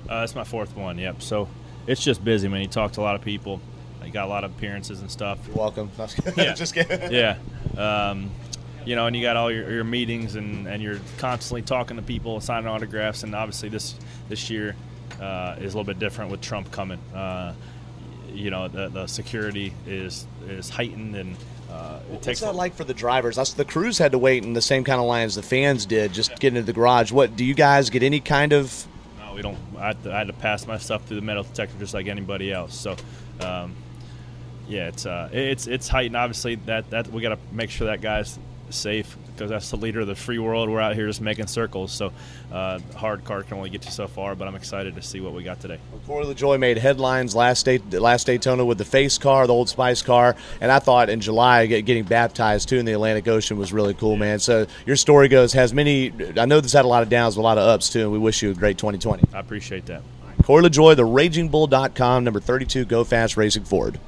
Uh, 0.09 0.21
it's 0.23 0.35
my 0.35 0.45
fourth 0.45 0.75
one. 0.77 0.97
Yep. 0.97 1.21
So 1.21 1.49
it's 1.87 2.01
just 2.01 2.23
busy, 2.23 2.47
man. 2.47 2.61
You 2.61 2.67
talk 2.67 2.93
to 2.93 3.01
a 3.01 3.03
lot 3.03 3.15
of 3.15 3.21
people. 3.21 3.59
You 4.05 4.11
got 4.11 4.25
a 4.25 4.29
lot 4.29 4.45
of 4.45 4.51
appearances 4.51 5.01
and 5.01 5.11
stuff. 5.11 5.39
You're 5.47 5.57
welcome. 5.57 5.89
yeah. 6.37 6.53
just 6.53 6.73
kidding. 6.73 7.11
Yeah. 7.11 7.37
Um, 7.77 8.31
you 8.85 8.95
know, 8.95 9.07
and 9.07 9.15
you 9.15 9.21
got 9.21 9.37
all 9.37 9.51
your, 9.51 9.69
your 9.71 9.83
meetings 9.83 10.35
and, 10.35 10.67
and 10.67 10.83
you're 10.83 10.99
constantly 11.17 11.61
talking 11.61 11.95
to 11.95 12.03
people, 12.03 12.41
signing 12.41 12.67
autographs, 12.67 13.23
and 13.23 13.33
obviously 13.33 13.69
this 13.69 13.95
this 14.27 14.49
year 14.49 14.75
uh, 15.19 15.55
is 15.59 15.73
a 15.73 15.77
little 15.77 15.83
bit 15.83 15.99
different 15.99 16.31
with 16.31 16.41
Trump 16.41 16.71
coming. 16.71 16.99
Uh, 17.13 17.53
you 18.33 18.49
know, 18.49 18.67
the, 18.67 18.89
the 18.89 19.07
security 19.07 19.73
is 19.87 20.25
is 20.47 20.69
heightened 20.69 21.15
and. 21.15 21.35
Uh, 21.71 21.99
it 22.11 22.27
What's 22.27 22.41
that 22.41 22.53
like 22.53 22.75
for 22.75 22.83
the 22.83 22.93
drivers? 22.93 23.35
The 23.55 23.65
crews 23.65 23.97
had 23.97 24.11
to 24.11 24.19
wait 24.19 24.43
in 24.43 24.53
the 24.53 24.61
same 24.61 24.83
kind 24.83 24.99
of 24.99 25.07
line 25.07 25.25
as 25.25 25.33
the 25.33 25.41
fans 25.41 25.87
did, 25.87 26.13
just 26.13 26.37
getting 26.39 26.57
into 26.57 26.67
the 26.67 26.73
garage. 26.73 27.11
What 27.11 27.35
do 27.35 27.43
you 27.43 27.55
guys 27.55 27.89
get 27.89 28.03
any 28.03 28.19
kind 28.19 28.53
of? 28.53 28.85
No, 29.17 29.33
we 29.33 29.41
don't. 29.41 29.57
I 29.75 29.87
had, 29.87 30.03
to, 30.03 30.13
I 30.13 30.17
had 30.19 30.27
to 30.27 30.33
pass 30.33 30.67
my 30.67 30.77
stuff 30.77 31.03
through 31.05 31.15
the 31.15 31.23
metal 31.23 31.41
detector 31.41 31.75
just 31.79 31.95
like 31.95 32.05
anybody 32.05 32.53
else. 32.53 32.75
So, 32.75 32.95
um, 33.39 33.73
yeah, 34.67 34.89
it's 34.89 35.07
uh, 35.07 35.29
it's 35.31 35.65
it's 35.65 35.87
heightened. 35.87 36.15
Obviously, 36.15 36.55
that 36.55 36.91
that 36.91 37.07
we 37.07 37.23
got 37.23 37.29
to 37.29 37.39
make 37.51 37.71
sure 37.71 37.87
that 37.87 38.01
guy's 38.01 38.37
safe 38.69 39.17
because 39.33 39.49
that's 39.49 39.69
the 39.69 39.77
leader 39.77 40.01
of 40.01 40.07
the 40.07 40.15
free 40.15 40.39
world. 40.39 40.69
We're 40.69 40.81
out 40.81 40.95
here 40.95 41.07
just 41.07 41.21
making 41.21 41.47
circles. 41.47 41.91
So, 41.91 42.11
uh, 42.51 42.79
hard 42.95 43.23
car 43.25 43.43
can 43.43 43.57
only 43.57 43.69
get 43.69 43.85
you 43.85 43.91
so 43.91 44.07
far. 44.07 44.35
But 44.35 44.47
I'm 44.47 44.55
excited 44.55 44.95
to 44.95 45.01
see 45.01 45.19
what 45.19 45.33
we 45.33 45.43
got 45.43 45.59
today. 45.59 45.79
Well, 45.91 46.01
Corey 46.05 46.25
LaJoie 46.25 46.59
made 46.59 46.77
headlines 46.77 47.35
last 47.35 47.65
day, 47.65 47.77
last 47.77 48.27
Daytona 48.27 48.65
with 48.65 48.77
the 48.77 48.85
face 48.85 49.17
car, 49.17 49.47
the 49.47 49.53
Old 49.53 49.69
Spice 49.69 50.01
car, 50.01 50.35
and 50.61 50.71
I 50.71 50.79
thought 50.79 51.09
in 51.09 51.19
July 51.19 51.65
getting 51.67 52.03
baptized 52.03 52.69
too 52.69 52.77
in 52.77 52.85
the 52.85 52.93
Atlantic 52.93 53.27
Ocean 53.27 53.57
was 53.57 53.73
really 53.73 53.93
cool, 53.93 54.15
man. 54.15 54.39
So 54.39 54.67
your 54.85 54.95
story 54.95 55.27
goes 55.27 55.53
has 55.53 55.73
many. 55.73 56.11
I 56.37 56.45
know 56.45 56.61
this 56.61 56.73
had 56.73 56.85
a 56.85 56.87
lot 56.87 57.03
of 57.03 57.09
downs, 57.09 57.35
but 57.35 57.41
a 57.41 57.43
lot 57.43 57.57
of 57.57 57.67
ups 57.67 57.89
too, 57.89 58.01
and 58.01 58.11
we 58.11 58.19
wish 58.19 58.41
you 58.41 58.51
a 58.51 58.53
great 58.53 58.77
2020. 58.77 59.23
I 59.33 59.39
appreciate 59.39 59.85
that. 59.87 60.01
Corey 60.43 60.63
LaJoie, 60.63 60.95
the 60.95 61.03
RagingBull.com, 61.03 62.23
number 62.23 62.39
32, 62.39 62.85
Go 62.85 63.03
Fast 63.03 63.37
Racing 63.37 63.63
Ford. 63.63 63.99